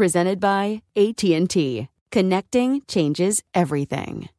presented 0.00 0.40
by 0.40 0.80
AT&T. 0.96 1.86
Connecting 2.10 2.80
changes 2.88 3.42
everything. 3.52 4.30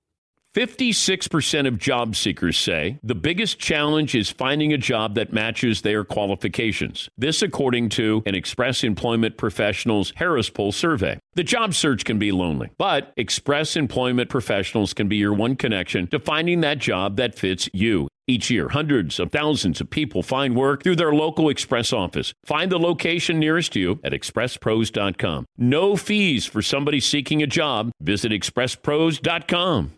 56% 0.55 1.67
of 1.67 1.77
job 1.77 2.15
seekers 2.15 2.57
say 2.57 2.97
the 3.03 3.13
biggest 3.13 3.59
challenge 3.59 4.15
is 4.15 4.31
finding 4.31 4.73
a 4.73 4.77
job 4.79 5.13
that 5.13 5.31
matches 5.31 5.83
their 5.83 6.03
qualifications. 6.03 7.09
This, 7.15 7.43
according 7.43 7.89
to 7.89 8.23
an 8.25 8.33
Express 8.33 8.83
Employment 8.83 9.37
Professionals 9.37 10.13
Harris 10.15 10.49
Poll 10.49 10.71
survey. 10.71 11.19
The 11.35 11.43
job 11.43 11.75
search 11.75 12.05
can 12.05 12.17
be 12.17 12.31
lonely, 12.31 12.71
but 12.79 13.13
Express 13.15 13.75
Employment 13.75 14.31
Professionals 14.31 14.95
can 14.95 15.07
be 15.07 15.17
your 15.17 15.33
one 15.33 15.55
connection 15.55 16.07
to 16.07 16.19
finding 16.19 16.61
that 16.61 16.79
job 16.79 17.17
that 17.17 17.35
fits 17.35 17.69
you. 17.71 18.07
Each 18.27 18.49
year, 18.49 18.69
hundreds 18.69 19.19
of 19.19 19.31
thousands 19.31 19.81
of 19.81 19.89
people 19.89 20.23
find 20.23 20.55
work 20.55 20.83
through 20.83 20.95
their 20.95 21.13
local 21.13 21.49
Express 21.49 21.91
office. 21.91 22.33
Find 22.45 22.71
the 22.71 22.79
location 22.79 23.39
nearest 23.39 23.73
to 23.73 23.79
you 23.79 23.99
at 24.03 24.13
expresspros.com. 24.13 25.45
No 25.57 25.95
fees 25.95 26.45
for 26.45 26.61
somebody 26.61 26.99
seeking 26.99 27.41
a 27.41 27.47
job. 27.47 27.91
Visit 27.99 28.31
expresspros.com. 28.31 29.93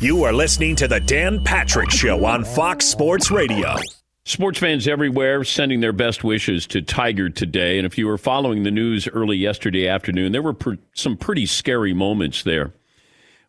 You 0.00 0.24
are 0.24 0.32
listening 0.32 0.76
to 0.76 0.88
the 0.88 1.00
Dan 1.00 1.44
Patrick 1.44 1.90
Show 1.90 2.24
on 2.24 2.44
Fox 2.44 2.86
Sports 2.86 3.30
Radio. 3.30 3.76
Sports 4.24 4.58
fans 4.58 4.86
everywhere 4.86 5.44
sending 5.44 5.80
their 5.80 5.92
best 5.92 6.22
wishes 6.22 6.66
to 6.68 6.82
Tiger 6.82 7.30
today. 7.30 7.78
And 7.78 7.86
if 7.86 7.98
you 7.98 8.06
were 8.06 8.18
following 8.18 8.62
the 8.62 8.70
news 8.70 9.08
early 9.08 9.36
yesterday 9.36 9.88
afternoon, 9.88 10.32
there 10.32 10.42
were 10.42 10.52
pr- 10.52 10.74
some 10.94 11.16
pretty 11.16 11.46
scary 11.46 11.92
moments 11.94 12.42
there. 12.42 12.72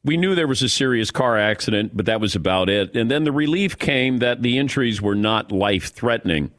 We 0.03 0.17
knew 0.17 0.33
there 0.33 0.47
was 0.47 0.63
a 0.63 0.69
serious 0.69 1.11
car 1.11 1.37
accident, 1.37 1.95
but 1.95 2.07
that 2.07 2.19
was 2.19 2.35
about 2.35 2.69
it. 2.69 2.95
And 2.95 3.11
then 3.11 3.23
the 3.23 3.31
relief 3.31 3.77
came 3.77 4.17
that 4.17 4.41
the 4.41 4.57
injuries 4.57 5.01
were 5.01 5.15
not 5.15 5.51
life 5.51 5.93
threatening. 5.93 6.51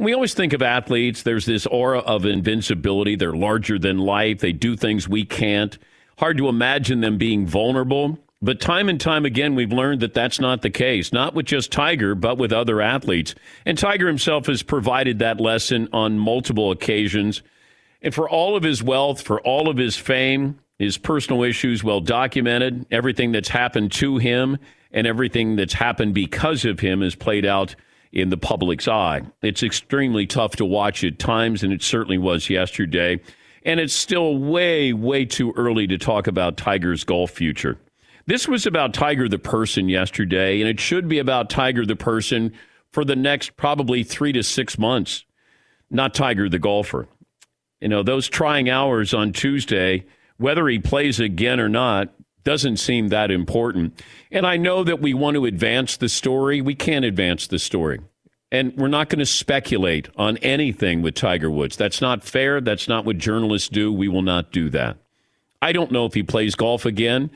We 0.00 0.14
always 0.14 0.34
think 0.34 0.52
of 0.52 0.62
athletes, 0.62 1.22
there's 1.22 1.46
this 1.46 1.66
aura 1.66 1.98
of 1.98 2.24
invincibility. 2.24 3.16
They're 3.16 3.32
larger 3.32 3.78
than 3.78 3.98
life, 3.98 4.38
they 4.38 4.52
do 4.52 4.76
things 4.76 5.08
we 5.08 5.24
can't. 5.24 5.76
Hard 6.18 6.38
to 6.38 6.48
imagine 6.48 7.00
them 7.00 7.18
being 7.18 7.46
vulnerable. 7.46 8.18
But 8.40 8.60
time 8.60 8.88
and 8.88 9.00
time 9.00 9.24
again, 9.24 9.56
we've 9.56 9.72
learned 9.72 10.00
that 10.00 10.14
that's 10.14 10.38
not 10.38 10.62
the 10.62 10.70
case, 10.70 11.12
not 11.12 11.34
with 11.34 11.46
just 11.46 11.72
Tiger, 11.72 12.14
but 12.14 12.38
with 12.38 12.52
other 12.52 12.80
athletes. 12.80 13.34
And 13.66 13.76
Tiger 13.76 14.06
himself 14.06 14.46
has 14.46 14.62
provided 14.62 15.18
that 15.18 15.40
lesson 15.40 15.88
on 15.92 16.20
multiple 16.20 16.70
occasions. 16.70 17.42
And 18.00 18.14
for 18.14 18.30
all 18.30 18.56
of 18.56 18.62
his 18.62 18.80
wealth, 18.80 19.22
for 19.22 19.40
all 19.40 19.68
of 19.68 19.76
his 19.76 19.96
fame, 19.96 20.60
his 20.78 20.96
personal 20.96 21.42
issues 21.42 21.82
well 21.82 22.00
documented, 22.00 22.86
everything 22.90 23.32
that's 23.32 23.48
happened 23.48 23.92
to 23.92 24.18
him 24.18 24.58
and 24.92 25.06
everything 25.06 25.56
that's 25.56 25.74
happened 25.74 26.14
because 26.14 26.64
of 26.64 26.80
him 26.80 27.02
has 27.02 27.14
played 27.14 27.44
out 27.44 27.74
in 28.12 28.30
the 28.30 28.36
public's 28.36 28.88
eye. 28.88 29.22
It's 29.42 29.62
extremely 29.62 30.26
tough 30.26 30.56
to 30.56 30.64
watch 30.64 31.04
at 31.04 31.18
times, 31.18 31.62
and 31.62 31.72
it 31.72 31.82
certainly 31.82 32.18
was 32.18 32.48
yesterday. 32.48 33.20
And 33.64 33.80
it's 33.80 33.92
still 33.92 34.38
way, 34.38 34.92
way 34.92 35.24
too 35.24 35.52
early 35.56 35.86
to 35.88 35.98
talk 35.98 36.26
about 36.26 36.56
Tiger's 36.56 37.04
golf 37.04 37.30
future. 37.32 37.78
This 38.26 38.46
was 38.46 38.66
about 38.66 38.94
Tiger 38.94 39.28
the 39.28 39.38
person 39.38 39.88
yesterday, 39.88 40.60
and 40.60 40.68
it 40.68 40.80
should 40.80 41.08
be 41.08 41.18
about 41.18 41.50
Tiger 41.50 41.84
the 41.84 41.96
person 41.96 42.52
for 42.92 43.04
the 43.04 43.16
next 43.16 43.56
probably 43.56 44.04
three 44.04 44.32
to 44.32 44.42
six 44.42 44.78
months, 44.78 45.24
not 45.90 46.14
Tiger 46.14 46.48
the 46.48 46.58
golfer. 46.58 47.08
You 47.80 47.88
know, 47.88 48.02
those 48.02 48.28
trying 48.28 48.70
hours 48.70 49.12
on 49.12 49.32
Tuesday, 49.32 50.04
whether 50.38 50.66
he 50.68 50.78
plays 50.78 51.20
again 51.20 51.60
or 51.60 51.68
not, 51.68 52.14
doesn't 52.44 52.78
seem 52.78 53.08
that 53.08 53.30
important. 53.30 54.02
And 54.30 54.46
I 54.46 54.56
know 54.56 54.82
that 54.84 55.00
we 55.00 55.12
want 55.12 55.34
to 55.34 55.44
advance 55.44 55.96
the 55.96 56.08
story. 56.08 56.60
We 56.60 56.74
can't 56.74 57.04
advance 57.04 57.46
the 57.46 57.58
story. 57.58 58.00
And 58.50 58.74
we're 58.76 58.88
not 58.88 59.10
going 59.10 59.18
to 59.18 59.26
speculate 59.26 60.08
on 60.16 60.38
anything 60.38 61.02
with 61.02 61.14
Tiger 61.14 61.50
Woods. 61.50 61.76
That's 61.76 62.00
not 62.00 62.24
fair. 62.24 62.62
That's 62.62 62.88
not 62.88 63.04
what 63.04 63.18
journalists 63.18 63.68
do. 63.68 63.92
We 63.92 64.08
will 64.08 64.22
not 64.22 64.50
do 64.50 64.70
that. 64.70 64.96
I 65.60 65.72
don't 65.72 65.92
know 65.92 66.06
if 66.06 66.14
he 66.14 66.22
plays 66.22 66.54
golf 66.54 66.86
again. 66.86 67.30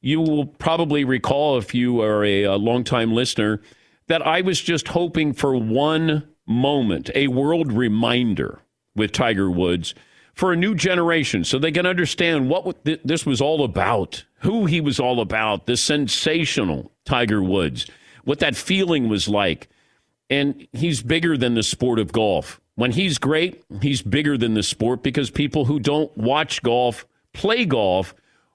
You 0.00 0.20
will 0.20 0.46
probably 0.46 1.04
recall, 1.04 1.58
if 1.58 1.74
you 1.74 2.02
are 2.02 2.24
a, 2.24 2.44
a 2.44 2.56
longtime 2.56 3.12
listener, 3.12 3.60
that 4.08 4.26
I 4.26 4.40
was 4.40 4.60
just 4.60 4.88
hoping 4.88 5.34
for 5.34 5.54
one 5.54 6.26
moment, 6.48 7.10
a 7.14 7.28
world 7.28 7.70
reminder 7.72 8.60
with 8.96 9.12
Tiger 9.12 9.48
Woods 9.50 9.94
for 10.34 10.52
a 10.52 10.56
new 10.56 10.74
generation 10.74 11.44
so 11.44 11.58
they 11.58 11.72
can 11.72 11.86
understand 11.86 12.48
what 12.48 12.84
this 12.84 13.26
was 13.26 13.40
all 13.40 13.64
about, 13.64 14.24
who 14.40 14.66
he 14.66 14.80
was 14.80 14.98
all 14.98 15.20
about, 15.20 15.66
the 15.66 15.76
sensational 15.76 16.92
Tiger 17.04 17.42
Woods, 17.42 17.86
what 18.24 18.38
that 18.38 18.56
feeling 18.56 19.08
was 19.08 19.28
like. 19.28 19.68
And 20.28 20.66
he's 20.72 21.02
bigger 21.02 21.36
than 21.36 21.54
the 21.54 21.62
sport 21.62 21.98
of 21.98 22.12
golf. 22.12 22.60
When 22.76 22.92
he's 22.92 23.18
great, 23.18 23.64
he's 23.82 24.00
bigger 24.00 24.38
than 24.38 24.54
the 24.54 24.62
sport 24.62 25.02
because 25.02 25.30
people 25.30 25.64
who 25.64 25.80
don't 25.80 26.16
watch 26.16 26.62
golf 26.62 27.04
play 27.32 27.64
golf 27.64 28.14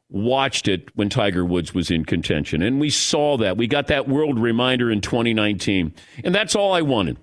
watched 0.09 0.68
it 0.68 0.96
when 0.96 1.09
Tiger 1.09 1.44
Woods 1.44 1.74
was 1.74 1.91
in 1.91 2.06
contention. 2.06 2.62
And 2.62 2.80
we 2.80 2.90
saw 2.90 3.38
that. 3.38 3.58
We 3.58 3.68
got 3.68 3.88
that 3.88 4.08
world 4.08 4.40
reminder 4.40 4.90
in 4.90 5.02
2019. 5.02 5.94
And 6.24 6.34
that's 6.34 6.56
all 6.56 6.74
I 6.74 6.81
wanted. 6.81 7.18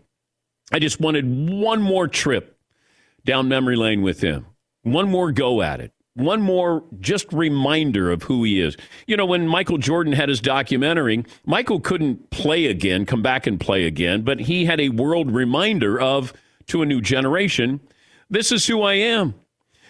I 0.73 0.79
just 0.79 1.01
wanted 1.01 1.51
one 1.51 1.83
more 1.83 2.09
trip 2.09 2.52
down 3.25 3.49
memory 3.49 3.77
lane 3.77 4.03
with 4.03 4.21
him, 4.21 4.47
one 4.83 5.09
more 5.09 5.33
go 5.33 5.63
at 5.63 5.81
it, 5.81 5.93
one 6.15 6.43
more 6.43 6.85
just 7.01 7.33
reminder 7.33 8.11
of 8.11 8.25
who 8.25 8.45
he 8.45 8.61
is. 8.61 8.77
You 9.07 9.17
know, 9.17 9.27
when 9.27 9.47
Michael 9.47 9.79
Jordan 9.79 10.13
had 10.13 10.29
his 10.29 10.41
documentary, 10.41 11.25
Michael 11.47 11.81
couldn't 11.81 12.31
play 12.31 12.67
again, 12.67 13.07
come 13.07 13.23
back 13.23 13.47
and 13.47 13.59
play 13.59 13.87
again, 13.87 14.23
but 14.23 14.41
he 14.41 14.65
had 14.65 14.81
a 14.81 14.91
world 14.91 15.31
reminder 15.31 16.01
of 16.01 16.33
to 16.67 16.83
a 16.83 16.87
new 16.87 17.01
generation 17.01 17.81
this 18.33 18.51
is 18.51 18.67
who 18.67 18.81
I 18.81 18.95
am. 18.95 19.35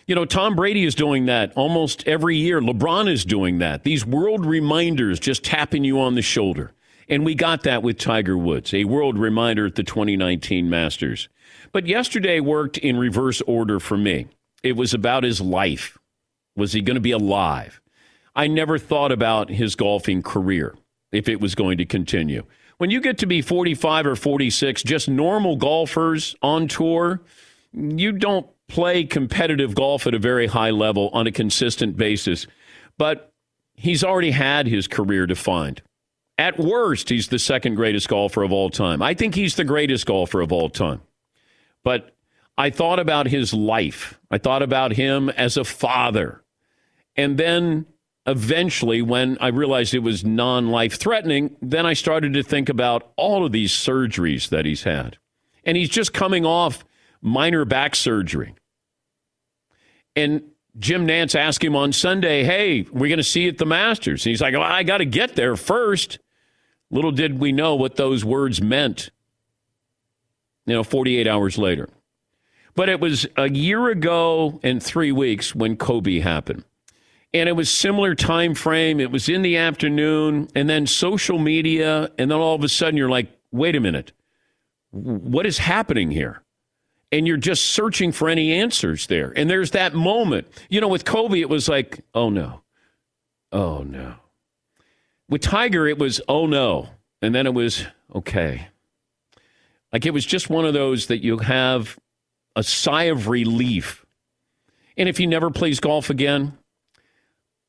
You 0.04 0.16
know, 0.16 0.24
Tom 0.24 0.56
Brady 0.56 0.84
is 0.84 0.96
doing 0.96 1.26
that 1.26 1.52
almost 1.54 2.06
every 2.08 2.36
year. 2.36 2.60
LeBron 2.60 3.08
is 3.08 3.24
doing 3.24 3.58
that. 3.58 3.84
These 3.84 4.04
world 4.04 4.44
reminders 4.44 5.20
just 5.20 5.44
tapping 5.44 5.84
you 5.84 6.00
on 6.00 6.16
the 6.16 6.22
shoulder. 6.22 6.72
And 7.08 7.24
we 7.24 7.36
got 7.36 7.62
that 7.62 7.84
with 7.84 7.98
Tiger 7.98 8.36
Woods, 8.36 8.74
a 8.74 8.84
world 8.84 9.16
reminder 9.16 9.66
at 9.66 9.76
the 9.76 9.84
2019 9.84 10.68
Masters. 10.68 11.28
But 11.72 11.86
yesterday 11.86 12.40
worked 12.40 12.78
in 12.78 12.98
reverse 12.98 13.40
order 13.42 13.80
for 13.80 13.96
me. 13.96 14.26
It 14.62 14.76
was 14.76 14.94
about 14.94 15.24
his 15.24 15.40
life. 15.40 15.98
Was 16.54 16.72
he 16.72 16.82
going 16.82 16.96
to 16.96 17.00
be 17.00 17.12
alive? 17.12 17.80
I 18.36 18.46
never 18.46 18.78
thought 18.78 19.12
about 19.12 19.50
his 19.50 19.74
golfing 19.74 20.22
career 20.22 20.76
if 21.10 21.28
it 21.28 21.40
was 21.40 21.54
going 21.54 21.78
to 21.78 21.84
continue. 21.84 22.44
When 22.78 22.90
you 22.90 23.00
get 23.00 23.18
to 23.18 23.26
be 23.26 23.42
45 23.42 24.06
or 24.06 24.16
46, 24.16 24.82
just 24.82 25.08
normal 25.08 25.56
golfers 25.56 26.34
on 26.42 26.68
tour, 26.68 27.22
you 27.72 28.12
don't 28.12 28.46
play 28.68 29.04
competitive 29.04 29.74
golf 29.74 30.06
at 30.06 30.14
a 30.14 30.18
very 30.18 30.46
high 30.46 30.70
level 30.70 31.10
on 31.12 31.26
a 31.26 31.32
consistent 31.32 31.96
basis. 31.96 32.46
But 32.98 33.32
he's 33.74 34.02
already 34.02 34.30
had 34.30 34.66
his 34.66 34.88
career 34.88 35.26
defined. 35.26 35.82
At 36.38 36.58
worst, 36.58 37.08
he's 37.10 37.28
the 37.28 37.38
second 37.38 37.74
greatest 37.74 38.08
golfer 38.08 38.42
of 38.42 38.52
all 38.52 38.70
time. 38.70 39.02
I 39.02 39.14
think 39.14 39.34
he's 39.34 39.56
the 39.56 39.64
greatest 39.64 40.06
golfer 40.06 40.40
of 40.40 40.52
all 40.52 40.70
time. 40.70 41.02
But 41.84 42.14
I 42.56 42.70
thought 42.70 42.98
about 42.98 43.26
his 43.26 43.52
life. 43.52 44.20
I 44.30 44.38
thought 44.38 44.62
about 44.62 44.92
him 44.92 45.28
as 45.30 45.56
a 45.56 45.64
father. 45.64 46.42
And 47.16 47.38
then 47.38 47.86
eventually, 48.26 49.02
when 49.02 49.38
I 49.40 49.48
realized 49.48 49.94
it 49.94 50.00
was 50.00 50.24
non 50.24 50.68
life 50.68 50.98
threatening, 50.98 51.56
then 51.60 51.86
I 51.86 51.92
started 51.94 52.34
to 52.34 52.42
think 52.42 52.68
about 52.68 53.12
all 53.16 53.44
of 53.44 53.52
these 53.52 53.72
surgeries 53.72 54.48
that 54.50 54.64
he's 54.64 54.84
had. 54.84 55.18
And 55.64 55.76
he's 55.76 55.88
just 55.90 56.12
coming 56.12 56.44
off 56.44 56.84
minor 57.20 57.64
back 57.64 57.94
surgery. 57.94 58.54
And 60.14 60.42
Jim 60.78 61.06
Nantz 61.06 61.34
asked 61.34 61.62
him 61.62 61.76
on 61.76 61.92
Sunday, 61.92 62.44
Hey, 62.44 62.82
we're 62.92 63.08
going 63.08 63.18
to 63.18 63.22
see 63.22 63.42
you 63.42 63.48
at 63.48 63.58
the 63.58 63.66
Masters. 63.66 64.24
And 64.24 64.30
he's 64.30 64.40
like, 64.40 64.54
well, 64.54 64.62
I 64.62 64.82
got 64.82 64.98
to 64.98 65.04
get 65.04 65.36
there 65.36 65.56
first. 65.56 66.18
Little 66.90 67.12
did 67.12 67.38
we 67.38 67.52
know 67.52 67.74
what 67.74 67.96
those 67.96 68.24
words 68.24 68.60
meant, 68.60 69.10
you 70.66 70.74
know, 70.74 70.82
48 70.82 71.26
hours 71.26 71.58
later. 71.58 71.88
But 72.74 72.88
it 72.88 73.00
was 73.00 73.26
a 73.36 73.50
year 73.50 73.88
ago 73.88 74.58
and 74.62 74.82
three 74.82 75.12
weeks 75.12 75.54
when 75.54 75.76
Kobe 75.76 76.20
happened. 76.20 76.64
And 77.34 77.48
it 77.48 77.52
was 77.52 77.70
similar 77.70 78.14
time 78.14 78.54
frame. 78.54 79.00
It 79.00 79.10
was 79.10 79.28
in 79.28 79.42
the 79.42 79.56
afternoon, 79.56 80.48
and 80.54 80.68
then 80.68 80.86
social 80.86 81.38
media, 81.38 82.10
and 82.18 82.30
then 82.30 82.38
all 82.38 82.54
of 82.54 82.62
a 82.62 82.68
sudden 82.68 82.96
you're 82.96 83.08
like, 83.08 83.28
wait 83.50 83.74
a 83.74 83.80
minute, 83.80 84.12
what 84.90 85.46
is 85.46 85.58
happening 85.58 86.10
here? 86.10 86.42
And 87.10 87.26
you're 87.26 87.36
just 87.36 87.66
searching 87.66 88.12
for 88.12 88.28
any 88.28 88.52
answers 88.52 89.06
there. 89.06 89.32
And 89.36 89.48
there's 89.48 89.72
that 89.72 89.94
moment. 89.94 90.46
You 90.70 90.80
know, 90.80 90.88
with 90.88 91.04
Kobe, 91.04 91.40
it 91.40 91.48
was 91.48 91.68
like, 91.68 92.00
oh 92.14 92.30
no. 92.30 92.62
Oh 93.50 93.82
no. 93.82 94.14
With 95.28 95.42
Tiger, 95.42 95.86
it 95.86 95.98
was, 95.98 96.20
oh 96.28 96.46
no. 96.46 96.88
And 97.20 97.34
then 97.34 97.46
it 97.46 97.54
was, 97.54 97.86
okay. 98.14 98.68
Like 99.92 100.06
it 100.06 100.14
was 100.14 100.24
just 100.24 100.48
one 100.48 100.64
of 100.64 100.74
those 100.74 101.06
that 101.06 101.22
you 101.22 101.38
have 101.38 101.98
a 102.56 102.62
sigh 102.62 103.04
of 103.04 103.28
relief. 103.28 104.04
And 104.96 105.08
if 105.08 105.18
he 105.18 105.26
never 105.26 105.50
plays 105.50 105.80
golf 105.80 106.10
again, 106.10 106.56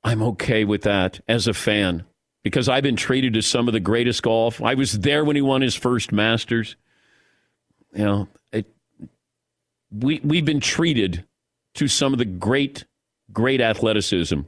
I'm 0.04 0.22
okay 0.24 0.66
with 0.66 0.84
that 0.84 1.22
as 1.28 1.48
a 1.48 1.54
fan 1.54 2.06
because 2.44 2.68
I've 2.68 2.84
been 2.84 2.98
treated 2.98 3.34
to 3.34 3.42
some 3.42 3.68
of 3.68 3.74
the 3.74 3.80
greatest 3.80 4.22
golf. 4.24 4.62
I 4.62 4.74
was 4.74 5.00
there 5.00 5.24
when 5.24 5.36
he 5.36 5.42
won 5.42 5.62
his 5.62 5.76
first 5.76 6.12
Masters. 6.12 6.76
You 7.94 8.04
know, 8.04 8.28
it, 8.52 8.68
we 9.92 10.20
we've 10.24 10.46
been 10.46 10.60
treated 10.60 11.26
to 11.76 11.88
some 11.88 12.12
of 12.14 12.20
the 12.20 12.26
great, 12.26 12.86
great 13.32 13.62
athleticism, 13.62 14.42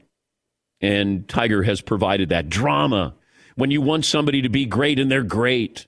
and 0.81 1.27
Tiger 1.27 1.63
has 1.63 1.81
provided 1.81 2.29
that 2.29 2.49
drama. 2.49 3.13
When 3.55 3.71
you 3.71 3.81
want 3.81 4.03
somebody 4.03 4.41
to 4.41 4.49
be 4.49 4.65
great 4.65 4.99
and 4.99 5.09
they're 5.09 5.23
great, 5.23 5.87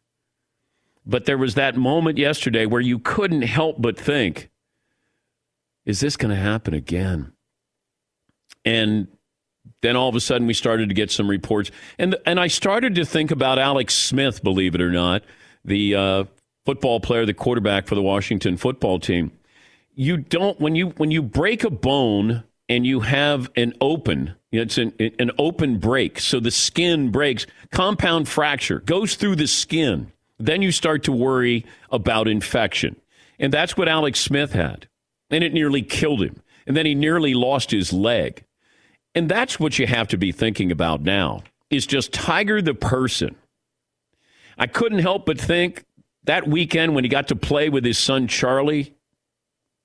but 1.07 1.25
there 1.25 1.37
was 1.37 1.55
that 1.55 1.77
moment 1.77 2.17
yesterday 2.17 2.65
where 2.65 2.81
you 2.81 2.99
couldn't 2.99 3.43
help 3.43 3.77
but 3.81 3.97
think, 3.97 4.49
is 5.85 6.01
this 6.01 6.17
going 6.17 6.35
to 6.35 6.41
happen 6.41 6.73
again? 6.73 7.31
And 8.65 9.07
then 9.81 9.95
all 9.95 10.09
of 10.09 10.15
a 10.15 10.19
sudden 10.19 10.47
we 10.47 10.53
started 10.53 10.89
to 10.89 10.95
get 10.95 11.09
some 11.09 11.29
reports. 11.29 11.71
And, 11.97 12.17
and 12.25 12.39
I 12.39 12.47
started 12.47 12.93
to 12.95 13.05
think 13.05 13.31
about 13.31 13.57
Alex 13.57 13.93
Smith, 13.93 14.43
believe 14.43 14.75
it 14.75 14.81
or 14.81 14.91
not, 14.91 15.23
the 15.63 15.95
uh, 15.95 16.23
football 16.65 16.99
player, 16.99 17.25
the 17.25 17.33
quarterback 17.33 17.87
for 17.87 17.95
the 17.95 18.01
Washington 18.01 18.57
football 18.57 18.99
team. 18.99 19.31
You 19.95 20.17
don't, 20.17 20.59
when 20.59 20.75
you, 20.75 20.89
when 20.97 21.09
you 21.09 21.21
break 21.23 21.63
a 21.63 21.69
bone 21.69 22.43
and 22.67 22.85
you 22.85 22.99
have 22.99 23.49
an 23.55 23.73
open, 23.79 24.35
it's 24.51 24.77
an, 24.77 24.93
an 24.99 25.31
open 25.39 25.79
break, 25.79 26.19
so 26.19 26.41
the 26.41 26.51
skin 26.51 27.11
breaks, 27.11 27.47
compound 27.71 28.27
fracture 28.27 28.79
goes 28.81 29.15
through 29.15 29.37
the 29.37 29.47
skin 29.47 30.11
then 30.39 30.61
you 30.61 30.71
start 30.71 31.03
to 31.03 31.11
worry 31.11 31.65
about 31.91 32.27
infection. 32.27 32.95
And 33.39 33.51
that's 33.51 33.77
what 33.77 33.87
Alex 33.87 34.19
Smith 34.19 34.53
had. 34.53 34.87
And 35.29 35.43
it 35.43 35.53
nearly 35.53 35.81
killed 35.81 36.21
him. 36.21 36.41
And 36.65 36.75
then 36.75 36.85
he 36.85 36.95
nearly 36.95 37.33
lost 37.33 37.71
his 37.71 37.93
leg. 37.93 38.43
And 39.15 39.29
that's 39.29 39.59
what 39.59 39.79
you 39.79 39.87
have 39.87 40.07
to 40.09 40.17
be 40.17 40.31
thinking 40.31 40.71
about 40.71 41.01
now 41.01 41.43
is 41.69 41.85
just 41.85 42.13
Tiger 42.13 42.61
the 42.61 42.73
person. 42.73 43.35
I 44.57 44.67
couldn't 44.67 44.99
help 44.99 45.25
but 45.25 45.39
think 45.39 45.83
that 46.23 46.47
weekend 46.47 46.95
when 46.95 47.03
he 47.03 47.09
got 47.09 47.27
to 47.29 47.35
play 47.35 47.69
with 47.69 47.83
his 47.83 47.97
son 47.97 48.27
Charlie 48.27 48.93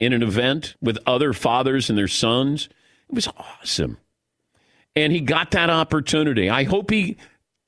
in 0.00 0.12
an 0.12 0.22
event 0.22 0.75
with 0.81 0.98
other 1.06 1.32
fathers 1.32 1.88
and 1.88 1.98
their 1.98 2.08
sons, 2.08 2.69
it 3.08 3.14
was 3.14 3.28
awesome. 3.37 3.98
And 4.94 5.12
he 5.12 5.20
got 5.20 5.52
that 5.52 5.70
opportunity. 5.70 6.50
I 6.50 6.64
hope 6.64 6.90
he 6.90 7.16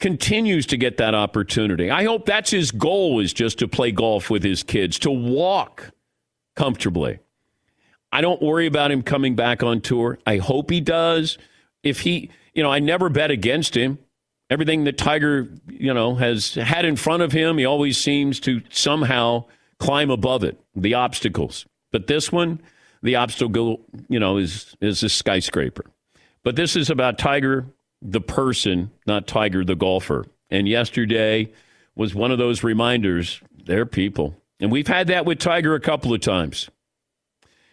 continues 0.05 0.67
to 0.67 0.77
get 0.77 0.99
that 0.99 1.15
opportunity. 1.15 1.91
I 1.91 2.05
hope 2.05 2.27
that's 2.27 2.51
his 2.51 2.71
goal 2.71 3.21
is 3.21 3.33
just 3.33 3.59
to 3.61 3.67
play 3.67 3.91
golf 3.91 4.29
with 4.29 4.45
his 4.45 4.63
kids, 4.63 4.99
to 4.99 5.11
walk 5.11 5.93
comfortably. 6.57 7.21
I 8.13 8.21
don't 8.21 8.43
worry 8.43 8.67
about 8.67 8.91
him 8.91 9.03
coming 9.03 9.35
back 9.35 9.63
on 9.63 9.81
tour. 9.81 10.19
I 10.27 10.37
hope 10.37 10.69
he 10.69 10.83
does. 10.83 11.39
If 11.83 12.01
he, 12.01 12.29
you 12.53 12.63
know, 12.63 12.71
I 12.71 12.81
never 12.81 13.09
bet 13.09 13.31
against 13.31 13.75
him. 13.75 13.99
Everything 14.51 14.85
that 14.85 14.99
Tiger, 14.99 15.49
you 15.69 15.95
know, 15.95 16.17
has 16.17 16.53
had 16.53 16.85
in 16.85 16.97
front 16.97 17.23
of 17.23 17.33
him, 17.33 17.57
he 17.57 17.65
always 17.65 17.97
seems 17.97 18.39
to 18.41 18.61
somehow 18.69 19.47
climb 19.79 20.11
above 20.11 20.45
it, 20.45 20.61
the 20.77 20.93
obstacles. 20.93 21.65
But 21.93 22.09
this 22.09 22.31
one, 22.31 22.61
the 23.03 23.17
obstacle, 23.17 23.81
you 24.11 24.21
know, 24.21 24.37
is 24.37 24.77
is 24.83 25.03
a 25.03 25.09
skyscraper. 25.09 25.87
But 26.43 26.57
this 26.57 26.77
is 26.77 26.91
about 26.91 27.17
Tiger 27.17 27.65
the 28.05 28.21
person, 28.21 28.91
not 29.07 29.27
Tiger 29.27 29.65
the 29.65 29.75
golfer. 29.75 30.27
And 30.51 30.69
yesterday 30.69 31.51
was 31.97 32.15
one 32.15 32.31
of 32.31 32.39
those 32.39 32.63
reminders 32.63 33.41
they're 33.65 33.87
people. 33.87 34.37
And 34.61 34.71
we've 34.71 34.87
had 34.87 35.07
that 35.07 35.25
with 35.25 35.39
Tiger 35.39 35.75
a 35.75 35.81
couple 35.81 36.13
of 36.13 36.21
times. 36.21 36.69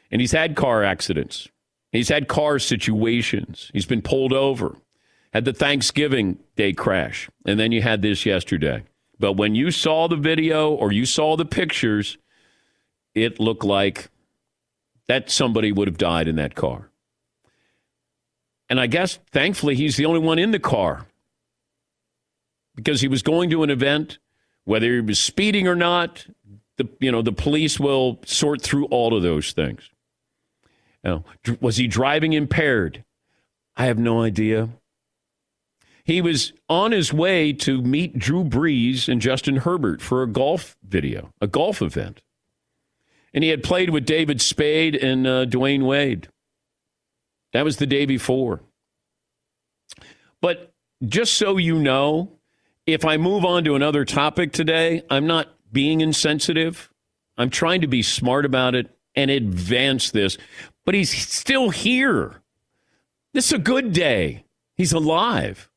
And 0.09 0.21
he's 0.21 0.31
had 0.31 0.55
car 0.55 0.83
accidents, 0.83 1.47
he's 1.91 2.09
had 2.09 2.27
car 2.27 2.59
situations, 2.59 3.69
he's 3.73 3.85
been 3.85 4.01
pulled 4.01 4.33
over, 4.33 4.77
had 5.33 5.45
the 5.45 5.53
Thanksgiving 5.53 6.39
Day 6.55 6.73
crash, 6.73 7.29
and 7.45 7.59
then 7.59 7.71
you 7.71 7.81
had 7.81 8.01
this 8.01 8.25
yesterday. 8.25 8.83
But 9.19 9.33
when 9.33 9.53
you 9.53 9.71
saw 9.71 10.07
the 10.07 10.15
video 10.15 10.71
or 10.71 10.91
you 10.91 11.05
saw 11.05 11.37
the 11.37 11.45
pictures, 11.45 12.17
it 13.13 13.39
looked 13.39 13.63
like 13.63 14.09
that 15.07 15.29
somebody 15.29 15.71
would 15.71 15.87
have 15.87 15.97
died 15.97 16.27
in 16.27 16.37
that 16.37 16.55
car. 16.55 16.90
And 18.71 18.79
I 18.79 18.87
guess 18.87 19.19
thankfully 19.33 19.75
he's 19.75 19.97
the 19.97 20.05
only 20.05 20.21
one 20.21 20.39
in 20.39 20.51
the 20.51 20.59
car 20.59 21.05
because 22.73 23.01
he 23.01 23.09
was 23.09 23.21
going 23.21 23.49
to 23.49 23.63
an 23.63 23.69
event, 23.69 24.17
whether 24.63 24.93
he 24.93 25.01
was 25.01 25.19
speeding 25.19 25.67
or 25.67 25.75
not. 25.75 26.25
The 26.77 26.87
you 27.01 27.11
know 27.11 27.21
the 27.21 27.33
police 27.33 27.81
will 27.81 28.21
sort 28.25 28.61
through 28.61 28.85
all 28.85 29.13
of 29.13 29.23
those 29.23 29.51
things. 29.51 29.89
Now, 31.03 31.25
was 31.59 31.75
he 31.75 31.87
driving 31.87 32.31
impaired? 32.31 33.03
I 33.75 33.87
have 33.87 33.99
no 33.99 34.21
idea. 34.21 34.69
He 36.05 36.21
was 36.21 36.53
on 36.69 36.93
his 36.93 37.11
way 37.11 37.51
to 37.51 37.81
meet 37.81 38.17
Drew 38.17 38.45
Brees 38.45 39.09
and 39.09 39.19
Justin 39.19 39.57
Herbert 39.57 40.01
for 40.01 40.23
a 40.23 40.27
golf 40.27 40.77
video, 40.81 41.33
a 41.41 41.47
golf 41.47 41.81
event. 41.81 42.21
And 43.33 43.43
he 43.43 43.49
had 43.49 43.63
played 43.63 43.89
with 43.89 44.05
David 44.05 44.39
Spade 44.39 44.95
and 44.95 45.27
uh, 45.27 45.45
Dwyane 45.45 45.85
Wade. 45.85 46.29
That 47.53 47.65
was 47.65 47.77
the 47.77 47.85
day 47.85 48.05
before. 48.05 48.61
But 50.41 50.73
just 51.05 51.35
so 51.35 51.57
you 51.57 51.79
know, 51.79 52.31
if 52.85 53.05
I 53.05 53.17
move 53.17 53.45
on 53.45 53.63
to 53.65 53.75
another 53.75 54.05
topic 54.05 54.51
today, 54.51 55.03
I'm 55.09 55.27
not 55.27 55.49
being 55.71 56.01
insensitive. 56.01 56.91
I'm 57.37 57.49
trying 57.49 57.81
to 57.81 57.87
be 57.87 58.01
smart 58.01 58.45
about 58.45 58.75
it 58.75 58.89
and 59.15 59.31
advance 59.31 60.11
this. 60.11 60.37
But 60.85 60.95
he's 60.95 61.11
still 61.11 61.69
here. 61.69 62.41
This 63.33 63.47
is 63.47 63.53
a 63.53 63.59
good 63.59 63.93
day. 63.93 64.45
He's 64.75 64.93
alive. 64.93 65.69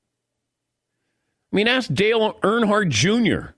I 1.53 1.57
mean, 1.57 1.69
ask 1.69 1.93
Dale 1.93 2.35
Earnhardt 2.43 2.89
Jr. 2.89 3.53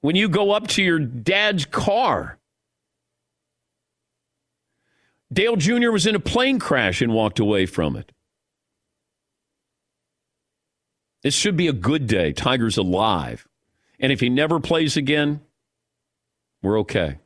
When 0.00 0.16
you 0.16 0.28
go 0.28 0.50
up 0.50 0.66
to 0.68 0.82
your 0.82 0.98
dad's 0.98 1.64
car, 1.64 2.38
Dale 5.32 5.56
Jr. 5.56 5.90
was 5.90 6.06
in 6.06 6.14
a 6.14 6.20
plane 6.20 6.58
crash 6.58 7.00
and 7.00 7.14
walked 7.14 7.38
away 7.38 7.64
from 7.66 7.96
it. 7.96 8.12
This 11.22 11.34
should 11.34 11.56
be 11.56 11.68
a 11.68 11.72
good 11.72 12.06
day. 12.06 12.32
Tiger's 12.32 12.76
alive. 12.76 13.46
And 14.00 14.10
if 14.10 14.20
he 14.20 14.28
never 14.28 14.58
plays 14.58 14.96
again, 14.96 15.40
we're 16.62 16.78
okay. 16.80 17.18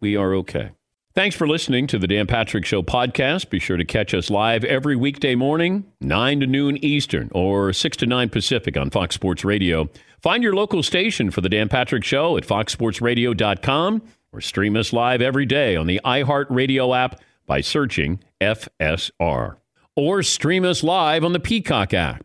We 0.00 0.16
are 0.16 0.34
okay. 0.34 0.70
Thanks 1.14 1.34
for 1.34 1.48
listening 1.48 1.88
to 1.88 1.98
the 1.98 2.06
Dan 2.06 2.28
Patrick 2.28 2.64
Show 2.64 2.82
podcast. 2.82 3.50
Be 3.50 3.58
sure 3.58 3.76
to 3.76 3.84
catch 3.84 4.14
us 4.14 4.30
live 4.30 4.62
every 4.62 4.94
weekday 4.94 5.34
morning, 5.34 5.84
9 6.00 6.40
to 6.40 6.46
noon 6.46 6.76
Eastern 6.84 7.28
or 7.32 7.72
6 7.72 7.96
to 7.96 8.06
9 8.06 8.28
Pacific 8.28 8.76
on 8.76 8.90
Fox 8.90 9.16
Sports 9.16 9.44
Radio. 9.44 9.88
Find 10.22 10.44
your 10.44 10.54
local 10.54 10.84
station 10.84 11.32
for 11.32 11.40
the 11.40 11.48
Dan 11.48 11.68
Patrick 11.68 12.04
Show 12.04 12.36
at 12.36 12.44
foxsportsradio.com 12.44 14.02
or 14.32 14.40
stream 14.40 14.76
us 14.76 14.92
live 14.92 15.20
every 15.20 15.46
day 15.46 15.74
on 15.74 15.88
the 15.88 16.00
iHeartRadio 16.04 16.96
app 16.96 17.20
by 17.46 17.60
searching 17.62 18.20
FSR. 18.40 19.56
Or 19.96 20.22
stream 20.22 20.64
us 20.64 20.84
live 20.84 21.24
on 21.24 21.32
the 21.32 21.40
Peacock 21.40 21.92
app. 21.94 22.24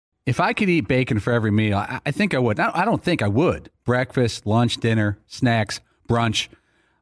If 0.25 0.39
I 0.39 0.53
could 0.53 0.69
eat 0.69 0.87
bacon 0.87 1.19
for 1.19 1.33
every 1.33 1.51
meal, 1.51 1.77
I, 1.77 1.99
I 2.05 2.11
think 2.11 2.33
I 2.33 2.39
would. 2.39 2.59
I, 2.59 2.71
I 2.73 2.85
don't 2.85 3.03
think 3.03 3.21
I 3.21 3.27
would. 3.27 3.71
Breakfast, 3.85 4.45
lunch, 4.45 4.77
dinner, 4.77 5.17
snacks, 5.27 5.79
brunch. 6.07 6.47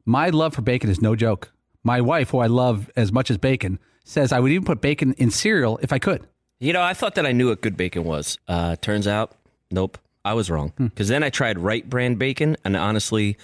My 0.06 0.30
love 0.30 0.54
for 0.54 0.62
bacon 0.62 0.88
is 0.88 1.02
no 1.02 1.14
joke. 1.14 1.52
My 1.84 2.00
wife, 2.00 2.30
who 2.30 2.38
I 2.38 2.46
love 2.46 2.90
as 2.96 3.12
much 3.12 3.30
as 3.30 3.36
bacon, 3.38 3.78
says 4.04 4.32
I 4.32 4.40
would 4.40 4.52
even 4.52 4.64
put 4.64 4.80
bacon 4.80 5.14
in 5.18 5.30
cereal 5.30 5.78
if 5.82 5.92
I 5.92 5.98
could. 5.98 6.26
You 6.58 6.72
know, 6.72 6.82
I 6.82 6.94
thought 6.94 7.14
that 7.14 7.26
I 7.26 7.32
knew 7.32 7.48
what 7.48 7.60
good 7.60 7.76
bacon 7.76 8.04
was. 8.04 8.38
Uh, 8.48 8.76
turns 8.76 9.06
out, 9.06 9.32
nope, 9.70 9.98
I 10.24 10.34
was 10.34 10.50
wrong. 10.50 10.72
Because 10.76 11.08
then 11.08 11.22
I 11.22 11.30
tried 11.30 11.58
Wright 11.58 11.88
brand 11.88 12.18
bacon, 12.18 12.56
and 12.64 12.76
honestly, 12.76 13.36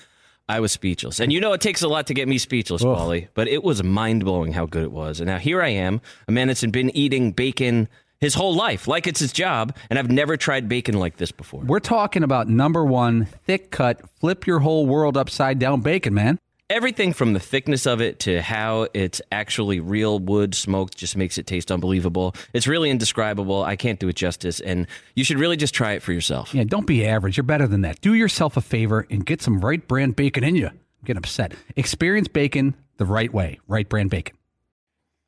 I 0.49 0.61
was 0.61 0.73
speechless. 0.73 1.21
And 1.21 1.33
you 1.33 1.41
know, 1.41 1.53
it 1.53 1.61
takes 1.61 1.83
a 1.83 1.89
lot 1.89 2.07
to 2.07 2.15
get 2.15 2.29
me 2.29 2.39
speechless, 2.39 2.83
Ugh. 2.83 2.97
Paulie, 2.97 3.29
but 3.35 3.49
it 3.49 3.65
was 3.65 3.83
mind 3.83 4.25
blowing 4.25 4.53
how 4.53 4.67
good 4.67 4.85
it 4.85 4.93
was. 4.93 5.21
And 5.21 5.29
now 5.29 5.39
here 5.39 5.63
I 5.63 5.69
am, 5.69 6.01
a 6.29 6.33
man 6.33 6.49
that's 6.49 6.65
been 6.65 6.95
eating 6.97 7.33
bacon 7.33 7.89
his 8.27 8.35
whole 8.35 8.55
life, 8.55 8.89
like 8.89 9.07
it's 9.07 9.21
his 9.21 9.33
job, 9.33 9.75
and 9.89 10.01
I've 10.01 10.11
never 10.11 10.37
tried 10.37 10.69
bacon 10.69 10.99
like 10.99 11.17
this 11.17 11.31
before. 11.31 11.61
We're 11.61 11.79
talking 11.79 12.25
about 12.25 12.49
number 12.49 12.85
one, 12.85 13.27
thick 13.47 13.71
cut, 13.71 14.01
flip 14.19 14.49
your 14.49 14.59
whole 14.59 14.85
world 14.85 15.17
upside 15.17 15.61
down 15.61 15.81
bacon, 15.81 16.13
man. 16.13 16.41
Everything 16.69 17.13
from 17.13 17.35
the 17.35 17.39
thickness 17.39 17.87
of 17.87 18.01
it 18.01 18.19
to 18.21 18.43
how 18.43 18.89
it's 18.93 19.23
actually 19.31 19.79
real 19.79 20.19
wood 20.19 20.57
smoked 20.57 20.97
just 20.97 21.17
makes 21.17 21.39
it 21.39 21.47
taste 21.47 21.71
unbelievable. 21.71 22.35
It's 22.53 22.67
really 22.67 22.91
indescribable. 22.91 23.63
I 23.63 23.77
can't 23.77 24.01
do 24.01 24.09
it 24.09 24.17
justice, 24.17 24.59
and 24.59 24.89
you 25.15 25.23
should 25.23 25.39
really 25.39 25.57
just 25.57 25.73
try 25.73 25.93
it 25.93 26.03
for 26.03 26.13
yourself. 26.13 26.53
Yeah, 26.53 26.65
don't 26.65 26.85
be 26.87 27.07
average. 27.07 27.37
You're 27.37 27.45
better 27.45 27.69
than 27.69 27.83
that. 27.83 28.01
Do 28.01 28.15
yourself 28.15 28.57
a 28.57 28.61
favor 28.61 29.07
and 29.09 29.25
get 29.25 29.41
some 29.41 29.61
Wright 29.61 29.87
brand 29.87 30.17
bacon 30.17 30.43
in 30.43 30.57
you. 30.57 30.67
I'm 30.67 31.05
getting 31.05 31.19
upset. 31.19 31.55
Experience 31.77 32.27
bacon 32.27 32.75
the 32.97 33.07
right 33.07 33.33
way. 33.33 33.61
Wright 33.69 33.89
brand 33.89 34.11
bacon. 34.11 34.37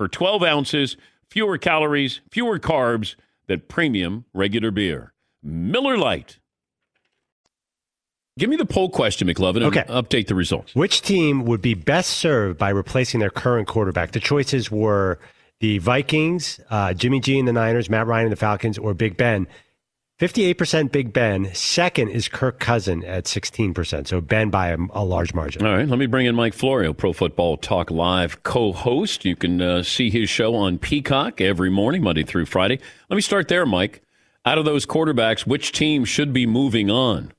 per 0.00 0.08
12 0.08 0.42
ounces, 0.42 0.96
fewer 1.28 1.58
calories, 1.58 2.22
fewer 2.30 2.58
carbs 2.58 3.16
than 3.48 3.60
premium 3.68 4.24
regular 4.32 4.70
beer. 4.70 5.12
Miller 5.42 5.98
Lite. 5.98 6.38
Give 8.38 8.48
me 8.48 8.56
the 8.56 8.64
poll 8.64 8.88
question, 8.88 9.28
McLovin, 9.28 9.56
and 9.56 9.66
Okay. 9.66 9.82
update 9.82 10.28
the 10.28 10.34
results. 10.34 10.74
Which 10.74 11.02
team 11.02 11.44
would 11.44 11.60
be 11.60 11.74
best 11.74 12.12
served 12.12 12.58
by 12.58 12.70
replacing 12.70 13.20
their 13.20 13.28
current 13.28 13.68
quarterback? 13.68 14.12
The 14.12 14.20
choices 14.20 14.70
were 14.70 15.18
the 15.60 15.76
Vikings, 15.76 16.60
uh, 16.70 16.94
Jimmy 16.94 17.20
G 17.20 17.38
and 17.38 17.46
the 17.46 17.52
Niners, 17.52 17.90
Matt 17.90 18.06
Ryan 18.06 18.24
and 18.26 18.32
the 18.32 18.36
Falcons, 18.36 18.78
or 18.78 18.94
Big 18.94 19.18
Ben. 19.18 19.46
58% 20.20 20.92
Big 20.92 21.14
Ben. 21.14 21.48
Second 21.54 22.08
is 22.08 22.28
Kirk 22.28 22.60
Cousin 22.60 23.02
at 23.04 23.24
16%. 23.24 24.06
So 24.06 24.20
Ben 24.20 24.50
by 24.50 24.68
a, 24.68 24.76
a 24.90 25.02
large 25.02 25.32
margin. 25.32 25.64
All 25.64 25.74
right, 25.74 25.88
let 25.88 25.98
me 25.98 26.04
bring 26.04 26.26
in 26.26 26.34
Mike 26.34 26.52
Florio, 26.52 26.92
Pro 26.92 27.14
Football 27.14 27.56
Talk 27.56 27.90
Live 27.90 28.42
co 28.42 28.72
host. 28.72 29.24
You 29.24 29.34
can 29.34 29.62
uh, 29.62 29.82
see 29.82 30.10
his 30.10 30.28
show 30.28 30.54
on 30.54 30.76
Peacock 30.76 31.40
every 31.40 31.70
morning, 31.70 32.02
Monday 32.02 32.22
through 32.22 32.44
Friday. 32.44 32.78
Let 33.08 33.16
me 33.16 33.22
start 33.22 33.48
there, 33.48 33.64
Mike. 33.64 34.02
Out 34.44 34.58
of 34.58 34.66
those 34.66 34.84
quarterbacks, 34.84 35.46
which 35.46 35.72
team 35.72 36.04
should 36.04 36.34
be 36.34 36.44
moving 36.44 36.90
on? 36.90 37.32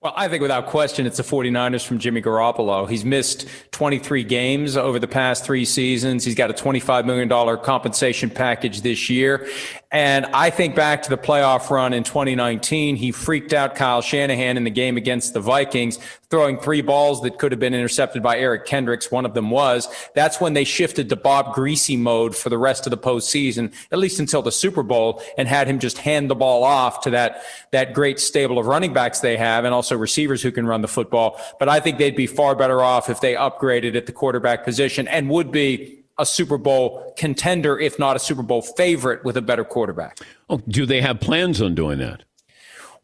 Well, 0.00 0.14
I 0.16 0.28
think 0.28 0.42
without 0.42 0.66
question, 0.66 1.06
it's 1.06 1.16
the 1.16 1.24
49ers 1.24 1.84
from 1.84 1.98
Jimmy 1.98 2.22
Garoppolo. 2.22 2.88
He's 2.88 3.04
missed 3.04 3.48
23 3.76 4.24
games 4.24 4.74
over 4.74 4.98
the 4.98 5.06
past 5.06 5.44
three 5.44 5.66
seasons. 5.66 6.24
He's 6.24 6.34
got 6.34 6.48
a 6.48 6.54
$25 6.54 7.04
million 7.04 7.28
compensation 7.58 8.30
package 8.30 8.80
this 8.80 9.10
year. 9.10 9.46
And 9.92 10.26
I 10.26 10.48
think 10.48 10.74
back 10.74 11.02
to 11.02 11.10
the 11.10 11.18
playoff 11.18 11.68
run 11.68 11.92
in 11.92 12.02
2019, 12.02 12.96
he 12.96 13.12
freaked 13.12 13.52
out 13.52 13.74
Kyle 13.74 14.00
Shanahan 14.00 14.56
in 14.56 14.64
the 14.64 14.70
game 14.70 14.96
against 14.96 15.34
the 15.34 15.40
Vikings, 15.40 15.98
throwing 16.28 16.58
three 16.58 16.82
balls 16.82 17.22
that 17.22 17.38
could 17.38 17.52
have 17.52 17.60
been 17.60 17.74
intercepted 17.74 18.22
by 18.22 18.36
Eric 18.36 18.66
Kendricks. 18.66 19.12
One 19.12 19.24
of 19.24 19.34
them 19.34 19.50
was. 19.50 19.88
That's 20.14 20.40
when 20.40 20.54
they 20.54 20.64
shifted 20.64 21.08
to 21.10 21.16
Bob 21.16 21.54
Griese 21.54 21.98
mode 21.98 22.34
for 22.34 22.48
the 22.48 22.58
rest 22.58 22.86
of 22.86 22.90
the 22.90 22.98
postseason, 22.98 23.72
at 23.92 23.98
least 23.98 24.18
until 24.18 24.42
the 24.42 24.50
Super 24.50 24.82
Bowl, 24.82 25.22
and 25.38 25.46
had 25.46 25.68
him 25.68 25.78
just 25.78 25.98
hand 25.98 26.28
the 26.28 26.34
ball 26.34 26.64
off 26.64 27.02
to 27.02 27.10
that, 27.10 27.42
that 27.70 27.92
great 27.94 28.18
stable 28.18 28.58
of 28.58 28.66
running 28.66 28.92
backs 28.92 29.20
they 29.20 29.36
have 29.36 29.64
and 29.64 29.72
also 29.72 29.96
receivers 29.96 30.42
who 30.42 30.50
can 30.50 30.66
run 30.66 30.82
the 30.82 30.88
football. 30.88 31.40
But 31.60 31.68
I 31.68 31.78
think 31.78 31.98
they'd 31.98 32.16
be 32.16 32.26
far 32.26 32.56
better 32.56 32.82
off 32.82 33.08
if 33.08 33.20
they 33.20 33.34
upgraded 33.34 33.65
at 33.70 34.06
the 34.06 34.12
quarterback 34.12 34.64
position 34.64 35.08
and 35.08 35.28
would 35.30 35.50
be 35.50 36.04
a 36.18 36.26
Super 36.26 36.58
Bowl 36.58 37.14
contender, 37.16 37.78
if 37.78 37.98
not 37.98 38.16
a 38.16 38.18
Super 38.18 38.42
Bowl 38.42 38.62
favorite, 38.62 39.24
with 39.24 39.36
a 39.36 39.42
better 39.42 39.64
quarterback. 39.64 40.18
Oh, 40.48 40.62
do 40.68 40.86
they 40.86 41.00
have 41.00 41.20
plans 41.20 41.60
on 41.60 41.74
doing 41.74 41.98
that? 41.98 42.22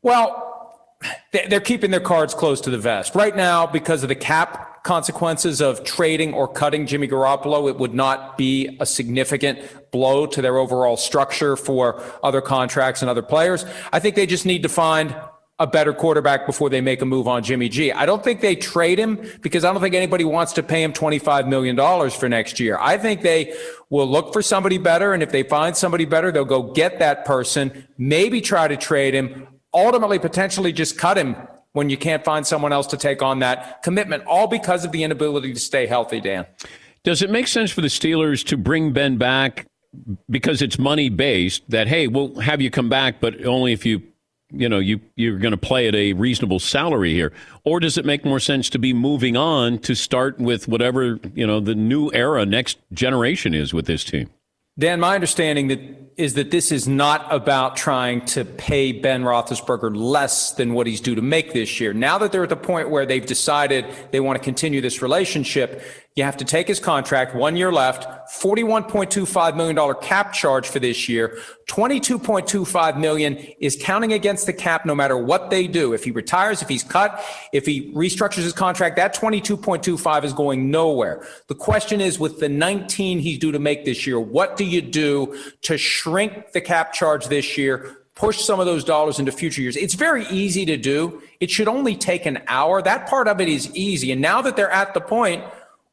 Well, 0.01 0.49
they're 1.33 1.61
keeping 1.61 1.91
their 1.91 2.01
cards 2.01 2.35
close 2.35 2.61
to 2.63 2.71
the 2.71 2.79
vest. 2.79 3.15
Right 3.15 3.37
now, 3.37 3.67
because 3.67 4.03
of 4.03 4.09
the 4.09 4.15
cap 4.15 4.85
consequences 4.85 5.61
of 5.61 5.85
trading 5.85 6.33
or 6.35 6.49
cutting 6.49 6.87
Jimmy 6.87 7.07
Garoppolo, 7.07 7.69
it 7.69 7.77
would 7.79 7.95
not 7.95 8.37
be 8.37 8.77
a 8.81 8.87
significant 8.87 9.91
blow 9.91 10.27
to 10.27 10.43
their 10.43 10.57
overall 10.57 10.97
structure 10.97 11.57
for 11.57 12.03
other 12.23 12.41
contracts 12.41 13.03
and 13.03 13.11
other 13.11 13.23
players. 13.23 13.65
I 13.93 14.01
think 14.01 14.17
they 14.17 14.27
just 14.27 14.47
need 14.47 14.63
to 14.63 14.69
find 14.69 15.15
a 15.63 15.67
better 15.67 15.93
quarterback 15.93 16.45
before 16.45 16.69
they 16.69 16.81
make 16.81 17.01
a 17.03 17.07
move 17.07 17.29
on 17.29 17.45
Jimmy 17.45 17.69
G. 17.69 17.93
I 17.93 18.05
don't 18.05 18.25
think 18.25 18.41
they 18.41 18.57
trade 18.57 18.99
him 18.99 19.25
because 19.43 19.65
I 19.65 19.73
don't 19.73 19.81
think 19.81 19.95
anybody 19.95 20.25
wants 20.25 20.53
to 20.55 20.63
pay 20.63 20.83
him 20.83 20.93
$25 20.93 21.47
million 21.47 22.11
for 22.11 22.29
next 22.29 22.59
year. 22.59 22.77
I 22.81 22.99
think 22.99 23.23
they 23.23 23.55
will 23.89 24.09
look 24.09 24.33
for 24.33 24.43
somebody 24.43 24.77
better. 24.77 25.15
And 25.15 25.23
if 25.23 25.31
they 25.31 25.45
find 25.45 25.77
somebody 25.77 26.05
better, 26.05 26.33
they'll 26.33 26.45
go 26.45 26.73
get 26.73 26.99
that 26.99 27.25
person, 27.25 27.87
maybe 27.97 28.41
try 28.41 28.67
to 28.67 28.77
trade 28.77 29.15
him, 29.15 29.47
ultimately 29.73 30.19
potentially 30.19 30.73
just 30.73 30.99
cut 30.99 31.17
him 31.17 31.37
when 31.75 31.89
you 31.89 31.97
can't 31.97 32.25
find 32.25 32.45
someone 32.45 32.73
else 32.73 32.89
to 32.89 32.97
take 32.97 33.23
on 33.23 33.39
that 33.39 33.85
commitment, 33.85 34.25
all 34.27 34.49
because 34.49 34.85
of 34.85 34.91
the 34.91 35.05
inability 35.05 35.55
to 35.55 35.61
stay 35.61 35.87
healthy, 35.87 36.21
Dan. 36.21 36.45
Does 37.05 37.23
it 37.23 37.31
make 37.31 37.47
sense 37.47 37.71
for 37.71 37.83
the 37.83 37.89
Steelers 37.89 38.45
to 38.47 38.57
bring 38.57 38.93
Ben 38.93 39.17
back 39.17 39.67
because 40.29 40.61
it's 40.61 40.79
money 40.79 41.09
based 41.09 41.63
that, 41.71 41.87
hey, 41.87 42.09
we'll 42.09 42.41
have 42.41 42.61
you 42.61 42.71
come 42.71 42.89
back, 42.89 43.21
but 43.21 43.47
only 43.47 43.73
if 43.73 43.87
you 43.87 44.03
you 44.53 44.69
know 44.69 44.79
you 44.79 45.01
you're 45.17 45.39
going 45.39 45.53
to 45.53 45.57
play 45.57 45.89
at 45.89 45.95
a 45.95 46.13
reasonable 46.13 46.59
salary 46.59 47.13
here. 47.13 47.33
Or 47.65 47.81
does 47.81 47.99
it 47.99 48.05
make 48.05 48.25
more 48.25 48.41
sense 48.41 48.69
to 48.71 48.79
be 48.79 48.93
moving 48.93 49.37
on 49.37 49.79
to 49.81 49.95
start 49.95 50.39
with 50.39 50.69
whatever 50.69 51.19
you 51.35 51.47
know 51.47 51.61
the 51.61 51.75
new 51.75 52.11
era 52.13 52.45
next 52.47 52.79
generation 52.93 53.55
is 53.55 53.73
with 53.73 53.87
this 53.87 54.05
team? 54.05 54.31
Dan, 54.79 55.01
my 55.01 55.15
understanding 55.15 55.69
that 55.69 55.81
is 56.17 56.35
that 56.35 56.51
this 56.51 56.71
is 56.71 56.87
not 56.87 57.33
about 57.33 57.77
trying 57.77 58.25
to 58.27 58.45
pay 58.45 58.93
Ben 58.93 59.23
Roethlisberger 59.23 59.97
less 59.97 60.53
than 60.53 60.75
what 60.75 60.87
he's 60.87 61.01
due 61.01 61.15
to 61.15 61.23
make 61.23 61.53
this 61.53 61.81
year. 61.81 61.93
Now 61.93 62.19
that 62.19 62.33
they're 62.33 62.43
at 62.43 62.49
the 62.49 62.57
point 62.57 62.91
where 62.91 63.07
they've 63.07 63.25
decided 63.25 63.87
they 64.11 64.21
want 64.21 64.39
to 64.39 64.45
continue 64.45 64.81
this 64.81 65.01
relationship, 65.01 65.83
you 66.15 66.25
have 66.25 66.37
to 66.37 66.45
take 66.45 66.69
his 66.69 66.79
contract, 66.79 67.35
one 67.35 67.57
year 67.57 67.73
left, 67.73 68.07
$41.25 68.31 69.57
million 69.57 69.95
cap 70.03 70.35
charge 70.35 70.69
for 70.69 70.79
this 70.79 71.09
year. 71.09 71.39
22.25 71.69 73.01
million 73.01 73.37
is 73.61 73.79
counting 73.81 74.13
against 74.13 74.45
the 74.45 74.53
cap 74.53 74.85
no 74.85 74.95
matter 74.95 75.17
what 75.17 75.49
they 75.49 75.67
do. 75.67 75.95
If 75.95 76.05
he 76.05 76.11
retires, 76.11 76.61
if 76.61 76.69
he's 76.69 76.83
cut, 76.83 77.25
if 77.55 77.65
he 77.65 77.91
restructures 77.95 78.43
his 78.43 78.53
contract, 78.53 78.97
that 78.97 79.15
22.25 79.15 80.25
is 80.25 80.35
going 80.35 80.71
nowhere. 80.71 81.27
The 81.47 81.55
question 81.55 82.03
is 82.03 82.19
with 82.19 82.41
the 82.41 82.49
19 82.49 83.21
he's 83.21 83.39
due 83.39 83.53
to 83.53 83.59
make 83.59 83.87
this 83.87 84.07
year, 84.07 84.21
what 84.21 84.59
do 84.59 84.65
you 84.67 84.83
do 84.83 85.35
to 85.63 85.79
shrink 86.03 86.53
the 86.53 86.61
cap 86.61 86.93
charge 86.93 87.27
this 87.27 87.57
year? 87.57 87.99
push 88.15 88.45
some 88.45 88.61
of 88.61 88.67
those 88.67 88.85
dollars 88.85 89.19
into 89.19 89.33
future 89.33 89.63
years. 89.63 89.77
It's 89.77 89.95
very 89.95 90.27
easy 90.27 90.67
to 90.67 90.77
do. 90.77 91.23
It 91.41 91.51
should 91.51 91.69
only 91.69 91.97
take 91.97 92.27
an 92.27 92.43
hour. 92.47 92.83
That 92.83 93.09
part 93.09 93.27
of 93.27 93.41
it 93.41 93.49
is 93.49 93.75
easy. 93.75 94.13
And 94.13 94.21
now 94.21 94.43
that 94.43 94.55
they're 94.55 94.71
at 94.71 94.95
the 94.95 95.01
point 95.01 95.43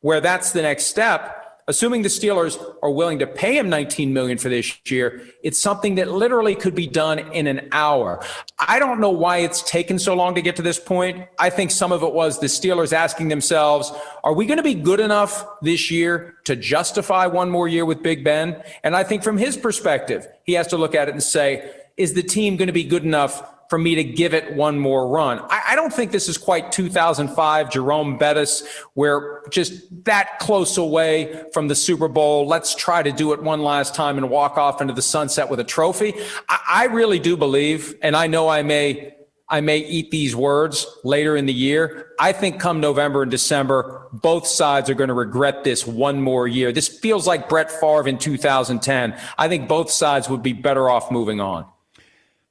where 0.02 0.22
that's 0.22 0.52
the 0.52 0.62
next 0.62 0.88
step. 0.88 1.39
Assuming 1.70 2.02
the 2.02 2.10
Steelers 2.10 2.60
are 2.82 2.90
willing 2.90 3.20
to 3.20 3.28
pay 3.28 3.56
him 3.56 3.70
19 3.70 4.12
million 4.12 4.40
for 4.40 4.50
this 4.50 4.76
year, 4.90 5.22
it's 5.44 5.60
something 5.60 5.96
that 5.96 6.10
literally 6.10 6.56
could 6.56 6.74
be 6.74 6.88
done 6.88 7.20
in 7.20 7.46
an 7.46 7.70
hour. 7.72 8.26
I 8.58 8.80
don't 8.80 9.00
know 9.00 9.12
why 9.12 9.38
it's 9.38 9.62
taken 9.62 10.00
so 10.00 10.16
long 10.16 10.34
to 10.34 10.42
get 10.42 10.56
to 10.56 10.64
this 10.64 10.80
point. 10.80 11.28
I 11.38 11.52
think 11.52 11.70
some 11.70 11.92
of 11.92 12.02
it 12.02 12.12
was 12.12 12.40
the 12.40 12.48
Steelers 12.48 12.92
asking 12.92 13.28
themselves, 13.28 13.92
are 14.24 14.34
we 14.34 14.48
going 14.48 14.58
to 14.58 14.64
be 14.64 14.74
good 14.74 15.00
enough 15.00 15.46
this 15.62 15.92
year 15.92 16.38
to 16.46 16.56
justify 16.56 17.28
one 17.28 17.52
more 17.52 17.68
year 17.68 17.86
with 17.86 18.02
Big 18.02 18.24
Ben? 18.24 18.64
And 18.84 18.96
I 18.96 19.04
think 19.04 19.22
from 19.22 19.38
his 19.38 19.56
perspective, 19.56 20.28
he 20.46 20.54
has 20.54 20.66
to 20.70 20.78
look 20.78 20.96
at 20.96 21.08
it 21.08 21.12
and 21.12 21.22
say, 21.22 21.70
is 21.98 22.16
the 22.16 22.24
team 22.24 22.58
going 22.58 22.66
to 22.66 22.74
be 22.74 22.84
good 22.84 23.04
enough 23.04 23.44
for 23.70 23.78
me 23.78 23.96
to 23.96 24.04
give 24.04 24.34
it 24.34 24.54
one 24.54 24.80
more 24.80 25.08
run. 25.08 25.40
I, 25.50 25.62
I, 25.70 25.76
don't 25.76 25.94
think 25.94 26.12
this 26.12 26.28
is 26.28 26.38
quite 26.38 26.72
2005 26.72 27.70
Jerome 27.70 28.18
Bettis, 28.18 28.68
where 28.96 29.44
just 29.52 30.04
that 30.06 30.40
close 30.40 30.78
away 30.78 31.46
from 31.54 31.68
the 31.68 31.76
Super 31.76 32.08
Bowl. 32.08 32.48
Let's 32.48 32.74
try 32.74 33.04
to 33.04 33.12
do 33.12 33.32
it 33.34 33.44
one 33.44 33.62
last 33.62 33.94
time 33.94 34.18
and 34.18 34.30
walk 34.30 34.58
off 34.58 34.82
into 34.82 34.94
the 34.94 35.04
sunset 35.04 35.50
with 35.50 35.60
a 35.60 35.64
trophy. 35.64 36.16
I, 36.50 36.60
I 36.68 36.86
really 36.86 37.20
do 37.20 37.38
believe, 37.38 37.94
and 38.02 38.16
I 38.16 38.28
know 38.28 38.50
I 38.50 38.64
may. 38.64 39.14
I 39.52 39.62
may 39.62 39.80
eat 39.80 40.12
these 40.12 40.36
words 40.36 40.86
later 41.04 41.36
in 41.36 41.48
the 41.48 41.54
year. 41.54 42.12
I 42.20 42.34
think 42.34 42.60
come 42.60 42.80
November 42.80 43.24
and 43.24 43.32
December, 43.32 44.08
both 44.14 44.46
sides 44.46 44.92
are 44.92 44.94
going 44.94 45.08
to 45.08 45.16
regret 45.16 45.64
this 45.64 45.88
one 45.88 46.22
more 46.22 46.48
year. 46.48 46.72
This 46.72 46.88
feels 46.88 47.26
like 47.26 47.50
Brett 47.50 47.72
Favre 47.72 48.08
in 48.08 48.20
2010. 48.20 49.20
I 49.40 49.48
think 49.48 49.68
both 49.68 49.90
sides 49.90 50.30
would 50.30 50.44
be 50.44 50.54
better 50.54 50.88
off 50.88 51.10
moving 51.10 51.42
on. 51.42 51.66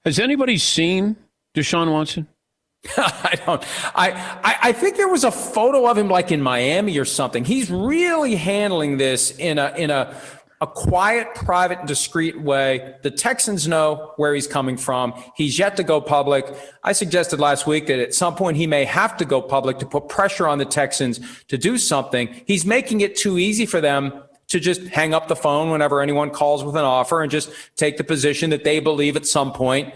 Has 0.09 0.18
anybody 0.18 0.57
seen 0.57 1.16
Deshaun 1.55 1.92
Watson? 1.92 2.27
I 2.97 3.38
don't. 3.44 3.62
I, 3.94 4.12
I 4.42 4.57
I 4.68 4.73
think 4.73 4.97
there 4.97 5.07
was 5.07 5.23
a 5.23 5.31
photo 5.31 5.87
of 5.87 5.99
him 5.99 6.09
like 6.09 6.33
in 6.33 6.40
Miami 6.40 6.97
or 6.97 7.05
something. 7.05 7.44
He's 7.44 7.71
really 7.71 8.35
handling 8.35 8.97
this 8.97 9.37
in 9.37 9.59
a 9.59 9.75
in 9.77 9.90
a 9.90 10.16
a 10.62 10.66
quiet, 10.66 11.35
private, 11.35 11.85
discreet 11.85 12.40
way. 12.40 12.94
The 13.03 13.11
Texans 13.11 13.68
know 13.68 14.14
where 14.16 14.35
he's 14.35 14.47
coming 14.47 14.79
from. 14.79 15.12
He's 15.37 15.59
yet 15.59 15.77
to 15.77 15.85
go 15.85 16.01
public. 16.01 16.47
I 16.83 16.92
suggested 16.92 17.38
last 17.38 17.66
week 17.66 17.87
that 17.88 17.99
at 17.99 18.14
some 18.14 18.35
point 18.35 18.57
he 18.57 18.66
may 18.66 18.87
have 18.87 19.14
to 19.18 19.27
go 19.27 19.42
public 19.42 19.79
to 19.81 19.87
put 19.87 20.09
pressure 20.09 20.49
on 20.49 20.57
the 20.57 20.64
Texans 20.64 21.21
to 21.49 21.59
do 21.59 21.77
something. 21.77 22.29
He's 22.47 22.64
making 22.64 23.03
it 23.03 23.14
too 23.14 23.38
easy 23.38 23.66
for 23.66 23.83
them 23.83 24.23
to 24.48 24.61
just 24.61 24.82
hang 24.88 25.14
up 25.14 25.28
the 25.28 25.37
phone 25.37 25.70
whenever 25.70 26.00
anyone 26.00 26.30
calls 26.30 26.64
with 26.64 26.76
an 26.76 26.84
offer 26.84 27.22
and 27.22 27.30
just 27.30 27.50
take 27.76 27.96
the 27.96 28.04
position 28.04 28.50
that 28.50 28.64
they 28.64 28.80
believe 28.80 29.16
at 29.16 29.26
some 29.26 29.52
point 29.52 29.92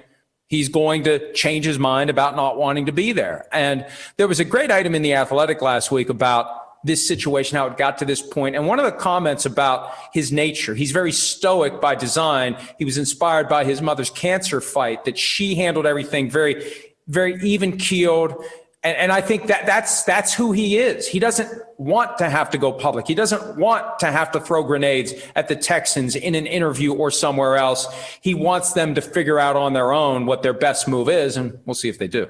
he's 0.53 0.69
going 0.69 1.03
to 1.03 1.33
change 1.33 1.65
his 1.65 1.79
mind 1.79 2.11
about 2.11 2.37
not 2.37 2.59
wanting 2.59 2.85
to 2.85 2.93
be 2.93 3.13
there. 3.13 3.47
And 3.53 3.87
there 4.19 4.29
was 4.29 4.39
a 4.39 4.45
great 4.45 4.71
item 4.71 4.95
in 4.95 5.01
the 5.01 5.15
Athletic 5.15 5.63
last 5.63 5.91
week 5.91 6.11
about 6.11 6.85
this 6.85 7.09
situation, 7.09 7.57
how 7.57 7.69
it 7.69 7.79
got 7.79 7.97
to 7.99 8.05
this 8.05 8.21
point. 8.21 8.55
And 8.55 8.67
one 8.67 8.79
of 8.79 8.85
the 8.85 8.93
comments 8.93 9.47
about 9.47 9.91
his 10.13 10.31
nature, 10.31 10.75
he's 10.75 10.91
very 10.91 11.11
stoic 11.11 11.81
by 11.81 11.95
design. 11.95 12.59
He 12.79 12.85
was 12.85 12.99
inspired 12.99 13.49
by 13.49 13.65
his 13.65 13.81
mother's 13.81 14.11
cancer 14.11 14.61
fight, 14.61 15.07
that 15.07 15.17
she 15.17 15.55
handled 15.55 15.87
everything 15.87 16.29
very, 16.29 16.71
very 17.07 17.41
even 17.43 17.79
keeled 17.79 18.35
and, 18.83 18.97
and 18.97 19.13
I 19.13 19.21
think 19.21 19.47
that 19.47 19.67
that's 19.67 20.03
that's 20.05 20.35
who 20.35 20.53
he 20.53 20.79
is. 20.79 21.07
He 21.07 21.19
doesn't 21.19 21.51
want 21.79 22.19
to 22.19 22.29
have 22.29 22.51
to 22.51 22.59
go 22.59 22.73
public. 22.73 23.07
He 23.07 23.15
doesn't 23.15 23.57
want 23.57 23.99
to 24.01 24.11
have 24.11 24.31
to 24.33 24.41
throw 24.41 24.63
grenades 24.63 25.15
at 25.35 25.49
the 25.49 25.57
Texans 25.57 26.17
in 26.17 26.35
an 26.35 26.47
interview 26.47 26.93
or 26.93 27.11
somewhere 27.11 27.57
else. 27.57 27.87
He 28.21 28.35
wants 28.35 28.73
them 28.73 28.95
to 28.95 29.01
figure 29.01 29.39
out 29.39 29.57
on 29.57 29.73
their 29.73 29.93
own 29.93 30.27
what 30.27 30.43
their 30.43 30.53
best 30.53 30.89
move 30.89 31.09
is, 31.09 31.37
and 31.37 31.59
we'll 31.65 31.75
see 31.75 31.89
if 31.89 31.99
they 31.99 32.09
do. 32.09 32.29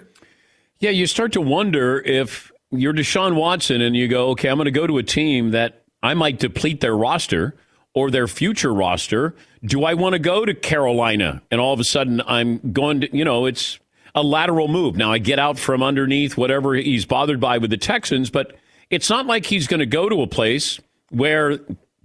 Yeah, 0.79 0.91
you 0.91 1.07
start 1.07 1.33
to 1.33 1.41
wonder 1.41 2.01
if 2.01 2.51
you're 2.71 2.95
Deshaun 2.95 3.37
Watson 3.37 3.81
and 3.81 3.95
you 3.95 4.09
go, 4.09 4.31
okay, 4.31 4.49
I'm 4.49 4.57
going 4.57 4.65
to 4.65 4.71
go 4.71 4.87
to 4.87 4.99
a 4.99 5.03
team 5.03 5.51
that 5.51 5.85
I 6.03 6.15
might 6.15 6.39
deplete 6.39 6.81
their 6.81 6.97
roster 6.97 7.55
or 7.95 8.11
their 8.11 8.27
future 8.27 8.73
roster. 8.73 9.35
Do 9.65 9.85
I 9.85 9.95
want 9.95 10.15
to 10.15 10.19
go 10.19 10.45
to 10.45 10.55
Carolina? 10.55 11.43
And 11.51 11.61
all 11.61 11.73
of 11.73 11.81
a 11.81 11.85
sudden, 11.85 12.21
I'm 12.27 12.73
going 12.73 13.03
to, 13.03 13.17
you 13.17 13.25
know, 13.25 13.47
it's 13.47 13.79
a 14.15 14.23
lateral 14.23 14.69
move. 14.69 14.97
Now 14.97 15.13
I 15.13 15.19
get 15.19 15.39
out 15.39 15.59
from 15.59 15.83
underneath 15.83 16.37
whatever 16.37 16.75
he's 16.75 17.05
bothered 17.05 17.41
by 17.41 17.59
with 17.59 17.71
the 17.71 17.77
Texans, 17.77 18.31
but 18.31 18.57
it's 18.91 19.09
not 19.09 19.27
like 19.27 19.47
he's 19.47 19.67
going 19.67 19.81
to 19.81 19.87
go 19.87 20.09
to 20.09 20.23
a 20.23 20.27
place 20.27 20.81
where 21.11 21.59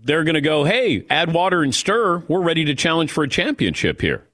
they're 0.04 0.24
going 0.24 0.36
to 0.36 0.41
go, 0.41 0.63
"Hey, 0.63 1.06
add 1.10 1.34
water 1.34 1.63
and 1.63 1.74
stir. 1.74 2.20
We're 2.28 2.41
ready 2.41 2.65
to 2.65 2.76
challenge 2.76 3.12
for 3.12 3.24
a 3.24 3.30
championship 3.30 4.02
here." 4.02 4.27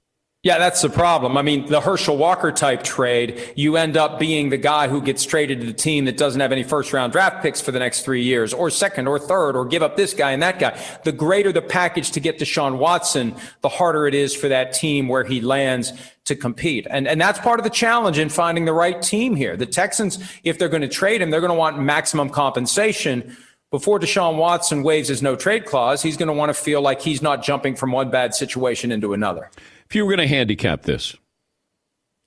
Yeah, 0.43 0.59
that's 0.59 0.81
the 0.81 0.89
problem. 0.89 1.37
I 1.37 1.41
mean, 1.41 1.67
the 1.67 1.79
Herschel 1.79 2.17
Walker 2.17 2.51
type 2.51 2.83
trade, 2.83 3.53
you 3.55 3.77
end 3.77 3.95
up 3.95 4.19
being 4.19 4.49
the 4.49 4.57
guy 4.57 4.89
who 4.89 5.01
gets 5.01 5.23
traded 5.23 5.61
to 5.61 5.65
the 5.65 5.71
team 5.71 6.03
that 6.03 6.17
doesn't 6.17 6.41
have 6.41 6.51
any 6.51 6.63
first 6.63 6.91
round 6.91 7.13
draft 7.13 7.41
picks 7.41 7.61
for 7.61 7.71
the 7.71 7.79
next 7.79 8.01
three 8.01 8.23
years, 8.23 8.53
or 8.53 8.69
second 8.69 9.07
or 9.07 9.17
third, 9.17 9.55
or 9.55 9.65
give 9.65 9.81
up 9.81 9.95
this 9.95 10.13
guy 10.13 10.31
and 10.33 10.43
that 10.43 10.59
guy. 10.59 10.77
The 11.05 11.13
greater 11.13 11.53
the 11.53 11.61
package 11.61 12.11
to 12.11 12.19
get 12.19 12.39
Deshaun 12.39 12.77
Watson, 12.77 13.35
the 13.61 13.69
harder 13.69 14.05
it 14.05 14.13
is 14.13 14.35
for 14.35 14.49
that 14.49 14.73
team 14.73 15.07
where 15.07 15.23
he 15.23 15.39
lands 15.39 15.93
to 16.25 16.35
compete. 16.35 16.87
And, 16.89 17.07
and 17.07 17.21
that's 17.21 17.39
part 17.39 17.61
of 17.61 17.63
the 17.63 17.69
challenge 17.69 18.19
in 18.19 18.27
finding 18.27 18.65
the 18.65 18.73
right 18.73 19.01
team 19.01 19.37
here. 19.37 19.55
The 19.55 19.65
Texans, 19.65 20.19
if 20.43 20.59
they're 20.59 20.67
going 20.67 20.81
to 20.81 20.89
trade 20.89 21.21
him, 21.21 21.29
they're 21.29 21.39
going 21.39 21.51
to 21.51 21.57
want 21.57 21.79
maximum 21.79 22.29
compensation. 22.29 23.37
Before 23.73 23.99
Deshaun 23.99 24.37
Watson 24.37 24.83
waives 24.83 25.09
his 25.09 25.23
no 25.23 25.35
trade 25.35 25.65
clause, 25.65 26.03
he's 26.03 26.15
going 26.15 26.27
to 26.27 26.33
want 26.33 26.51
to 26.51 26.53
feel 26.53 26.79
like 26.79 27.01
he's 27.01 27.23
not 27.23 27.41
jumping 27.41 27.75
from 27.75 27.91
one 27.91 28.11
bad 28.11 28.35
situation 28.35 28.91
into 28.91 29.13
another. 29.13 29.49
If 29.89 29.95
you 29.95 30.05
were 30.05 30.15
going 30.15 30.29
to 30.29 30.31
handicap 30.31 30.83
this, 30.83 31.15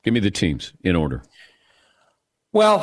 give 0.03 0.13
me 0.13 0.19
the 0.19 0.33
teams 0.33 0.73
in 0.83 0.97
order. 0.97 1.23
Well, 2.53 2.81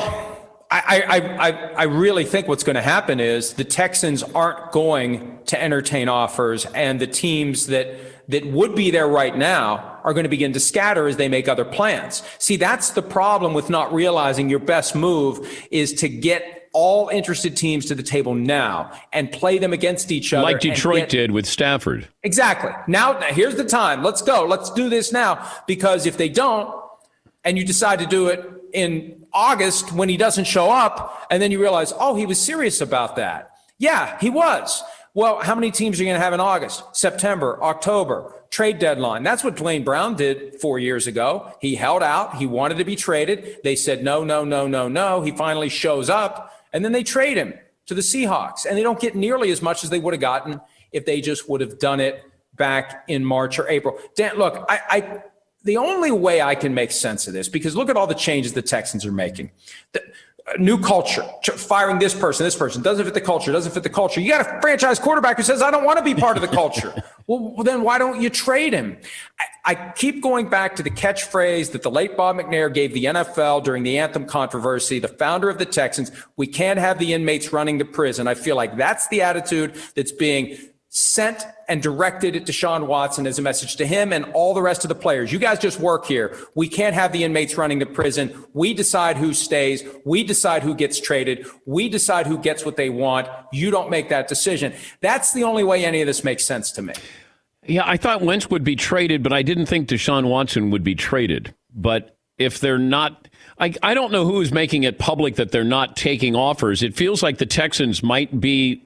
I, 0.72 1.04
I, 1.10 1.50
I, 1.50 1.52
I 1.74 1.84
really 1.84 2.24
think 2.24 2.48
what's 2.48 2.64
going 2.64 2.78
to 2.78 2.82
happen 2.82 3.20
is 3.20 3.56
the 3.56 3.66
Texans 3.66 4.24
aren't 4.24 4.72
going 4.72 5.40
to 5.48 5.62
entertain 5.62 6.08
offers, 6.08 6.66
and 6.68 7.02
the 7.02 7.08
teams 7.08 7.68
that 7.68 8.30
that 8.30 8.46
would 8.46 8.76
be 8.76 8.92
there 8.92 9.10
right 9.10 9.36
now 9.36 10.00
are 10.06 10.14
going 10.14 10.24
to 10.24 10.30
begin 10.30 10.54
to 10.54 10.60
scatter 10.62 11.06
as 11.10 11.18
they 11.18 11.28
make 11.28 11.50
other 11.50 11.66
plans. 11.66 12.24
See, 12.38 12.56
that's 12.56 12.92
the 12.92 13.02
problem 13.02 13.54
with 13.54 13.70
not 13.70 13.94
realizing 13.94 14.50
your 14.50 14.60
best 14.60 14.96
move 14.96 15.68
is 15.70 15.92
to 15.96 16.08
get 16.08 16.63
all 16.74 17.10
interested 17.10 17.56
teams 17.56 17.86
to 17.86 17.96
the 17.96 18.04
table 18.04 18.34
now 18.34 18.92
and 19.14 19.32
play 19.32 19.60
them 19.60 19.74
against 19.74 20.12
each 20.12 20.34
other. 20.34 20.44
Like 20.44 20.60
Detroit 20.60 21.02
get, 21.02 21.10
did 21.10 21.32
with 21.32 21.46
Stafford. 21.46 22.08
Exactly. 22.24 22.72
Now, 22.88 23.22
here's 23.22 23.56
the 23.56 23.64
time. 23.64 24.04
Let's 24.04 24.22
go. 24.22 24.46
Let's 24.46 24.72
do 24.72 24.90
this 24.90 25.14
now. 25.14 25.50
Because 25.68 26.06
if 26.06 26.18
they 26.18 26.30
don't, 26.30 26.74
and 27.44 27.58
you 27.58 27.66
decide 27.66 28.00
to 28.00 28.06
do 28.06 28.28
it 28.28 28.44
in 28.74 29.26
August 29.32 29.92
when 29.92 30.10
he 30.10 30.18
doesn't 30.18 30.46
show 30.46 30.72
up, 30.72 31.28
and 31.30 31.42
then 31.42 31.52
you 31.52 31.62
realize, 31.62 31.94
oh, 32.00 32.16
he 32.16 32.26
was 32.26 32.40
serious 32.40 32.82
about 32.82 33.16
that. 33.18 33.52
Yeah, 33.78 34.18
he 34.20 34.30
was. 34.30 34.84
Well, 35.14 35.40
how 35.40 35.54
many 35.54 35.70
teams 35.70 36.00
are 36.00 36.04
you 36.04 36.10
going 36.10 36.20
to 36.20 36.24
have 36.24 36.34
in 36.34 36.40
August, 36.40 36.84
September, 36.96 37.62
October? 37.62 38.34
Trade 38.50 38.80
deadline. 38.80 39.24
That's 39.24 39.44
what 39.44 39.56
Duane 39.56 39.84
Brown 39.84 40.16
did 40.16 40.60
four 40.62 40.80
years 40.80 41.06
ago. 41.06 41.52
He 41.60 41.76
held 41.76 42.02
out. 42.02 42.38
He 42.38 42.46
wanted 42.46 42.78
to 42.78 42.86
be 42.86 42.96
traded. 42.96 43.58
They 43.64 43.76
said, 43.76 44.04
no, 44.04 44.24
no, 44.24 44.44
no, 44.44 44.68
no, 44.68 44.88
no. 44.88 45.22
He 45.22 45.32
finally 45.32 45.70
shows 45.70 46.10
up, 46.10 46.53
and 46.74 46.84
then 46.84 46.92
they 46.92 47.04
trade 47.04 47.38
him 47.38 47.54
to 47.86 47.94
the 47.94 48.02
Seahawks. 48.02 48.66
And 48.66 48.78
they 48.78 48.84
don't 48.84 49.00
get 49.00 49.16
nearly 49.16 49.52
as 49.52 49.62
much 49.62 49.84
as 49.84 49.90
they 49.90 50.00
would 50.00 50.14
have 50.14 50.22
gotten 50.22 50.60
if 50.92 51.06
they 51.06 51.22
just 51.22 51.48
would 51.50 51.62
have 51.62 51.80
done 51.80 52.00
it 52.00 52.24
back 52.56 53.06
in 53.08 53.24
March 53.24 53.60
or 53.60 53.68
April. 53.70 53.98
Dan, 54.16 54.38
look, 54.38 54.66
I, 54.68 54.80
I 54.90 55.24
the 55.64 55.78
only 55.78 56.12
way 56.12 56.42
I 56.42 56.56
can 56.56 56.74
make 56.74 56.92
sense 56.92 57.28
of 57.28 57.34
this, 57.34 57.48
because 57.48 57.76
look 57.76 57.90
at 57.90 57.96
all 57.96 58.08
the 58.08 58.14
changes 58.14 58.54
the 58.54 58.62
Texans 58.62 59.06
are 59.06 59.12
making. 59.12 59.52
The, 59.94 60.02
new 60.60 60.78
culture, 60.78 61.24
firing 61.44 62.00
this 62.00 62.14
person, 62.14 62.44
this 62.44 62.56
person 62.56 62.82
doesn't 62.82 63.06
fit 63.06 63.14
the 63.14 63.22
culture, 63.22 63.52
doesn't 63.52 63.72
fit 63.72 63.84
the 63.84 63.90
culture. 63.90 64.20
You 64.20 64.30
got 64.30 64.42
a 64.42 64.62
franchise 64.62 65.00
quarterback 65.00 65.38
who 65.38 65.44
says, 65.44 65.62
I 65.62 65.72
don't 65.72 65.86
want 65.86 66.00
to 66.00 66.04
be 66.04 66.14
part 66.14 66.38
of 66.38 66.42
the 66.42 66.48
culture. 66.48 66.94
well, 67.28 67.64
then 67.64 67.84
why 67.84 67.98
don't 67.98 68.22
you 68.22 68.30
trade 68.30 68.74
him? 68.74 68.98
I, 69.40 69.72
I, 69.72 69.92
keep 69.96 70.22
going 70.22 70.50
back 70.50 70.76
to 70.76 70.84
the 70.84 70.90
catchphrase 70.90 71.72
that 71.72 71.82
the 71.82 71.92
late 71.92 72.18
Bob 72.18 72.36
McNair 72.36 72.74
gave 72.74 72.94
the 72.94 73.06
NFL 73.06 73.64
during 73.64 73.84
the 73.84 73.98
anthem 73.98 74.26
controversy, 74.26 75.00
the 75.00 75.08
founder 75.08 75.50
of 75.50 75.58
the 75.58 75.66
Texans. 75.66 76.12
We 76.36 76.48
can't 76.48 76.80
have 76.80 77.00
the 77.00 77.14
inmates 77.14 77.54
running 77.54 77.78
the 77.78 77.86
prison. 77.86 78.28
I 78.28 78.34
feel 78.34 78.56
like 78.56 78.76
that's 78.76 79.08
the 79.08 79.22
attitude 79.22 79.76
that's 79.96 80.12
being 80.12 80.58
sent 80.96 81.44
and 81.68 81.82
directed 81.82 82.36
it 82.36 82.46
Deshaun 82.46 82.86
Watson 82.86 83.26
as 83.26 83.40
a 83.40 83.42
message 83.42 83.78
to 83.78 83.86
him 83.86 84.14
and 84.14 84.26
all 84.36 84.54
the 84.54 84.62
rest 84.62 84.86
of 84.86 84.90
the 84.90 84.96
players. 84.96 85.32
You 85.32 85.40
guys 85.40 85.58
just 85.58 85.80
work 85.80 86.06
here. 86.06 86.38
We 86.54 86.68
can't 86.68 86.94
have 86.94 87.12
the 87.12 87.24
inmates 87.24 87.58
running 87.58 87.80
the 87.80 87.88
prison. 87.88 88.46
We 88.54 88.76
decide 88.76 89.18
who 89.18 89.34
stays. 89.34 89.84
We 90.06 90.24
decide 90.24 90.62
who 90.62 90.76
gets 90.76 91.02
traded. 91.02 91.48
We 91.66 91.90
decide 91.90 92.28
who 92.28 92.38
gets 92.38 92.64
what 92.64 92.78
they 92.78 92.92
want. 92.92 93.28
You 93.52 93.72
don't 93.72 93.90
make 93.90 94.10
that 94.10 94.28
decision. 94.28 94.72
That's 95.02 95.34
the 95.34 95.44
only 95.44 95.64
way 95.64 95.84
any 95.84 96.00
of 96.02 96.06
this 96.06 96.24
makes 96.24 96.46
sense 96.46 96.72
to 96.74 96.84
me. 96.84 96.94
Yeah, 97.66 97.84
I 97.88 97.98
thought 97.98 98.22
Wentz 98.22 98.52
would 98.52 98.64
be 98.64 98.76
traded, 98.76 99.24
but 99.24 99.34
I 99.34 99.42
didn't 99.42 99.66
think 99.66 99.90
Deshaun 99.90 100.30
Watson 100.30 100.70
would 100.70 100.84
be 100.84 100.94
traded. 100.94 101.56
But 101.74 102.16
if 102.38 102.60
they're 102.60 102.78
not, 102.78 103.28
I, 103.58 103.74
I 103.82 103.96
don't 103.96 104.12
know 104.12 104.26
who 104.26 104.42
is 104.42 104.52
making 104.52 104.84
it 104.84 105.00
public 105.00 105.38
that 105.38 105.52
they're 105.52 105.64
not 105.64 105.96
taking 105.96 106.36
offers. 106.36 106.84
It 106.84 106.94
feels 106.94 107.24
like 107.24 107.40
the 107.40 107.48
Texans 107.48 108.04
might 108.04 108.40
be 108.40 108.84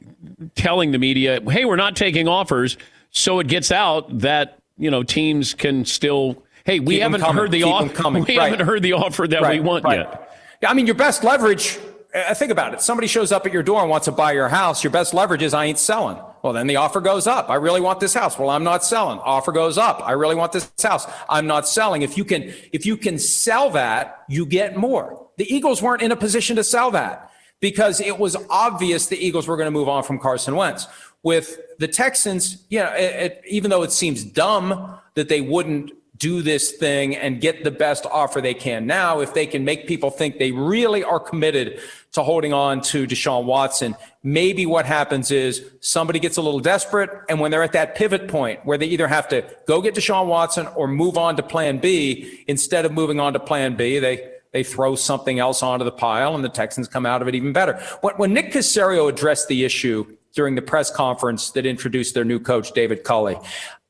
telling 0.55 0.91
the 0.91 0.99
media, 0.99 1.41
"Hey, 1.49 1.65
we're 1.65 1.75
not 1.75 1.95
taking 1.95 2.27
offers," 2.27 2.77
so 3.11 3.39
it 3.39 3.47
gets 3.47 3.71
out 3.71 4.19
that 4.19 4.59
you 4.77 4.91
know 4.91 5.03
teams 5.03 5.53
can 5.53 5.85
still. 5.85 6.43
Hey, 6.65 6.79
we 6.79 6.95
Keep 6.95 7.03
haven't 7.03 7.21
heard 7.21 7.51
the 7.51 7.63
offer. 7.63 8.09
We 8.09 8.19
right. 8.37 8.51
haven't 8.51 8.65
heard 8.65 8.83
the 8.83 8.93
offer 8.93 9.27
that 9.27 9.41
right. 9.41 9.61
we 9.61 9.67
want 9.67 9.85
right. 9.85 9.99
yet. 9.99 10.37
Yeah, 10.61 10.69
I 10.69 10.73
mean, 10.73 10.85
your 10.85 10.95
best 10.95 11.23
leverage. 11.23 11.79
Uh, 12.13 12.33
think 12.33 12.51
about 12.51 12.73
it. 12.73 12.81
Somebody 12.81 13.07
shows 13.07 13.31
up 13.31 13.45
at 13.45 13.53
your 13.53 13.63
door 13.63 13.81
and 13.81 13.89
wants 13.89 14.05
to 14.05 14.11
buy 14.11 14.31
your 14.31 14.49
house. 14.49 14.83
Your 14.83 14.91
best 14.91 15.13
leverage 15.13 15.43
is 15.43 15.53
I 15.53 15.65
ain't 15.65 15.77
selling. 15.77 16.17
Well, 16.41 16.53
then 16.53 16.67
the 16.67 16.77
offer 16.77 17.01
goes 17.01 17.27
up. 17.27 17.49
I 17.49 17.55
really 17.55 17.81
want 17.81 17.99
this 17.99 18.13
house. 18.13 18.39
Well, 18.39 18.49
I'm 18.49 18.63
not 18.63 18.83
selling. 18.83 19.19
Offer 19.19 19.51
goes 19.51 19.77
up. 19.77 20.01
I 20.07 20.13
really 20.13 20.35
want 20.35 20.51
this 20.51 20.71
house. 20.81 21.05
I'm 21.29 21.47
not 21.47 21.67
selling. 21.67 22.01
If 22.01 22.17
you 22.17 22.25
can, 22.25 22.53
if 22.71 22.85
you 22.85 22.97
can 22.97 23.19
sell 23.19 23.69
that, 23.71 24.23
you 24.29 24.45
get 24.45 24.77
more. 24.77 25.27
The 25.37 25.53
Eagles 25.53 25.81
weren't 25.81 26.01
in 26.01 26.11
a 26.11 26.15
position 26.15 26.55
to 26.55 26.63
sell 26.63 26.91
that 26.91 27.31
because 27.59 27.99
it 27.99 28.19
was 28.19 28.35
obvious 28.49 29.07
the 29.07 29.17
Eagles 29.17 29.47
were 29.47 29.57
going 29.57 29.67
to 29.67 29.71
move 29.71 29.89
on 29.89 30.03
from 30.03 30.19
Carson 30.19 30.55
Wentz. 30.55 30.87
With 31.23 31.59
the 31.79 31.87
Texans, 31.87 32.65
you 32.69 32.79
know, 32.79 32.93
it, 32.93 33.01
it, 33.01 33.41
even 33.47 33.71
though 33.71 33.83
it 33.83 33.91
seems 33.91 34.23
dumb 34.23 34.99
that 35.15 35.29
they 35.29 35.41
wouldn't 35.41 35.91
do 36.17 36.41
this 36.41 36.71
thing 36.71 37.15
and 37.15 37.41
get 37.41 37.63
the 37.63 37.71
best 37.71 38.05
offer 38.07 38.41
they 38.41 38.53
can 38.53 38.87
now, 38.87 39.19
if 39.19 39.33
they 39.33 39.45
can 39.45 39.63
make 39.63 39.87
people 39.87 40.09
think 40.09 40.39
they 40.39 40.51
really 40.51 41.03
are 41.03 41.19
committed 41.19 41.79
to 42.13 42.23
holding 42.23 42.53
on 42.53 42.81
to 42.81 43.05
Deshaun 43.05 43.45
Watson, 43.45 43.95
maybe 44.23 44.65
what 44.65 44.85
happens 44.85 45.29
is 45.29 45.63
somebody 45.81 46.19
gets 46.19 46.37
a 46.37 46.41
little 46.41 46.59
desperate. 46.59 47.09
And 47.29 47.39
when 47.39 47.51
they're 47.51 47.63
at 47.63 47.73
that 47.73 47.95
pivot 47.95 48.27
point 48.27 48.65
where 48.65 48.77
they 48.77 48.87
either 48.87 49.07
have 49.07 49.27
to 49.29 49.45
go 49.67 49.81
get 49.81 49.95
Deshaun 49.95 50.27
Watson 50.27 50.65
or 50.67 50.87
move 50.87 51.17
on 51.17 51.35
to 51.35 51.43
plan 51.43 51.77
B, 51.77 52.43
instead 52.47 52.85
of 52.85 52.91
moving 52.91 53.19
on 53.19 53.33
to 53.33 53.39
plan 53.39 53.75
B, 53.75 53.99
they 53.99 54.36
they 54.53 54.63
throw 54.63 54.95
something 54.95 55.39
else 55.39 55.61
onto 55.63 55.85
the 55.85 55.91
pile, 55.91 56.35
and 56.35 56.43
the 56.43 56.49
Texans 56.49 56.87
come 56.87 57.05
out 57.05 57.21
of 57.21 57.27
it 57.27 57.35
even 57.35 57.53
better. 57.53 57.73
When, 58.01 58.33
Nick 58.33 58.51
Caserio 58.51 59.09
addressed 59.09 59.47
the 59.47 59.65
issue 59.65 60.05
during 60.33 60.55
the 60.55 60.61
press 60.61 60.91
conference 60.91 61.51
that 61.51 61.65
introduced 61.65 62.13
their 62.13 62.25
new 62.25 62.39
coach, 62.39 62.71
David 62.71 63.03
Culley, 63.03 63.37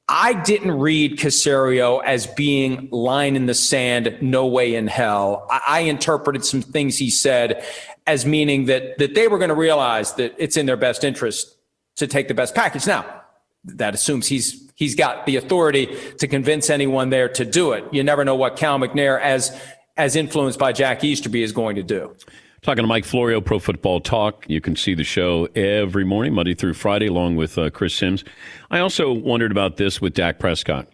I 0.09 0.33
didn't 0.33 0.71
read 0.71 1.19
Caserio 1.19 2.01
as 2.03 2.27
being 2.27 2.87
line 2.91 3.35
in 3.35 3.45
the 3.45 3.53
sand, 3.53 4.17
no 4.21 4.47
way 4.47 4.75
in 4.75 4.87
hell. 4.87 5.45
I, 5.49 5.61
I 5.67 5.79
interpreted 5.81 6.45
some 6.45 6.61
things 6.61 6.97
he 6.97 7.09
said 7.09 7.65
as 8.05 8.25
meaning 8.25 8.65
that 8.65 8.97
that 8.99 9.15
they 9.15 9.27
were 9.27 9.37
going 9.37 9.49
to 9.49 9.55
realize 9.55 10.13
that 10.13 10.33
it's 10.37 10.55
in 10.55 10.65
their 10.65 10.77
best 10.77 11.03
interest 11.03 11.57
to 11.97 12.07
take 12.07 12.29
the 12.29 12.33
best 12.33 12.55
package. 12.55 12.87
Now, 12.87 13.21
that 13.65 13.93
assumes 13.93 14.27
he's 14.27 14.71
he's 14.75 14.95
got 14.95 15.25
the 15.25 15.35
authority 15.35 15.97
to 16.19 16.27
convince 16.27 16.69
anyone 16.69 17.09
there 17.09 17.27
to 17.29 17.43
do 17.43 17.73
it. 17.73 17.83
You 17.91 18.03
never 18.03 18.23
know 18.23 18.35
what 18.35 18.55
Cal 18.55 18.79
McNair, 18.79 19.19
as 19.19 19.59
as 19.97 20.15
influenced 20.15 20.59
by 20.59 20.71
Jack 20.71 21.03
Easterby 21.03 21.43
is 21.43 21.51
going 21.51 21.75
to 21.75 21.83
do. 21.83 22.15
Talking 22.61 22.83
to 22.83 22.87
Mike 22.87 23.05
Florio, 23.05 23.39
Pro 23.39 23.59
Football 23.59 23.99
Talk. 24.01 24.45
You 24.47 24.61
can 24.61 24.75
see 24.75 24.93
the 24.93 25.03
show 25.03 25.47
every 25.55 26.03
morning, 26.03 26.33
Monday 26.33 26.53
through 26.53 26.73
Friday, 26.73 27.07
along 27.07 27.35
with 27.35 27.57
uh, 27.57 27.69
Chris 27.69 27.93
Sims. 27.93 28.23
I 28.71 28.79
also 28.79 29.11
wondered 29.11 29.51
about 29.51 29.77
this 29.77 30.01
with 30.01 30.13
Dak 30.13 30.39
Prescott. 30.39 30.87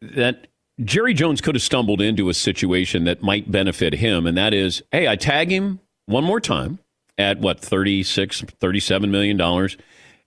That 0.00 0.46
Jerry 0.82 1.14
Jones 1.14 1.40
could 1.40 1.54
have 1.54 1.62
stumbled 1.62 2.00
into 2.00 2.28
a 2.28 2.34
situation 2.34 3.04
that 3.04 3.22
might 3.22 3.50
benefit 3.50 3.94
him, 3.94 4.26
and 4.26 4.36
that 4.38 4.54
is, 4.54 4.82
hey, 4.92 5.08
I 5.08 5.16
tag 5.16 5.50
him 5.50 5.80
one 6.06 6.24
more 6.24 6.40
time 6.40 6.78
at 7.18 7.38
what, 7.38 7.60
36, 7.60 8.42
37 8.60 9.10
million 9.10 9.36
dollars, 9.36 9.76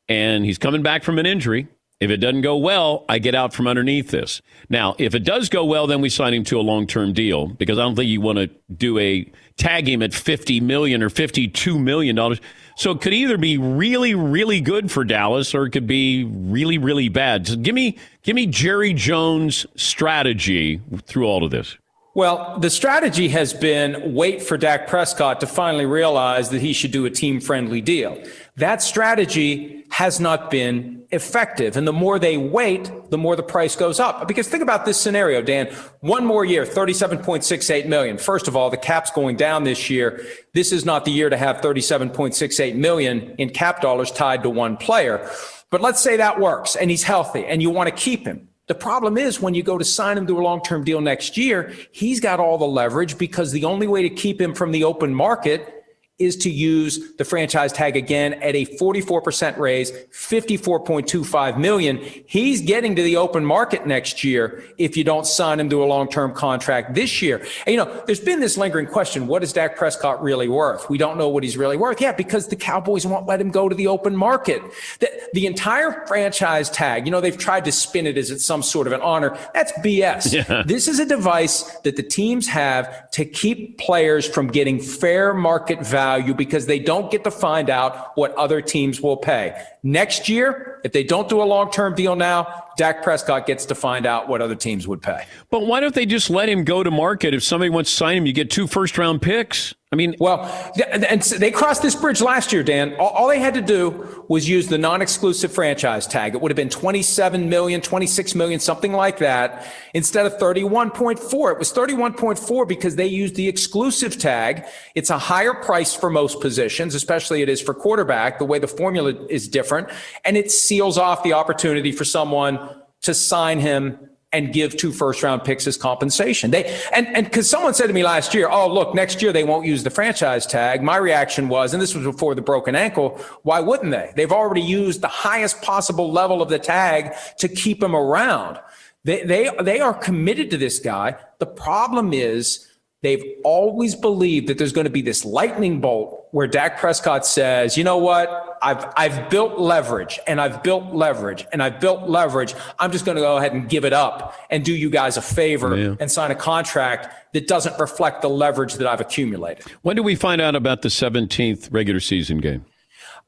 and 0.08 0.46
he's 0.46 0.58
coming 0.58 0.84
back 0.84 1.04
from 1.04 1.18
an 1.18 1.26
injury. 1.26 1.68
If 2.00 2.12
it 2.12 2.18
doesn't 2.18 2.42
go 2.42 2.58
well, 2.58 3.06
I 3.08 3.20
get 3.20 3.36
out 3.36 3.54
from 3.54 3.68
underneath 3.68 4.12
this. 4.12 4.42
Now, 4.70 4.96
if 4.98 5.16
it 5.16 5.24
does 5.24 5.48
go 5.48 5.64
well, 5.64 5.88
then 5.88 6.02
we 6.02 6.10
sign 6.10 6.34
him 6.34 6.44
to 6.46 6.60
a 6.60 6.62
long-term 6.62 7.14
deal 7.14 7.48
because 7.48 7.80
I 7.80 7.84
don't 7.84 7.96
think 7.96 8.10
you 8.10 8.20
want 8.20 8.38
to 8.38 8.50
do 8.74 9.00
a 9.00 9.32
tag 9.58 9.88
him 9.88 10.02
at 10.02 10.14
50 10.14 10.60
million 10.60 11.02
or 11.02 11.10
52 11.10 11.80
million 11.80 12.16
dollars. 12.16 12.42
So 12.76 12.92
it 12.92 13.00
could 13.00 13.14
either 13.14 13.38
be 13.38 13.58
really 13.58 14.14
really 14.14 14.60
good 14.60 14.92
for 14.92 15.06
Dallas 15.06 15.56
or 15.56 15.66
it 15.66 15.72
could 15.72 15.88
be 15.88 16.26
really 16.26 16.78
really 16.78 17.08
bad. 17.08 17.48
So 17.48 17.56
give 17.56 17.74
me 17.74 17.98
give 18.24 18.36
me 18.36 18.48
Jerry 18.48 18.94
Jones 18.94 19.66
strategy 19.76 20.82
through 21.06 21.26
all 21.26 21.46
of 21.46 21.52
this. 21.52 21.78
Well, 22.16 22.60
the 22.60 22.70
strategy 22.70 23.28
has 23.30 23.54
been 23.54 24.14
wait 24.14 24.42
for 24.42 24.58
Dak 24.58 24.88
Prescott 24.88 25.42
to 25.42 25.48
finally 25.48 25.86
realize 25.86 26.50
that 26.50 26.62
he 26.62 26.72
should 26.72 26.92
do 26.92 27.06
a 27.06 27.10
team 27.10 27.42
friendly 27.42 27.82
deal. 27.82 28.22
That 28.58 28.82
strategy 28.82 29.84
has 29.90 30.20
not 30.20 30.50
been 30.50 31.04
effective. 31.12 31.78
And 31.78 31.88
the 31.88 31.94
more 31.94 32.20
they 32.20 32.38
wait, 32.38 32.92
the 33.10 33.18
more 33.18 33.36
the 33.36 33.44
price 33.44 33.76
goes 33.76 34.00
up. 34.00 34.28
Because 34.28 34.48
think 34.48 34.64
about 34.64 34.86
this 34.86 35.00
scenario, 35.00 35.42
Dan. 35.42 35.68
One 36.00 36.26
more 36.26 36.46
year, 36.46 36.66
37.68 36.66 37.86
million. 37.88 38.18
First 38.18 38.48
of 38.48 38.56
all, 38.56 38.70
the 38.70 38.78
cap's 38.78 39.12
going 39.12 39.36
down 39.36 39.64
this 39.64 39.90
year. 39.90 40.26
This 40.54 40.72
is 40.72 40.86
not 40.86 41.06
the 41.06 41.12
year 41.12 41.30
to 41.30 41.38
have 41.38 41.58
37.68 41.58 42.76
million 42.76 43.36
in 43.38 43.50
cap 43.50 43.82
dollars 43.82 44.12
tied 44.12 44.44
to 44.44 44.50
one 44.50 44.78
player. 44.78 45.30
But 45.70 45.82
let's 45.82 46.02
say 46.02 46.18
that 46.18 46.40
works 46.40 46.76
and 46.76 46.90
he's 46.90 47.04
healthy 47.04 47.46
and 47.46 47.62
you 47.62 47.70
want 47.70 47.90
to 47.90 47.96
keep 47.96 48.26
him. 48.26 48.48
The 48.68 48.76
problem 48.76 49.18
is 49.18 49.40
when 49.40 49.54
you 49.54 49.62
go 49.62 49.78
to 49.78 49.86
sign 49.86 50.18
him 50.18 50.26
to 50.28 50.40
a 50.40 50.42
long 50.42 50.62
term 50.62 50.84
deal 50.84 51.02
next 51.02 51.38
year, 51.38 51.74
he's 51.92 52.20
got 52.20 52.40
all 52.40 52.58
the 52.58 52.66
leverage 52.66 53.18
because 53.18 53.52
the 53.52 53.66
only 53.66 53.88
way 53.88 54.02
to 54.02 54.10
keep 54.10 54.42
him 54.42 54.56
from 54.56 54.72
the 54.72 54.84
open 54.84 55.14
market 55.14 55.85
is 56.18 56.38
to 56.38 56.50
use 56.50 57.14
the 57.18 57.26
franchise 57.26 57.74
tag 57.74 57.98
again 57.98 58.36
at 58.36 58.56
a 58.56 58.66
44% 58.66 59.58
raise, 59.58 59.92
54.25 59.92 61.58
million. 61.58 61.98
He's 62.26 62.62
getting 62.62 62.96
to 62.96 63.04
the 63.04 63.18
open 63.18 63.44
market 63.44 63.86
next 63.86 64.24
year 64.24 64.64
if 64.78 64.96
you 64.96 65.04
don't 65.04 65.26
sign 65.28 65.60
him 65.60 65.70
to 65.72 65.84
a 65.84 65.86
long-term 65.86 66.34
contract 66.34 66.96
this 66.96 67.22
year. 67.22 67.40
And 67.66 67.74
you 67.74 67.78
know, 67.78 68.04
there's 68.06 68.22
been 68.22 68.40
this 68.40 68.58
lingering 68.58 68.88
question, 68.88 69.28
what 69.28 69.44
is 69.44 69.52
Dak 69.52 69.76
Prescott 69.76 70.24
really 70.24 70.48
worth? 70.48 70.90
We 70.90 70.98
don't 70.98 71.18
know 71.18 71.28
what 71.28 71.44
he's 71.44 71.58
really 71.58 71.76
worth. 71.76 72.00
Yeah, 72.00 72.14
because 72.14 72.48
the 72.48 72.56
Cowboys 72.56 73.06
won't 73.06 73.26
let 73.26 73.42
him 73.42 73.52
go 73.52 73.68
to 73.68 73.76
the 73.76 73.88
open 73.88 74.16
market. 74.16 74.62
The, 75.02 75.12
the 75.34 75.46
entire 75.46 76.06
franchise 76.08 76.70
tag, 76.70 77.06
you 77.06 77.12
know, 77.12 77.20
they've 77.20 77.38
tried 77.38 77.66
to 77.66 77.74
spin 77.74 78.08
it 78.08 78.18
as 78.18 78.32
it's 78.32 78.46
some 78.46 78.64
sort 78.64 78.88
of 78.88 78.94
an 78.94 79.02
honor. 79.02 79.38
That's 79.54 79.74
BS. 79.80 80.32
Yeah. 80.32 80.64
This 80.76 80.88
is 80.88 81.00
a 81.00 81.06
device 81.06 81.64
that 81.82 81.96
the 81.96 82.04
teams 82.04 82.48
have 82.48 83.10
to 83.12 83.24
keep 83.24 83.78
players 83.78 84.28
from 84.28 84.48
getting 84.48 84.80
fair 84.80 85.34
market 85.34 85.86
value 85.86 86.05
value 86.06 86.34
because 86.34 86.66
they 86.68 86.80
don't 86.80 87.10
get 87.10 87.24
to 87.24 87.32
find 87.32 87.70
out 87.70 88.16
what 88.16 88.32
other 88.36 88.62
teams 88.62 89.02
will 89.02 89.18
pay. 89.18 89.46
Next 89.84 90.30
year, 90.30 90.82
if 90.84 90.92
they 90.92 91.04
don't 91.04 91.28
do 91.28 91.42
a 91.42 91.48
long 91.56 91.72
term 91.72 91.96
deal 91.96 92.16
now, 92.16 92.64
Dak 92.78 93.04
Prescott 93.04 93.48
gets 93.48 93.66
to 93.66 93.76
find 93.76 94.06
out 94.06 94.28
what 94.28 94.42
other 94.42 94.56
teams 94.56 94.88
would 94.88 95.02
pay. 95.02 95.26
But 95.50 95.66
why 95.66 95.80
don't 95.80 95.96
they 95.96 96.06
just 96.06 96.30
let 96.30 96.48
him 96.48 96.64
go 96.64 96.84
to 96.84 96.92
market? 96.92 97.34
If 97.34 97.44
somebody 97.44 97.70
wants 97.70 97.90
to 97.90 97.96
sign 97.96 98.18
him, 98.18 98.26
you 98.26 98.34
get 98.34 98.52
two 98.52 98.68
first 98.68 98.98
round 98.98 99.22
picks. 99.22 99.74
I 99.96 99.98
mean, 99.98 100.14
well, 100.20 100.44
and 100.92 101.22
they 101.22 101.52
crossed 101.52 101.82
this 101.82 101.96
bridge 101.96 102.20
last 102.20 102.52
year, 102.52 102.64
Dan. 102.64 102.98
All, 103.00 103.30
they 103.30 103.40
had 103.40 103.54
to 103.54 103.62
do 103.62 104.26
was 104.28 104.50
use 104.50 104.68
the 104.68 104.78
non-exclusive 104.78 105.54
franchise 105.54 106.06
tag. 106.06 106.36
It 106.36 106.42
would 106.42 106.52
have 106.52 106.58
been 106.58 106.68
27 106.68 107.48
million, 107.48 107.80
26 107.80 108.36
million, 108.36 108.60
something 108.60 108.92
like 108.92 109.20
that, 109.20 109.66
instead 109.94 110.26
of 110.26 110.38
31.4. 110.38 111.54
It 111.54 111.58
was 111.58 111.72
31.4 111.72 112.68
because 112.68 112.98
they 112.98 113.08
used 113.08 113.36
the 113.36 113.48
exclusive 113.48 114.20
tag. 114.20 114.66
It's 114.96 115.10
a 115.10 115.18
higher 115.18 115.54
price 115.54 115.94
for 115.94 116.10
most 116.10 116.42
positions, 116.42 116.94
especially 116.94 117.42
it 117.42 117.48
is 117.48 117.62
for 117.62 117.74
quarterback. 117.74 118.38
The 118.38 118.44
way 118.44 118.60
the 118.60 118.68
formula 118.68 119.14
is 119.30 119.48
different, 119.48 119.88
and 120.26 120.36
it 120.36 120.52
seals 120.52 120.98
off 120.98 121.24
the 121.24 121.32
opportunity 121.32 121.94
for 121.94 122.04
someone 122.04 122.60
to 123.04 123.14
sign 123.14 123.62
him 123.62 124.10
and 124.36 124.52
give 124.52 124.76
two 124.76 124.92
first 124.92 125.24
round 125.24 125.44
picks 125.44 125.66
as 125.66 125.78
compensation. 125.78 126.52
They 126.52 126.66
and 126.94 127.08
and 127.16 127.26
because 127.26 127.50
someone 127.50 127.74
said 127.74 127.88
to 127.88 127.94
me 127.94 128.04
last 128.04 128.34
year, 128.34 128.50
"Oh, 128.50 128.72
look, 128.72 128.94
next 128.94 129.22
year 129.22 129.32
they 129.32 129.46
won't 129.46 129.66
use 129.66 129.84
the 129.84 129.90
franchise 129.90 130.46
tag." 130.46 130.84
My 130.84 130.98
reaction 130.98 131.48
was, 131.48 131.74
and 131.74 131.82
this 131.82 131.96
was 131.96 132.06
before 132.06 132.36
the 132.36 132.42
broken 132.42 132.76
ankle, 132.76 133.20
why 133.44 133.62
wouldn't 133.62 133.92
they? 133.92 134.12
They've 134.16 134.32
already 134.32 134.62
used 134.62 135.02
the 135.02 135.08
highest 135.08 135.62
possible 135.62 136.12
level 136.12 136.42
of 136.42 136.50
the 136.50 136.60
tag 136.60 137.14
to 137.40 137.48
keep 137.48 137.82
him 137.82 137.96
around. 137.96 138.60
They 139.06 139.24
they 139.24 139.50
they 139.62 139.80
are 139.80 139.94
committed 139.94 140.52
to 140.52 140.58
this 140.58 140.80
guy. 140.80 141.16
The 141.40 141.46
problem 141.46 142.12
is 142.14 142.68
they've 143.06 143.24
always 143.44 143.96
believed 143.96 144.48
that 144.48 144.58
there's 144.58 144.74
going 144.74 144.86
to 144.86 144.92
be 144.92 145.02
this 145.02 145.24
lightning 145.24 145.80
bolt 145.80 146.28
where 146.32 146.48
Dak 146.48 146.80
Prescott 146.80 147.26
says, 147.26 147.78
"You 147.78 147.84
know 147.84 147.98
what? 147.98 148.58
I've 148.62 148.86
I've 148.98 149.30
built 149.30 149.60
leverage 149.60 150.20
and 150.28 150.42
I've 150.42 150.64
built 150.64 150.94
leverage 150.94 151.46
and 151.54 151.62
I've 151.62 151.80
built 151.80 152.10
leverage. 152.10 152.56
I'm 152.80 152.92
just 152.92 153.06
going 153.06 153.16
to 153.16 153.22
go 153.22 153.38
ahead 153.38 153.54
and 153.54 153.70
give 153.70 153.86
it 153.86 153.94
up 153.94 154.36
and 154.50 154.66
do 154.66 154.74
you 154.74 154.90
guys 154.90 155.18
a 155.18 155.22
favor 155.22 155.78
yeah. 155.78 155.96
and 156.00 156.12
sign 156.12 156.32
a 156.32 156.36
contract 156.36 157.34
that 157.34 157.48
doesn't 157.48 157.80
reflect 157.80 158.22
the 158.22 158.30
leverage 158.30 158.76
that 158.76 158.88
I've 158.88 159.02
accumulated. 159.02 159.66
When 159.84 159.96
do 159.96 160.04
we 160.04 160.16
find 160.16 160.42
out 160.42 160.56
about 160.56 160.82
the 160.82 160.90
17th 160.90 161.72
regular 161.72 162.00
season 162.00 162.40
game? 162.40 162.66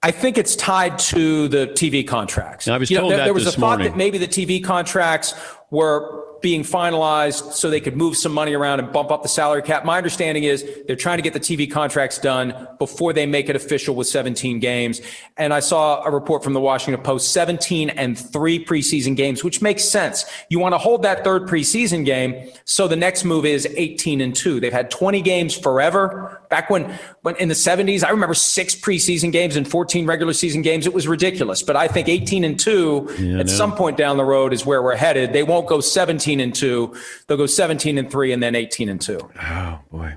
I 0.04 0.12
think 0.12 0.38
it's 0.38 0.56
tied 0.56 1.00
to 1.00 1.48
the 1.48 1.68
TV 1.68 2.08
contracts. 2.08 2.68
I 2.68 2.78
was 2.78 2.90
you 2.90 2.98
told 2.98 3.12
know, 3.12 3.18
there, 3.18 3.18
that 3.18 3.24
there 3.26 3.34
was 3.34 3.46
this 3.46 3.56
a 3.56 3.60
thought 3.60 3.80
morning. 3.80 3.92
that 3.92 3.98
maybe 3.98 4.18
the 4.18 4.28
TV 4.28 4.64
contracts 4.64 5.34
were 5.72 6.27
being 6.42 6.64
finalized 6.64 7.54
so 7.54 7.70
they 7.70 7.82
could 7.82 7.96
move 7.96 8.18
some 8.18 8.32
money 8.32 8.54
around 8.54 8.80
and 8.80 8.92
bump 8.92 9.12
up 9.12 9.24
the 9.24 9.30
salary 9.30 9.62
cap. 9.62 9.86
My 9.86 9.98
understanding 9.98 10.44
is 10.44 10.66
they're 10.86 10.96
trying 10.96 11.18
to 11.18 11.22
get 11.22 11.34
the 11.34 11.40
TV 11.40 11.70
contracts 11.70 12.18
done 12.20 12.68
before 12.80 13.14
they 13.14 13.26
make 13.26 13.50
it 13.50 13.56
official 13.56 13.96
with 13.96 14.08
17 14.08 14.60
games. 14.60 15.02
And 15.38 15.54
I 15.54 15.60
saw 15.60 16.04
a 16.04 16.12
report 16.12 16.44
from 16.44 16.54
the 16.54 16.60
Washington 16.60 17.04
Post 17.04 17.32
17 17.34 17.90
and 17.90 18.18
three 18.18 18.64
preseason 18.64 19.16
games, 19.16 19.44
which 19.44 19.62
makes 19.62 19.84
sense. 19.84 20.26
You 20.50 20.60
want 20.60 20.74
to 20.74 20.78
hold 20.78 21.04
that 21.04 21.24
third 21.24 21.44
preseason 21.44 22.06
game. 22.06 22.50
So 22.66 22.88
the 22.88 22.96
next 22.96 23.24
move 23.24 23.46
is 23.46 23.66
18 23.66 24.22
and 24.22 24.36
two. 24.36 24.60
They've 24.60 24.74
had 24.74 24.92
20 24.92 25.22
games 25.22 25.58
forever. 25.58 26.42
Back 26.50 26.70
when, 26.70 26.98
when 27.22 27.36
in 27.38 27.50
the 27.50 27.56
70s, 27.56 28.04
I 28.04 28.10
remember 28.10 28.34
six 28.34 28.76
preseason 28.76 29.32
games 29.32 29.56
and 29.56 29.68
14 29.68 30.06
regular 30.06 30.34
season 30.34 30.62
games. 30.62 30.86
It 30.86 30.94
was 30.94 31.08
ridiculous. 31.08 31.64
But 31.64 31.76
I 31.76 31.88
think 31.88 32.08
18 32.08 32.44
and 32.44 32.60
two 32.60 33.10
yeah, 33.20 33.40
at 33.40 33.50
some 33.50 33.76
point 33.76 33.98
down 33.98 34.18
the 34.18 34.26
road 34.26 34.54
is 34.54 34.66
where 34.66 34.82
we're 34.82 34.96
headed. 34.96 35.34
They 35.34 35.44
won't 35.44 35.68
go 35.68 35.80
17 35.80 36.27
17 36.28 36.40
and 36.42 36.54
2. 36.54 36.96
They'll 37.28 37.38
go 37.38 37.46
17 37.46 37.98
and 37.98 38.12
3 38.12 38.34
and 38.34 38.44
then 38.44 38.54
18 38.54 38.90
and 38.90 39.00
2. 39.00 39.32
Oh, 39.42 39.80
boy. 39.90 40.16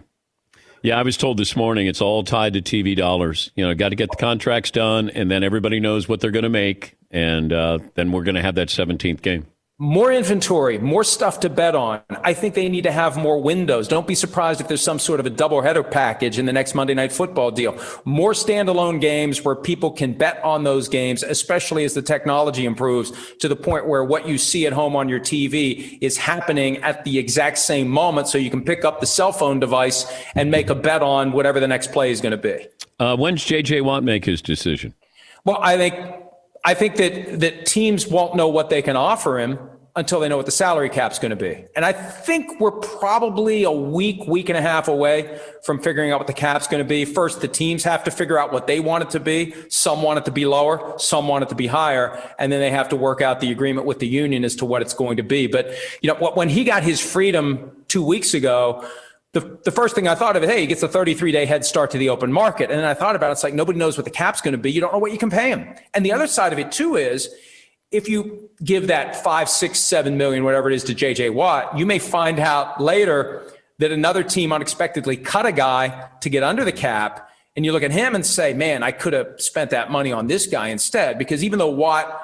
Yeah, 0.83 0.99
I 0.99 1.03
was 1.03 1.17
told 1.17 1.37
this 1.37 1.55
morning 1.55 1.87
it's 1.87 2.01
all 2.01 2.25
tied 2.25 2.55
to 2.55 2.63
TV 2.63 2.97
dollars. 2.97 3.51
You 3.55 3.67
know, 3.67 3.75
got 3.75 3.91
to 3.91 3.97
get 3.97 4.11
the 4.11 4.17
contracts 4.17 4.71
done, 4.71 5.11
and 5.11 5.31
then 5.31 5.45
everybody 5.45 5.79
knows 5.79 6.09
what 6.09 6.21
they're 6.21 6.31
going 6.31 6.45
to 6.45 6.49
make, 6.49 6.97
and 7.11 7.53
uh, 7.53 7.79
then 7.95 8.13
we're 8.13 8.25
going 8.25 8.35
to 8.35 8.43
have 8.43 8.55
that 8.57 8.69
17th 8.69 9.21
game 9.21 9.47
more 9.81 10.13
inventory, 10.13 10.77
more 10.77 11.03
stuff 11.03 11.41
to 11.41 11.49
bet 11.49 11.75
on. 11.75 12.03
I 12.23 12.35
think 12.35 12.55
they 12.55 12.69
need 12.69 12.85
to 12.85 12.93
have 12.93 13.17
more 13.17 13.41
windows. 13.41 13.89
Don't 13.89 14.07
be 14.07 14.15
surprised 14.15 14.61
if 14.61 14.69
there's 14.69 14.83
some 14.83 14.99
sort 14.99 15.21
of 15.21 15.27
a 15.27 15.31
double 15.31 15.63
header 15.63 15.83
package 15.83 16.39
in 16.39 16.45
the 16.45 16.53
next 16.53 16.75
Monday 16.75 16.93
night 16.93 17.11
football 17.11 17.51
deal. 17.51 17.81
More 18.05 18.33
standalone 18.33 19.01
games 19.01 19.43
where 19.43 19.57
people 19.57 19.91
can 19.91 20.13
bet 20.13 20.39
on 20.45 20.65
those 20.65 20.87
games, 20.87 21.23
especially 21.23 21.85
as 21.85 21.95
the 21.95 22.03
technology 22.03 22.67
improves 22.67 23.11
to 23.39 23.49
the 23.49 23.57
point 23.57 23.89
where 23.89 24.05
what 24.05 24.29
you 24.29 24.37
see 24.37 24.67
at 24.67 24.75
home 24.75 24.95
on 24.95 25.09
your 25.09 25.19
TV 25.19 25.97
is 26.03 26.19
happening 26.19 26.77
at 26.83 27.03
the 27.05 27.19
exact 27.19 27.57
same 27.57 27.89
moment. 27.89 28.29
So 28.29 28.37
you 28.37 28.51
can 28.51 28.63
pick 28.63 28.85
up 28.85 29.01
the 29.01 29.07
cell 29.07 29.33
phone 29.33 29.61
device 29.61 30.05
and 30.35 30.51
make 30.51 30.69
a 30.69 30.75
bet 30.75 31.01
on 31.01 31.33
whatever 31.33 31.59
the 31.59 31.69
next 31.69 31.91
play 31.91 32.11
is 32.11 32.21
going 32.21 32.33
to 32.33 32.37
be. 32.37 32.67
Uh, 32.99 33.17
when's 33.17 33.43
JJ 33.47 33.83
Watt 33.83 34.05
make 34.05 34.27
his 34.27 34.43
decision? 34.43 34.93
Well, 35.47 35.59
I 35.63 35.79
think 35.79 35.95
I 36.67 36.75
think 36.75 36.97
that 36.97 37.41
that 37.41 37.65
teams 37.65 38.07
won't 38.07 38.37
know 38.37 38.49
what 38.49 38.69
they 38.69 38.83
can 38.83 38.95
offer 38.95 39.39
him 39.39 39.59
until 39.97 40.21
they 40.21 40.29
know 40.29 40.37
what 40.37 40.47
the 40.47 40.53
salary 40.53 40.89
cap's 40.89 41.19
going 41.19 41.31
to 41.31 41.37
be. 41.37 41.65
And 41.75 41.85
I 41.85 41.93
think 41.93 42.61
we're 42.61 42.71
probably 42.71 43.65
a 43.65 43.71
week, 43.71 44.27
week 44.27 44.49
and 44.49 44.57
a 44.57 44.63
half 44.63 44.89
away 44.89 45.41
from 45.65 45.81
figuring 45.81 46.13
out 46.13 46.21
what 46.21 46.27
the 46.27 46.33
cap's 46.33 46.69
going 46.69 46.83
to 46.83 46.89
be. 46.89 47.05
First, 47.05 47.41
the 47.41 47.49
teams 47.49 47.83
have 47.85 48.05
to 48.05 48.11
figure 48.11 48.39
out 48.39 48.53
what 48.53 48.67
they 48.67 48.79
want 48.79 49.03
it 49.03 49.11
to 49.11 49.21
be. 49.21 49.55
Some 49.69 50.03
want 50.03 50.19
it 50.19 50.25
to 50.27 50.31
be 50.31 50.47
lower, 50.47 50.95
some 50.99 51.27
want 51.27 51.43
it 51.43 51.49
to 51.49 51.55
be 51.55 51.67
higher, 51.67 52.23
and 52.39 52.53
then 52.53 52.61
they 52.61 52.71
have 52.71 52.89
to 52.91 52.97
work 52.97 53.21
out 53.21 53.41
the 53.41 53.51
agreement 53.51 53.87
with 53.87 53.99
the 53.99 54.07
union 54.07 54.45
as 54.45 54.55
to 54.57 54.65
what 54.65 54.83
it's 54.83 54.95
going 54.95 55.17
to 55.17 55.23
be. 55.25 55.47
But 55.47 55.75
you 56.03 56.09
know, 56.09 56.31
when 56.35 56.49
he 56.49 56.65
got 56.65 56.83
his 56.83 57.01
freedom 57.01 57.73
2 57.89 58.05
weeks 58.05 58.35
ago, 58.35 58.87
the, 59.33 59.59
the 59.65 59.71
first 59.71 59.95
thing 59.95 60.09
I 60.09 60.15
thought 60.15 60.37
of 60.37 60.43
it, 60.43 60.49
hey, 60.49 60.61
he 60.61 60.67
gets 60.67 60.83
a 60.83 60.89
33 60.89 61.31
day 61.33 61.47
head 61.47 61.65
start 61.65 61.91
to 61.93 61.99
the 61.99 62.09
open 62.09 62.33
market. 62.33 62.71
And 62.71 62.79
then 62.79 62.85
I 62.85 62.95
thought 62.95 63.15
about 63.15 63.29
it, 63.29 63.33
it's 63.33 63.45
like 63.45 63.55
nobody 63.55 63.79
knows 63.79 63.97
what 63.97 64.05
the 64.05 64.11
cap's 64.11 64.41
going 64.41 64.53
to 64.53 64.59
be. 64.59 64.73
You 64.73 64.81
don't 64.81 64.93
know 64.93 64.99
what 64.99 65.13
you 65.13 65.19
can 65.19 65.31
pay 65.31 65.51
him. 65.51 65.75
And 65.95 66.05
the 66.05 66.13
other 66.13 66.27
side 66.27 66.53
of 66.53 66.59
it 66.59 66.73
too 66.73 66.97
is 66.97 67.33
if 67.91 68.09
you 68.09 68.51
give 68.63 68.87
that 68.87 69.23
five, 69.23 69.49
six, 69.49 69.81
seven 69.81 70.17
million, 70.17 70.45
whatever 70.45 70.71
it 70.71 70.75
is 70.75 70.85
to 70.85 70.95
JJ 70.95 71.35
Watt, 71.35 71.77
you 71.77 71.87
may 71.87 71.99
find 71.99 72.39
out 72.39 72.81
later 72.81 73.43
that 73.79 73.91
another 73.91 74.23
team 74.23 74.53
unexpectedly 74.53 75.17
cut 75.17 75.47
a 75.47 75.53
guy 75.53 76.09
to 76.21 76.31
get 76.31 76.43
under 76.43 76.65
the 76.65 76.73
cap. 76.73 77.29
And 77.57 77.65
you 77.65 77.73
look 77.73 77.83
at 77.83 77.91
him 77.91 78.15
and 78.15 78.25
say, 78.25 78.55
man, 78.55 78.83
I 78.83 78.93
could 78.93 79.13
have 79.13 79.41
spent 79.41 79.71
that 79.71 79.91
money 79.91 80.13
on 80.13 80.29
this 80.29 80.47
guy 80.47 80.69
instead. 80.69 81.19
Because 81.19 81.43
even 81.43 81.59
though 81.59 81.71
Watt, 81.71 82.23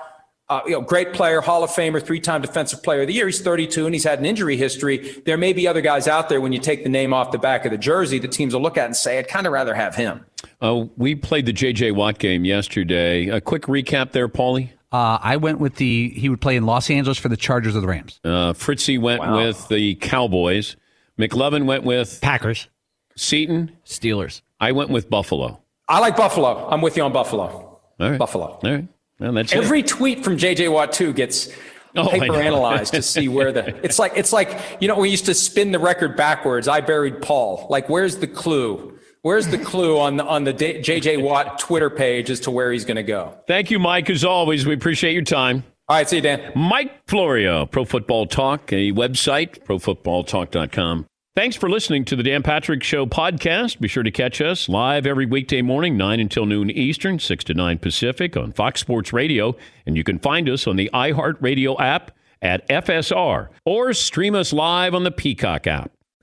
uh, 0.49 0.61
you 0.67 0.73
know, 0.73 0.81
great 0.81 1.13
player, 1.13 1.41
Hall 1.41 1.65
of 1.65 1.71
Famer, 1.71 2.01
three-time 2.01 2.41
Defensive 2.41 2.83
Player 2.83 3.01
of 3.01 3.09
the 3.09 3.15
Year. 3.15 3.27
He's 3.27 3.41
32 3.41 3.87
and 3.87 3.95
he's 3.95 4.05
had 4.05 4.21
an 4.21 4.27
injury 4.27 4.57
history. 4.57 5.21
There 5.25 5.37
may 5.37 5.53
be 5.53 5.67
other 5.67 5.81
guys 5.81 6.07
out 6.07 6.29
there 6.29 6.41
when 6.41 6.53
you 6.53 6.61
take 6.61 6.85
the 6.85 6.89
name 6.89 7.13
off 7.13 7.33
the 7.33 7.39
back 7.39 7.65
of 7.65 7.73
the 7.73 7.79
jersey, 7.79 8.21
the 8.21 8.29
teams 8.29 8.55
will 8.55 8.63
look 8.63 8.79
at 8.79 8.85
and 8.85 8.95
say, 8.95 9.19
"I'd 9.19 9.27
kind 9.27 9.47
of 9.47 9.53
rather 9.53 9.75
have 9.75 9.97
him." 9.97 10.25
Uh, 10.61 10.85
we 10.97 11.17
played 11.17 11.47
the 11.47 11.53
J.J. 11.53 11.91
Watt 11.91 12.19
game 12.19 12.45
yesterday. 12.45 13.27
A 13.29 13.41
quick 13.41 13.63
recap 13.63 14.13
there, 14.13 14.29
Paulie. 14.29 14.71
Uh, 14.97 15.19
I 15.23 15.37
went 15.37 15.59
with 15.59 15.77
the 15.77 16.09
he 16.11 16.31
would 16.31 16.41
play 16.41 16.57
in 16.57 16.65
Los 16.65 16.89
Angeles 16.89 17.19
for 17.19 17.29
the 17.29 17.37
Chargers 17.37 17.77
or 17.77 17.81
the 17.81 17.87
Rams. 17.87 18.19
Uh, 18.25 18.55
Fritzy 18.55 18.97
went 18.97 19.21
wow. 19.21 19.37
with 19.37 19.69
the 19.69 19.95
Cowboys. 19.97 20.77
McLovin 21.19 21.67
went 21.67 21.85
with 21.85 22.19
Packers. 22.23 22.69
Seaton 23.15 23.73
Steelers. 23.85 24.41
I 24.59 24.73
went 24.73 24.89
with 24.89 25.11
Buffalo. 25.11 25.61
I 25.87 26.01
like 26.01 26.17
Buffalo. 26.17 26.67
I'm 26.71 26.81
with 26.81 26.97
you 26.97 27.03
on 27.03 27.13
Buffalo. 27.13 27.43
All 27.45 27.81
right. 27.99 28.19
Buffalo. 28.19 28.47
All 28.47 28.61
right. 28.63 28.89
Well, 29.19 29.33
that's 29.33 29.53
Every 29.53 29.81
it. 29.81 29.87
tweet 29.87 30.25
from 30.25 30.39
JJ 30.39 30.73
Watt 30.73 30.93
too 30.93 31.13
gets 31.13 31.51
oh, 31.95 32.09
paper 32.09 32.37
analyzed 32.37 32.95
to 32.95 33.03
see 33.03 33.29
where 33.29 33.53
the 33.53 33.77
it's 33.85 33.99
like 33.99 34.13
it's 34.17 34.33
like 34.33 34.59
you 34.81 34.89
know 34.89 34.99
we 34.99 35.11
used 35.11 35.27
to 35.27 35.35
spin 35.35 35.73
the 35.73 35.79
record 35.79 36.17
backwards. 36.17 36.69
I 36.69 36.81
buried 36.81 37.21
Paul. 37.21 37.67
Like 37.69 37.91
where's 37.91 38.17
the 38.17 38.27
clue? 38.27 38.96
Where's 39.27 39.49
the 39.49 39.59
clue 39.59 39.99
on 39.99 40.19
the 40.19 40.25
on 40.25 40.45
the 40.45 40.55
JJ 40.55 41.21
Watt 41.21 41.59
Twitter 41.59 41.91
page 41.91 42.31
as 42.31 42.39
to 42.41 42.53
where 42.53 42.71
he's 42.71 42.85
going 42.85 42.97
to 42.97 43.03
go? 43.03 43.37
Thank 43.49 43.73
you, 43.73 43.81
Mike. 43.81 44.09
As 44.09 44.25
always, 44.25 44.65
we 44.65 44.73
appreciate 44.73 45.15
your 45.15 45.25
time. 45.25 45.65
All 45.89 45.97
right, 45.97 46.09
see 46.09 46.19
you, 46.19 46.23
Dan. 46.23 46.53
Mike 46.55 47.09
Florio, 47.09 47.67
Pro 47.67 47.85
Football 47.85 48.27
Talk, 48.27 48.73
a 48.73 48.93
website, 48.93 49.65
profootballtalk.com. 49.65 51.07
Thanks 51.35 51.57
for 51.57 51.69
listening 51.69 52.05
to 52.05 52.15
the 52.15 52.23
Dan 52.23 52.45
Patrick 52.45 52.85
Show 52.85 53.05
podcast. 53.05 53.81
Be 53.81 53.89
sure 53.89 54.05
to 54.05 54.13
catch 54.13 54.41
us 54.41 54.69
live 54.69 55.07
every 55.07 55.27
weekday 55.27 55.61
morning, 55.61 55.97
9 55.97 56.21
until 56.21 56.47
noon 56.47 56.71
Eastern, 56.71 57.19
6 57.19 57.43
to 57.47 57.55
9 57.55 57.79
Pacific 57.79 58.37
on 58.37 58.53
Fox 58.53 58.79
Sports 58.79 59.13
Radio. 59.13 59.57
And 59.87 59.97
you 59.97 60.05
can 60.05 60.21
find 60.21 60.49
us 60.49 60.69
on 60.69 60.77
the 60.77 60.89
iHeartRadio 60.95 61.81
app 61.81 62.13
at 62.41 62.69
FSR 62.69 63.49
or 63.65 63.93
stream 63.93 64.37
us 64.37 64.53
live 64.53 64.95
on 64.95 65.03
the 65.03 65.11
Peacock 65.11 65.67
app. 65.67 65.91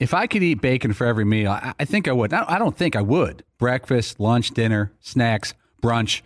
If 0.00 0.14
I 0.14 0.26
could 0.26 0.42
eat 0.42 0.60
bacon 0.60 0.92
for 0.92 1.06
every 1.06 1.24
meal, 1.24 1.50
I, 1.50 1.74
I 1.78 1.84
think 1.84 2.06
I 2.06 2.12
would. 2.12 2.32
I 2.32 2.44
I 2.46 2.58
don't 2.58 2.76
think 2.76 2.94
I 2.94 3.02
would. 3.02 3.42
Breakfast, 3.58 4.20
lunch, 4.20 4.52
dinner, 4.52 4.92
snacks, 5.00 5.54
brunch. 5.82 6.22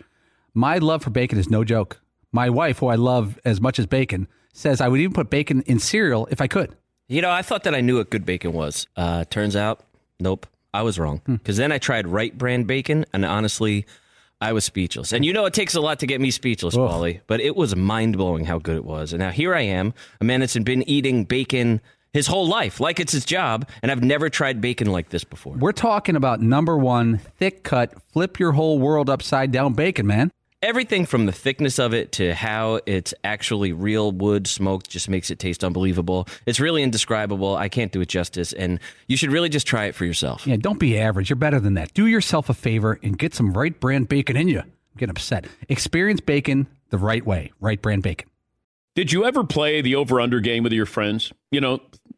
My 0.55 0.79
love 0.79 1.03
for 1.03 1.11
bacon 1.11 1.39
is 1.39 1.49
no 1.49 1.65
joke. 1.65 2.01
My 2.33 2.51
wife, 2.51 2.79
who 2.79 2.89
I 2.89 2.97
love 2.97 3.39
as 3.45 3.61
much 3.61 3.79
as 3.79 3.87
bacon, 3.87 4.29
says 4.53 4.81
I 4.81 4.89
would 4.89 5.01
even 5.01 5.15
put 5.15 5.31
bacon 5.31 5.63
in 5.63 5.79
cereal 5.79 6.29
if 6.31 6.41
I 6.41 6.47
could. 6.47 6.77
You 7.09 7.23
know, 7.23 7.31
I 7.31 7.43
thought 7.43 7.65
that 7.65 7.75
I 7.75 7.81
knew 7.81 7.97
what 7.97 8.11
good 8.11 8.25
bacon 8.27 8.53
was. 8.53 8.87
Uh, 8.97 9.25
turns 9.25 9.57
out, 9.57 9.81
nope, 10.21 10.47
I 10.73 10.83
was 10.83 10.99
wrong. 10.99 11.21
Because 11.27 11.57
then 11.57 11.73
I 11.73 11.79
tried 11.79 12.07
Wright 12.07 12.37
brand 12.37 12.67
bacon, 12.67 13.05
and 13.13 13.25
honestly, 13.25 13.87
I 14.41 14.53
was 14.53 14.65
speechless. 14.65 15.13
And 15.13 15.25
you 15.25 15.33
know, 15.33 15.45
it 15.47 15.55
takes 15.55 15.75
a 15.75 15.81
lot 15.81 15.99
to 16.01 16.07
get 16.07 16.21
me 16.21 16.31
speechless, 16.31 16.75
Ugh. 16.75 16.81
Paulie, 16.81 17.21
but 17.27 17.41
it 17.41 17.57
was 17.57 17.75
mind 17.77 18.17
blowing 18.17 18.45
how 18.45 18.59
good 18.59 18.77
it 18.77 18.85
was. 18.85 19.13
And 19.13 19.21
now 19.21 19.31
here 19.31 19.55
I 19.55 19.63
am, 19.63 19.95
a 20.21 20.25
man 20.25 20.41
that's 20.41 20.59
been 20.59 20.89
eating 20.89 21.25
bacon 21.25 21.81
his 22.13 22.27
whole 22.27 22.47
life, 22.47 22.81
like 22.81 23.01
it's 23.01 23.13
his 23.13 23.25
job, 23.25 23.69
and 23.83 23.91
I've 23.91 24.03
never 24.03 24.29
tried 24.29 24.61
bacon 24.61 24.89
like 24.89 25.09
this 25.09 25.25
before. 25.25 25.55
We're 25.57 25.73
talking 25.73 26.17
about 26.17 26.41
number 26.41 26.77
one, 26.77 27.19
thick 27.39 27.63
cut, 27.63 27.95
flip 28.13 28.39
your 28.39 28.53
whole 28.53 28.79
world 28.79 29.09
upside 29.09 29.51
down 29.53 29.73
bacon, 29.75 30.07
man. 30.07 30.31
Everything 30.63 31.07
from 31.07 31.27
the 31.27 31.33
thickness 31.33 31.81
of 31.81 31.93
it 31.93 32.13
to 32.13 32.35
how 32.35 32.79
it's 32.87 33.13
actually 33.25 33.73
real 33.73 34.13
wood 34.13 34.47
smoked 34.47 34.89
just 34.89 35.09
makes 35.09 35.29
it 35.29 35.41
taste 35.41 35.65
unbelievable. 35.65 36.29
It's 36.47 36.61
really 36.61 36.85
indescribable. 36.85 37.57
I 37.57 37.69
can't 37.69 37.91
do 37.91 38.01
it 38.01 38.09
justice, 38.09 38.53
and 38.53 38.79
you 39.09 39.17
should 39.17 39.33
really 39.33 39.49
just 39.49 39.67
try 39.67 39.87
it 39.87 39.97
for 39.97 40.05
yourself. 40.05 40.47
Yeah, 40.47 40.57
don't 40.57 40.79
be 40.79 40.97
average. 40.97 41.31
You're 41.31 41.37
better 41.37 41.59
than 41.59 41.75
that. 41.75 41.93
Do 41.95 42.07
yourself 42.07 42.49
a 42.49 42.55
favor 42.55 43.01
and 43.03 43.19
get 43.19 43.35
some 43.35 43.53
Wright 43.53 43.79
brand 43.81 44.09
bacon 44.09 44.37
in 44.37 44.47
you. 44.47 44.61
I'm 44.61 44.71
getting 44.97 45.11
upset. 45.11 45.47
Experience 45.69 46.21
bacon 46.21 46.69
the 46.91 46.99
right 46.99 47.27
way. 47.27 47.51
Wright 47.59 47.83
brand 47.83 48.05
bacon. 48.05 48.29
Did 48.95 49.11
you 49.11 49.25
ever 49.25 49.43
play 49.43 49.81
the 49.81 49.95
over 49.95 50.21
under 50.21 50.39
game 50.39 50.63
with 50.63 50.73
your 50.73 50.85
friends? 50.85 51.33
You 51.51 51.63
know, 51.63 51.81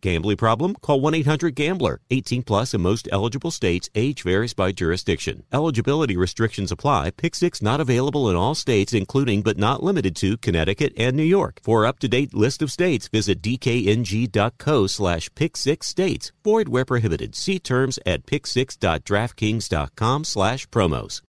Gambling 0.00 0.36
problem? 0.36 0.74
Call 0.80 1.00
1 1.00 1.14
800 1.14 1.54
Gambler. 1.54 2.00
18 2.10 2.42
plus 2.42 2.74
in 2.74 2.80
most 2.80 3.08
eligible 3.12 3.50
states. 3.50 3.88
Age 3.94 4.22
varies 4.22 4.54
by 4.54 4.72
jurisdiction. 4.72 5.44
Eligibility 5.52 6.16
restrictions 6.16 6.72
apply. 6.72 7.10
Pick 7.10 7.34
six 7.34 7.60
not 7.60 7.80
available 7.80 8.28
in 8.30 8.36
all 8.36 8.54
states, 8.54 8.92
including 8.92 9.42
but 9.42 9.58
not 9.58 9.82
limited 9.82 10.16
to 10.16 10.36
Connecticut 10.36 10.92
and 10.96 11.16
New 11.16 11.22
York. 11.22 11.60
For 11.62 11.86
up 11.86 11.98
to 12.00 12.08
date 12.08 12.34
list 12.34 12.62
of 12.62 12.70
states, 12.70 13.08
visit 13.08 13.42
dkng.co 13.42 14.86
slash 14.86 15.34
pick 15.34 15.56
six 15.56 15.86
states. 15.86 16.32
Void 16.44 16.68
where 16.68 16.84
prohibited. 16.84 17.34
See 17.34 17.58
terms 17.58 17.98
at 18.06 18.26
pick6.draftkings.com 18.26 20.24
slash 20.24 20.68
promos. 20.68 21.22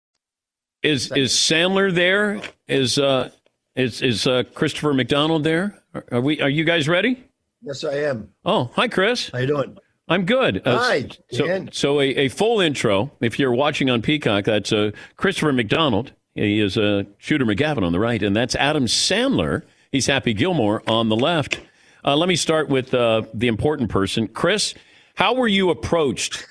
Is 0.81 1.11
is 1.11 1.33
Sandler 1.33 1.93
there? 1.93 2.41
Is 2.67 2.97
uh 2.97 3.31
is 3.75 4.01
is 4.01 4.27
uh, 4.27 4.43
Christopher 4.53 4.93
McDonald 4.93 5.43
there? 5.43 5.81
Are 6.11 6.21
we 6.21 6.39
are 6.41 6.49
you 6.49 6.63
guys 6.63 6.87
ready? 6.87 7.28
Yes, 7.61 7.83
I 7.83 7.93
am. 7.95 8.29
Oh, 8.45 8.71
hi 8.73 8.87
Chris. 8.87 9.29
How 9.31 9.39
you 9.39 9.47
doing? 9.47 9.77
I'm 10.07 10.25
good. 10.25 10.65
Uh, 10.65 10.79
Hi, 10.79 11.07
So, 11.31 11.45
Dan. 11.45 11.69
so 11.71 11.99
a, 12.01 12.05
a 12.07 12.29
full 12.29 12.59
intro. 12.61 13.11
If 13.21 13.37
you're 13.37 13.53
watching 13.53 13.91
on 13.91 14.01
Peacock, 14.01 14.45
that's 14.45 14.73
uh, 14.73 14.89
Christopher 15.17 15.53
McDonald. 15.53 16.13
He 16.33 16.59
is 16.59 16.77
uh, 16.79 17.03
Shooter 17.19 17.45
McGavin 17.45 17.83
on 17.83 17.91
the 17.91 17.99
right, 17.99 18.23
and 18.23 18.35
that's 18.35 18.55
Adam 18.55 18.85
Sandler. 18.87 19.63
He's 19.91 20.07
Happy 20.07 20.33
Gilmore 20.33 20.81
on 20.87 21.09
the 21.09 21.15
left. 21.15 21.59
Uh, 22.03 22.15
let 22.15 22.27
me 22.27 22.35
start 22.35 22.69
with 22.69 22.91
uh, 22.93 23.23
the 23.35 23.47
important 23.47 23.89
person, 23.91 24.27
Chris. 24.27 24.73
How 25.15 25.33
were 25.35 25.47
you 25.47 25.69
approached 25.69 26.43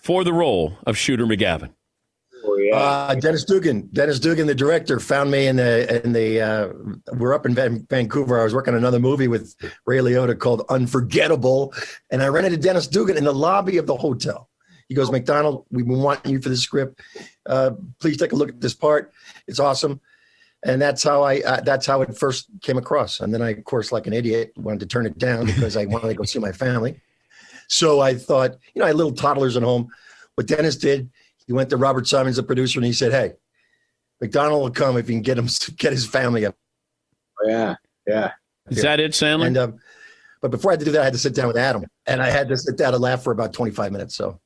for 0.00 0.24
the 0.24 0.32
role 0.32 0.78
of 0.86 0.96
Shooter 0.96 1.26
McGavin? 1.26 1.70
Uh, 2.70 3.14
Dennis 3.14 3.44
Dugan, 3.44 3.88
Dennis 3.92 4.18
Dugan, 4.18 4.46
the 4.46 4.54
director, 4.54 5.00
found 5.00 5.30
me 5.30 5.46
in 5.46 5.56
the 5.56 6.02
in 6.04 6.12
the. 6.12 6.40
Uh, 6.40 6.68
we're 7.14 7.34
up 7.34 7.46
in 7.46 7.54
Van- 7.54 7.86
Vancouver. 7.88 8.40
I 8.40 8.44
was 8.44 8.54
working 8.54 8.74
on 8.74 8.78
another 8.78 8.98
movie 8.98 9.28
with 9.28 9.54
Ray 9.86 9.98
Liotta 9.98 10.38
called 10.38 10.64
Unforgettable, 10.68 11.74
and 12.10 12.22
I 12.22 12.28
ran 12.28 12.44
into 12.44 12.58
Dennis 12.58 12.86
Dugan 12.86 13.16
in 13.16 13.24
the 13.24 13.34
lobby 13.34 13.78
of 13.78 13.86
the 13.86 13.96
hotel. 13.96 14.48
He 14.88 14.94
goes, 14.94 15.10
"McDonald, 15.10 15.66
we've 15.70 15.86
been 15.86 16.02
wanting 16.02 16.32
you 16.32 16.40
for 16.40 16.48
this 16.48 16.60
script. 16.60 17.00
Uh, 17.46 17.72
please 18.00 18.16
take 18.16 18.32
a 18.32 18.36
look 18.36 18.50
at 18.50 18.60
this 18.60 18.74
part. 18.74 19.12
It's 19.46 19.58
awesome." 19.58 20.00
And 20.64 20.80
that's 20.80 21.02
how 21.02 21.22
I. 21.22 21.40
Uh, 21.40 21.60
that's 21.60 21.86
how 21.86 22.02
it 22.02 22.16
first 22.16 22.46
came 22.60 22.78
across. 22.78 23.20
And 23.20 23.34
then 23.34 23.42
I, 23.42 23.50
of 23.50 23.64
course, 23.64 23.90
like 23.90 24.06
an 24.06 24.12
idiot, 24.12 24.52
wanted 24.56 24.80
to 24.80 24.86
turn 24.86 25.06
it 25.06 25.18
down 25.18 25.46
because 25.46 25.76
I 25.76 25.86
wanted 25.86 26.08
to 26.08 26.14
go 26.14 26.24
see 26.24 26.38
my 26.38 26.52
family. 26.52 27.00
So 27.68 28.00
I 28.00 28.14
thought, 28.14 28.56
you 28.74 28.80
know, 28.80 28.84
I 28.84 28.88
had 28.88 28.96
little 28.96 29.12
toddlers 29.12 29.56
at 29.56 29.62
home. 29.62 29.88
What 30.34 30.46
Dennis 30.46 30.76
did, 30.76 31.10
he 31.46 31.52
went 31.52 31.70
to 31.70 31.76
Robert 31.76 32.06
Simonds, 32.06 32.36
the 32.36 32.42
producer, 32.42 32.78
and 32.78 32.86
he 32.86 32.92
said, 32.92 33.12
"Hey, 33.12 33.32
McDonald 34.20 34.62
will 34.62 34.70
come 34.70 34.96
if 34.96 35.08
you 35.08 35.14
can 35.14 35.22
get 35.22 35.38
him 35.38 35.48
get 35.76 35.92
his 35.92 36.06
family 36.06 36.46
up." 36.46 36.54
Yeah, 37.44 37.76
yeah. 38.06 38.32
Is 38.70 38.82
that 38.82 39.00
it, 39.00 39.12
Sandler? 39.12 39.46
And 39.46 39.58
um, 39.58 39.78
but 40.40 40.50
before 40.50 40.70
I 40.70 40.74
had 40.74 40.80
to 40.80 40.86
do 40.86 40.92
that, 40.92 41.00
I 41.00 41.04
had 41.04 41.12
to 41.12 41.18
sit 41.18 41.34
down 41.34 41.48
with 41.48 41.56
Adam, 41.56 41.84
and 42.06 42.22
I 42.22 42.30
had 42.30 42.48
to 42.48 42.56
sit 42.56 42.76
down 42.76 42.94
and 42.94 43.02
laugh 43.02 43.22
for 43.22 43.32
about 43.32 43.52
twenty 43.52 43.72
five 43.72 43.92
minutes. 43.92 44.14
So 44.14 44.40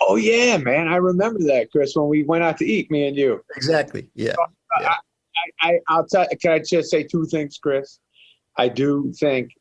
Oh 0.00 0.16
yeah, 0.16 0.56
man, 0.58 0.88
I 0.88 0.96
remember 0.96 1.40
that, 1.44 1.70
Chris, 1.70 1.94
when 1.94 2.08
we 2.08 2.24
went 2.24 2.42
out 2.42 2.58
to 2.58 2.66
eat, 2.66 2.90
me 2.90 3.06
and 3.06 3.16
you. 3.16 3.42
exactly, 3.56 4.08
yeah. 4.14 4.34
I, 4.76 4.84
I, 4.84 4.96
I 5.62 5.78
I'll 5.88 6.06
tell. 6.06 6.26
Can 6.40 6.52
I 6.52 6.58
just 6.58 6.90
say 6.90 7.04
two 7.04 7.24
things, 7.26 7.58
Chris? 7.58 8.00
I 8.58 8.68
do 8.68 9.12
think 9.18 9.52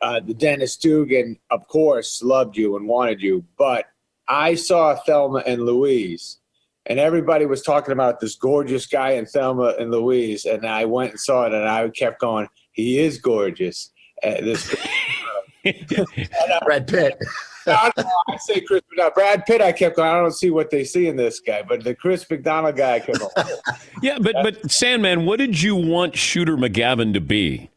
uh, 0.00 0.20
the 0.20 0.34
Dennis 0.34 0.76
Dugan, 0.76 1.38
of 1.50 1.66
course, 1.68 2.22
loved 2.22 2.56
you 2.56 2.76
and 2.76 2.88
wanted 2.88 3.20
you, 3.20 3.44
but 3.56 3.86
I 4.28 4.54
saw 4.54 4.94
Thelma 4.94 5.42
and 5.46 5.62
Louise, 5.62 6.38
and 6.86 6.98
everybody 6.98 7.46
was 7.46 7.62
talking 7.62 7.92
about 7.92 8.20
this 8.20 8.36
gorgeous 8.36 8.86
guy 8.86 9.12
in 9.12 9.26
Thelma 9.26 9.74
and 9.78 9.90
Louise, 9.90 10.44
and 10.44 10.66
I 10.66 10.84
went 10.84 11.12
and 11.12 11.20
saw 11.20 11.46
it, 11.46 11.54
and 11.54 11.68
I 11.68 11.88
kept 11.90 12.20
going, 12.20 12.48
he 12.72 12.98
is 12.98 13.18
gorgeous. 13.18 13.90
Uh, 14.22 14.40
this 14.40 14.74
Brad 16.64 16.86
Pitt. 16.86 17.16
I, 17.66 17.92
don't 17.94 18.06
know, 18.06 18.12
I 18.28 18.36
say 18.38 18.60
Chris 18.60 18.80
McDonald. 18.90 19.14
Brad 19.14 19.44
Pitt, 19.44 19.60
I 19.60 19.72
kept 19.72 19.96
going. 19.96 20.08
I 20.08 20.20
don't 20.20 20.32
see 20.32 20.50
what 20.50 20.70
they 20.70 20.84
see 20.84 21.06
in 21.06 21.16
this 21.16 21.38
guy, 21.40 21.62
but 21.62 21.84
the 21.84 21.94
Chris 21.94 22.24
McDonald 22.30 22.76
guy, 22.76 22.94
I 22.94 23.00
kept 23.00 23.18
going. 23.18 23.30
Yeah, 24.02 24.18
but 24.20 24.36
but 24.42 24.70
Sandman, 24.70 25.26
what 25.26 25.38
did 25.38 25.60
you 25.60 25.74
want 25.74 26.16
Shooter 26.16 26.56
McGavin 26.56 27.12
to 27.14 27.20
be? 27.20 27.70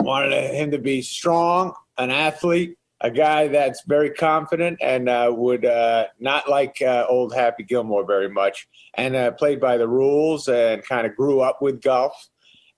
wanted 0.00 0.32
him 0.54 0.70
to 0.70 0.78
be 0.78 1.02
strong, 1.02 1.74
an 1.98 2.10
athlete, 2.10 2.75
a 3.00 3.10
guy 3.10 3.48
that's 3.48 3.82
very 3.86 4.10
confident 4.10 4.78
and 4.80 5.08
uh, 5.08 5.32
would 5.34 5.64
uh, 5.64 6.06
not 6.18 6.48
like 6.48 6.80
uh, 6.80 7.04
old 7.08 7.34
Happy 7.34 7.62
Gilmore 7.62 8.06
very 8.06 8.28
much, 8.28 8.68
and 8.94 9.14
uh, 9.14 9.32
played 9.32 9.60
by 9.60 9.76
the 9.76 9.88
rules 9.88 10.48
and 10.48 10.82
kind 10.84 11.06
of 11.06 11.14
grew 11.14 11.40
up 11.40 11.60
with 11.60 11.82
golf. 11.82 12.28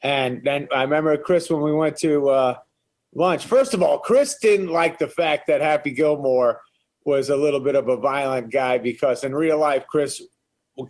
And 0.03 0.43
then 0.45 0.69
I 0.75 0.83
remember 0.83 1.17
Chris 1.17 1.51
when 1.51 1.63
we 1.63 1.73
went 1.73 1.97
to 1.99 2.29
uh, 2.31 2.55
lunch. 3.15 3.47
First 3.47 3.75
of 3.75 3.83
all, 3.83 3.99
Chris 3.99 4.39
didn't 4.41 4.69
like 4.69 4.99
the 4.99 5.09
fact 5.09 5.47
that 5.49 5.61
Happy 5.61 5.91
Gilmore 5.91 6.61
was 7.05 7.31
a 7.31 7.37
little 7.37 7.61
bit 7.61 7.75
of 7.75 7.89
a 7.89 7.97
violent 7.97 8.53
guy 8.53 8.79
because 8.79 9.25
in 9.25 9.35
real 9.35 9.59
life, 9.59 9.87
Chris 9.89 10.21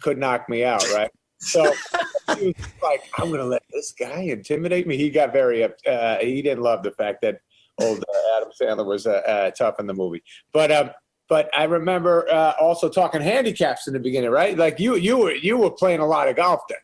could 0.01 0.19
knock 0.19 0.49
me 0.49 0.65
out, 0.65 0.85
right? 0.93 1.11
So 1.39 1.63
he 2.39 2.47
was 2.47 2.67
like, 2.83 3.03
I'm 3.19 3.29
going 3.29 3.41
to 3.41 3.47
let 3.47 3.63
this 3.73 3.93
guy 3.93 4.21
intimidate 4.23 4.87
me. 4.87 4.97
He 4.97 5.11
got 5.11 5.33
very, 5.33 5.65
uh, 5.65 6.17
he 6.19 6.43
didn't 6.43 6.63
love 6.63 6.83
the 6.83 6.91
fact 6.93 7.23
that 7.23 7.41
old 7.81 8.05
Adam 8.37 8.51
Sandler 8.61 8.87
was 8.87 9.07
uh, 9.07 9.23
uh, 9.27 9.51
tough 9.51 9.81
in 9.81 9.87
the 9.87 9.95
movie. 9.95 10.23
But, 10.53 10.71
um, 10.71 10.91
but 11.29 11.51
I 11.57 11.65
remember 11.65 12.29
uh, 12.31 12.55
also 12.61 12.89
talking 12.89 13.21
handicaps 13.21 13.87
in 13.87 13.93
the 13.93 14.01
beginning, 14.01 14.31
right? 14.31 14.57
Like 14.57 14.79
you, 14.81 14.97
you 14.97 15.19
were, 15.19 15.33
you 15.33 15.57
were 15.57 15.71
playing 15.71 16.01
a 16.01 16.07
lot 16.07 16.29
of 16.29 16.37
golf 16.37 16.61
then. 16.69 16.79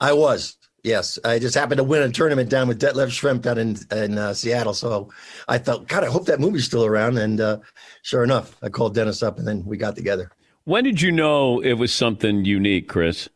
I 0.00 0.12
was. 0.12 0.56
Yes, 0.82 1.18
I 1.24 1.38
just 1.38 1.54
happened 1.54 1.78
to 1.78 1.84
win 1.84 2.02
a 2.02 2.10
tournament 2.10 2.50
down 2.50 2.68
with 2.68 2.78
Detlef 2.78 3.08
Schrempf 3.08 3.40
down 3.40 3.56
in 3.56 3.76
in 3.90 4.18
uh, 4.18 4.34
Seattle. 4.34 4.74
So 4.74 5.10
I 5.48 5.56
thought, 5.56 5.88
God, 5.88 6.04
I 6.04 6.08
hope 6.08 6.26
that 6.26 6.40
movie's 6.40 6.66
still 6.66 6.84
around. 6.84 7.16
And 7.16 7.40
uh, 7.40 7.60
sure 8.02 8.22
enough, 8.22 8.54
I 8.62 8.68
called 8.68 8.94
Dennis 8.94 9.22
up, 9.22 9.38
and 9.38 9.48
then 9.48 9.64
we 9.64 9.78
got 9.78 9.96
together. 9.96 10.30
When 10.64 10.84
did 10.84 11.00
you 11.00 11.10
know 11.10 11.60
it 11.60 11.74
was 11.74 11.92
something 11.92 12.44
unique, 12.44 12.86
Chris? 12.86 13.30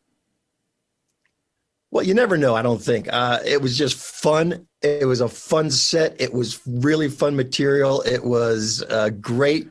Well, 1.90 2.04
you 2.04 2.12
never 2.12 2.36
know. 2.36 2.54
I 2.54 2.62
don't 2.62 2.82
think 2.82 3.08
uh, 3.10 3.40
it 3.46 3.62
was 3.62 3.76
just 3.76 3.96
fun. 3.96 4.66
It 4.82 5.06
was 5.06 5.20
a 5.20 5.28
fun 5.28 5.70
set. 5.70 6.20
It 6.20 6.34
was 6.34 6.60
really 6.66 7.08
fun 7.08 7.34
material. 7.34 8.02
It 8.02 8.24
was 8.24 8.84
uh, 8.90 9.10
great 9.10 9.68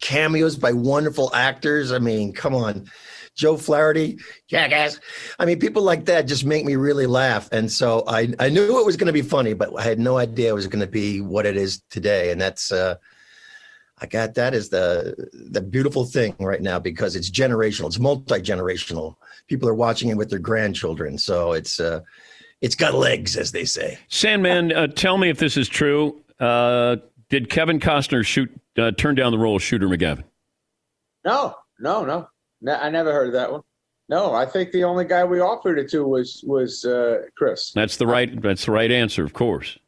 cameos 0.00 0.56
by 0.56 0.72
wonderful 0.72 1.34
actors. 1.34 1.90
I 1.90 1.98
mean, 1.98 2.32
come 2.32 2.54
on. 2.54 2.86
Joe 3.34 3.56
Flaherty, 3.56 4.18
jackass. 4.46 5.00
I 5.40 5.44
mean, 5.44 5.58
people 5.58 5.82
like 5.82 6.04
that 6.04 6.28
just 6.28 6.44
make 6.44 6.64
me 6.64 6.76
really 6.76 7.06
laugh. 7.06 7.48
And 7.50 7.72
so 7.72 8.04
I, 8.06 8.32
I 8.38 8.48
knew 8.48 8.78
it 8.78 8.86
was 8.86 8.96
going 8.96 9.08
to 9.08 9.12
be 9.12 9.22
funny, 9.22 9.54
but 9.54 9.76
I 9.76 9.82
had 9.82 9.98
no 9.98 10.18
idea 10.18 10.50
it 10.50 10.54
was 10.54 10.68
going 10.68 10.84
to 10.84 10.90
be 10.90 11.20
what 11.20 11.44
it 11.44 11.56
is 11.56 11.82
today. 11.90 12.30
And 12.30 12.40
that's, 12.40 12.70
uh, 12.70 12.94
I 13.98 14.06
got 14.06 14.34
that 14.34 14.54
is 14.54 14.68
the 14.68 15.14
the 15.32 15.60
beautiful 15.60 16.04
thing 16.04 16.34
right 16.40 16.60
now 16.60 16.78
because 16.78 17.14
it's 17.14 17.30
generational. 17.30 17.86
It's 17.86 17.98
multi 17.98 18.40
generational. 18.40 19.14
People 19.48 19.68
are 19.68 19.74
watching 19.74 20.08
it 20.08 20.16
with 20.16 20.30
their 20.30 20.38
grandchildren, 20.38 21.18
so 21.18 21.52
it's 21.52 21.78
uh, 21.78 22.00
it's 22.60 22.74
got 22.74 22.94
legs, 22.94 23.36
as 23.36 23.52
they 23.52 23.64
say. 23.64 23.98
Sandman, 24.08 24.72
uh, 24.72 24.86
tell 24.86 25.18
me 25.18 25.28
if 25.28 25.38
this 25.38 25.56
is 25.56 25.68
true. 25.68 26.22
Uh, 26.40 26.96
did 27.28 27.50
Kevin 27.50 27.78
Costner 27.78 28.24
shoot 28.24 28.50
uh, 28.78 28.90
turn 28.92 29.14
down 29.14 29.32
the 29.32 29.38
role 29.38 29.56
of 29.56 29.62
Shooter 29.62 29.88
McGavin? 29.88 30.24
No, 31.24 31.56
no, 31.78 32.04
no. 32.04 32.28
I 32.72 32.88
never 32.88 33.12
heard 33.12 33.28
of 33.28 33.32
that 33.34 33.52
one. 33.52 33.62
No, 34.08 34.34
I 34.34 34.44
think 34.44 34.72
the 34.72 34.84
only 34.84 35.04
guy 35.04 35.24
we 35.24 35.40
offered 35.40 35.78
it 35.78 35.90
to 35.90 36.06
was 36.06 36.42
was 36.46 36.84
uh, 36.84 37.22
Chris. 37.36 37.72
That's 37.72 37.96
the 37.96 38.06
right. 38.06 38.40
That's 38.40 38.66
the 38.66 38.72
right 38.72 38.90
answer, 38.90 39.24
of 39.24 39.32
course. 39.32 39.78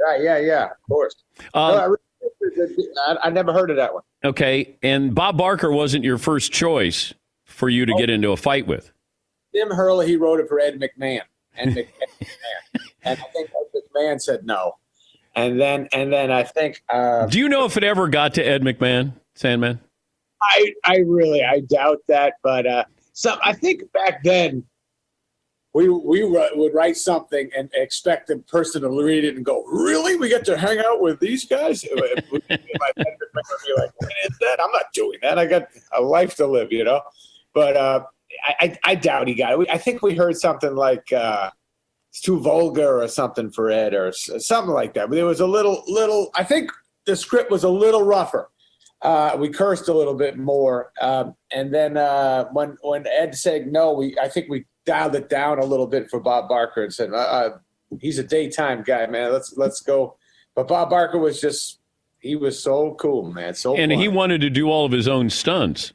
Yeah, 0.00 0.16
yeah, 0.18 0.38
yeah, 0.38 0.64
of 0.64 0.88
course. 0.88 1.14
Um, 1.54 1.74
no, 1.74 1.78
I, 1.78 1.84
really, 1.84 2.88
I, 3.06 3.16
I, 3.24 3.30
never 3.30 3.52
heard 3.52 3.70
of 3.70 3.76
that 3.76 3.94
one. 3.94 4.02
Okay, 4.22 4.76
and 4.82 5.14
Bob 5.14 5.38
Barker 5.38 5.72
wasn't 5.72 6.04
your 6.04 6.18
first 6.18 6.52
choice 6.52 7.14
for 7.44 7.68
you 7.68 7.86
to 7.86 7.92
oh. 7.94 7.98
get 7.98 8.10
into 8.10 8.32
a 8.32 8.36
fight 8.36 8.66
with. 8.66 8.92
Tim 9.54 9.70
Herlihy, 9.70 10.08
he 10.08 10.16
wrote 10.16 10.40
it 10.40 10.48
for 10.48 10.58
Ed 10.58 10.80
McMahon, 10.80 11.22
and 11.56 11.70
McMahon, 11.76 11.86
and 13.04 13.18
I 13.18 13.22
think 13.32 13.50
Ed 13.50 13.80
McMahon 13.94 14.20
said 14.20 14.44
no, 14.44 14.76
and 15.34 15.60
then 15.60 15.88
and 15.92 16.12
then 16.12 16.30
I 16.30 16.42
think. 16.42 16.82
Uh, 16.88 17.26
Do 17.26 17.38
you 17.38 17.48
know 17.48 17.64
if 17.64 17.76
it 17.76 17.84
ever 17.84 18.08
got 18.08 18.34
to 18.34 18.42
Ed 18.42 18.62
McMahon, 18.62 19.12
Sandman? 19.34 19.80
I, 20.42 20.74
I 20.84 20.96
really, 21.06 21.42
I 21.42 21.60
doubt 21.60 21.98
that. 22.08 22.34
But 22.42 22.66
uh, 22.66 22.84
so 23.12 23.36
I 23.44 23.52
think 23.52 23.90
back 23.92 24.22
then, 24.24 24.64
we 25.72 25.88
we 25.88 26.24
would 26.24 26.74
write 26.74 26.96
something 26.96 27.50
and 27.56 27.70
expect 27.74 28.28
the 28.28 28.38
person 28.38 28.82
to 28.82 28.90
read 28.90 29.24
it 29.24 29.36
and 29.36 29.44
go, 29.44 29.64
"Really? 29.64 30.16
We 30.16 30.28
get 30.28 30.44
to 30.46 30.56
hang 30.56 30.78
out 30.78 31.00
with 31.00 31.18
these 31.20 31.44
guys?" 31.46 31.84
My 31.94 32.02
would 32.30 32.46
be 32.48 32.54
like, 33.76 33.90
"What 33.96 34.12
is 34.28 34.38
that? 34.40 34.58
I'm 34.62 34.70
not 34.72 34.86
doing 34.92 35.18
that. 35.22 35.38
I 35.38 35.46
got 35.46 35.68
a 35.96 36.00
life 36.00 36.36
to 36.36 36.46
live, 36.46 36.72
you 36.72 36.84
know." 36.84 37.00
But 37.54 37.76
uh, 37.76 38.04
I, 38.42 38.78
I, 38.84 38.94
doubt 38.94 39.28
he 39.28 39.34
got 39.34 39.60
it. 39.60 39.68
I 39.70 39.78
think 39.78 40.02
we 40.02 40.14
heard 40.14 40.36
something 40.36 40.74
like 40.74 41.12
uh, 41.12 41.50
"It's 42.10 42.20
too 42.20 42.40
vulgar" 42.40 43.02
or 43.02 43.08
something 43.08 43.50
for 43.50 43.70
Ed 43.70 43.94
or 43.94 44.12
something 44.12 44.72
like 44.72 44.94
that. 44.94 45.08
But 45.08 45.18
it 45.18 45.24
was 45.24 45.40
a 45.40 45.46
little, 45.46 45.82
little. 45.86 46.30
I 46.34 46.44
think 46.44 46.70
the 47.06 47.16
script 47.16 47.50
was 47.50 47.64
a 47.64 47.68
little 47.68 48.02
rougher 48.02 48.48
uh, 49.04 49.36
we 49.38 49.50
cursed 49.50 49.88
a 49.88 49.92
little 49.92 50.14
bit 50.14 50.38
more. 50.38 50.90
Um, 51.00 51.36
and 51.52 51.72
then 51.72 51.96
uh, 51.96 52.46
when 52.52 52.76
when 52.82 53.06
Ed 53.06 53.36
said 53.36 53.70
no, 53.70 53.92
we 53.92 54.16
I 54.20 54.28
think 54.28 54.48
we 54.48 54.64
dialed 54.86 55.14
it 55.14 55.28
down 55.28 55.58
a 55.58 55.64
little 55.64 55.86
bit 55.86 56.08
for 56.10 56.18
Bob 56.18 56.48
Barker 56.48 56.82
and 56.82 56.92
said 56.92 57.12
uh, 57.12 57.16
uh, 57.16 57.58
he's 58.00 58.18
a 58.18 58.24
daytime 58.24 58.82
guy, 58.82 59.06
man. 59.06 59.30
Let's 59.30 59.54
let's 59.56 59.80
go. 59.82 60.16
But 60.54 60.68
Bob 60.68 60.90
Barker 60.90 61.18
was 61.18 61.40
just 61.40 61.80
he 62.18 62.34
was 62.34 62.60
so 62.60 62.94
cool, 62.94 63.30
man. 63.30 63.54
So 63.54 63.76
and 63.76 63.92
fun. 63.92 64.00
he 64.00 64.08
wanted 64.08 64.40
to 64.40 64.50
do 64.50 64.70
all 64.70 64.86
of 64.86 64.92
his 64.92 65.06
own 65.06 65.28
stunts. 65.28 65.92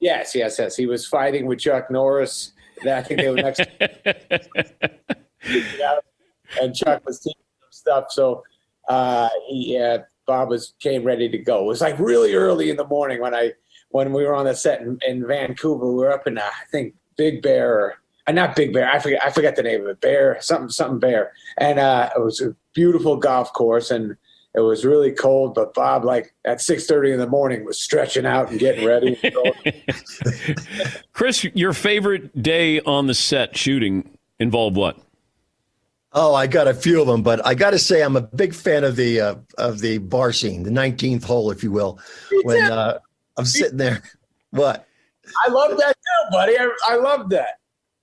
Yes, 0.00 0.34
yes, 0.34 0.58
yes. 0.58 0.76
He 0.76 0.86
was 0.86 1.06
fighting 1.06 1.46
with 1.46 1.58
Chuck 1.58 1.90
Norris. 1.90 2.52
I 2.86 3.02
think 3.02 3.20
they 3.20 3.30
were 3.30 3.36
next. 3.36 3.60
and 6.60 6.74
Chuck 6.74 7.04
was 7.06 7.20
teaching 7.20 7.40
him 7.40 7.68
stuff. 7.70 8.10
So 8.10 8.42
uh, 8.88 9.28
he 9.48 9.78
uh, 9.78 9.98
Bob 10.26 10.50
was 10.50 10.74
came 10.80 11.04
ready 11.04 11.28
to 11.28 11.38
go. 11.38 11.62
It 11.62 11.66
was 11.66 11.80
like 11.80 11.98
really 11.98 12.34
early 12.34 12.70
in 12.70 12.76
the 12.76 12.86
morning 12.86 13.20
when 13.20 13.34
I 13.34 13.52
when 13.90 14.12
we 14.12 14.24
were 14.24 14.34
on 14.34 14.46
the 14.46 14.54
set 14.54 14.80
in, 14.80 14.98
in 15.06 15.26
Vancouver. 15.26 15.86
We 15.86 15.94
were 15.94 16.12
up 16.12 16.26
in 16.26 16.38
uh, 16.38 16.42
I 16.42 16.66
think 16.70 16.94
Big 17.16 17.42
Bear 17.42 17.72
or 17.72 17.94
uh, 18.26 18.32
not 18.32 18.56
Big 18.56 18.72
Bear. 18.72 18.90
I 18.90 18.98
forget 18.98 19.24
I 19.24 19.30
forget 19.30 19.56
the 19.56 19.62
name 19.62 19.82
of 19.82 19.88
it. 19.88 20.00
Bear 20.00 20.38
something 20.40 20.68
something 20.68 20.98
Bear. 20.98 21.32
And 21.58 21.78
uh, 21.78 22.10
it 22.14 22.20
was 22.20 22.40
a 22.40 22.54
beautiful 22.74 23.16
golf 23.16 23.52
course 23.52 23.90
and 23.90 24.16
it 24.56 24.60
was 24.60 24.84
really 24.84 25.12
cold. 25.12 25.54
But 25.54 25.74
Bob, 25.74 26.04
like 26.04 26.34
at 26.44 26.60
six 26.60 26.86
thirty 26.86 27.12
in 27.12 27.18
the 27.18 27.28
morning, 27.28 27.64
was 27.64 27.78
stretching 27.78 28.26
out 28.26 28.50
and 28.50 28.58
getting 28.58 28.86
ready. 28.86 29.18
Chris, 31.12 31.44
your 31.54 31.72
favorite 31.72 32.42
day 32.42 32.80
on 32.80 33.06
the 33.06 33.14
set 33.14 33.56
shooting 33.56 34.18
involved 34.40 34.76
what? 34.76 34.98
Oh, 36.12 36.34
I 36.34 36.46
got 36.46 36.66
a 36.66 36.72
few 36.72 37.00
of 37.00 37.06
them, 37.06 37.22
but 37.22 37.46
I 37.46 37.54
got 37.54 37.72
to 37.72 37.78
say 37.78 38.02
I'm 38.02 38.16
a 38.16 38.22
big 38.22 38.54
fan 38.54 38.84
of 38.84 38.96
the 38.96 39.20
uh, 39.20 39.34
of 39.58 39.80
the 39.80 39.98
bar 39.98 40.32
scene, 40.32 40.62
the 40.62 40.70
19th 40.70 41.24
hole, 41.24 41.50
if 41.50 41.62
you 41.62 41.70
will. 41.70 42.00
When 42.42 42.62
uh, 42.72 42.98
I'm 43.36 43.44
sitting 43.44 43.76
there, 43.76 44.02
what? 44.50 44.88
I 45.46 45.50
love 45.50 45.76
that 45.76 45.94
too, 45.94 46.30
buddy. 46.30 46.58
I, 46.58 46.70
I 46.86 46.96
love 46.96 47.28
that. 47.30 47.58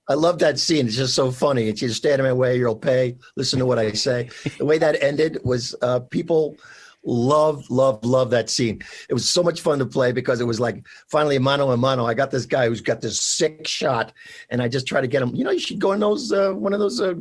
I 0.08 0.14
love 0.14 0.38
that 0.40 0.58
scene. 0.58 0.86
It's 0.86 0.96
just 0.96 1.14
so 1.14 1.30
funny. 1.30 1.68
It's 1.68 1.80
just 1.80 1.96
stand 1.96 2.20
in 2.20 2.26
my 2.26 2.32
way, 2.32 2.58
you'll 2.58 2.76
pay. 2.76 3.16
Listen 3.36 3.58
to 3.58 3.66
what 3.66 3.78
I 3.78 3.92
say. 3.92 4.28
the 4.58 4.64
way 4.64 4.78
that 4.78 5.02
ended 5.02 5.38
was 5.44 5.74
uh, 5.80 6.00
people 6.00 6.56
love, 7.04 7.70
love, 7.70 8.04
love 8.04 8.30
that 8.30 8.50
scene. 8.50 8.82
It 9.08 9.14
was 9.14 9.28
so 9.28 9.42
much 9.42 9.60
fun 9.60 9.78
to 9.78 9.86
play 9.86 10.12
because 10.12 10.40
it 10.40 10.46
was 10.46 10.60
like 10.60 10.86
finally 11.08 11.38
mano 11.38 11.70
a 11.70 11.76
mano. 11.76 12.06
I 12.06 12.14
got 12.14 12.30
this 12.30 12.46
guy 12.46 12.68
who's 12.68 12.80
got 12.80 13.00
this 13.00 13.20
sick 13.20 13.66
shot, 13.66 14.12
and 14.50 14.62
I 14.62 14.68
just 14.68 14.86
try 14.86 15.00
to 15.00 15.06
get 15.06 15.22
him. 15.22 15.34
You 15.34 15.44
know, 15.44 15.50
you 15.50 15.60
should 15.60 15.78
go 15.78 15.92
in 15.92 16.00
those 16.00 16.32
uh, 16.32 16.52
one 16.52 16.72
of 16.72 16.80
those 16.80 17.00
uh, 17.00 17.14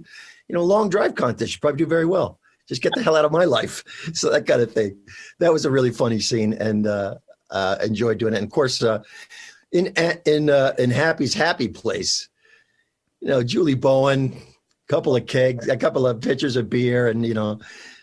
you 0.48 0.56
know, 0.56 0.64
long 0.64 0.90
drive 0.90 1.16
contest. 1.16 1.54
You 1.54 1.60
probably 1.60 1.78
do 1.78 1.86
very 1.86 2.06
well. 2.06 2.40
Just 2.68 2.82
get 2.82 2.94
the 2.96 3.04
hell 3.04 3.16
out 3.16 3.26
of 3.26 3.32
my 3.32 3.46
life. 3.46 3.84
So 4.14 4.30
that 4.30 4.46
kind 4.46 4.62
of 4.62 4.72
thing. 4.72 4.98
That 5.40 5.52
was 5.52 5.66
a 5.66 5.72
really 5.72 5.92
funny 5.92 6.20
scene, 6.20 6.54
and 6.54 6.88
uh, 6.88 7.16
uh, 7.50 7.78
enjoyed 7.84 8.20
doing 8.20 8.34
it. 8.34 8.38
And 8.38 8.46
of 8.46 8.52
course, 8.52 8.84
uh, 8.84 9.02
in 9.72 9.88
in 10.26 10.50
uh, 10.50 10.74
in 10.78 10.90
Happy's 10.90 11.34
Happy 11.34 11.68
Place, 11.68 12.30
you 13.24 13.30
know, 13.30 13.42
Julie 13.42 13.74
Bowen, 13.74 14.34
a 14.34 14.92
couple 14.92 15.16
of 15.16 15.26
kegs, 15.26 15.70
a 15.70 15.78
couple 15.78 16.06
of 16.06 16.20
pitchers 16.20 16.58
of 16.58 16.70
beer, 16.70 17.08
and 17.08 17.26
you 17.26 17.34
know, 17.34 17.58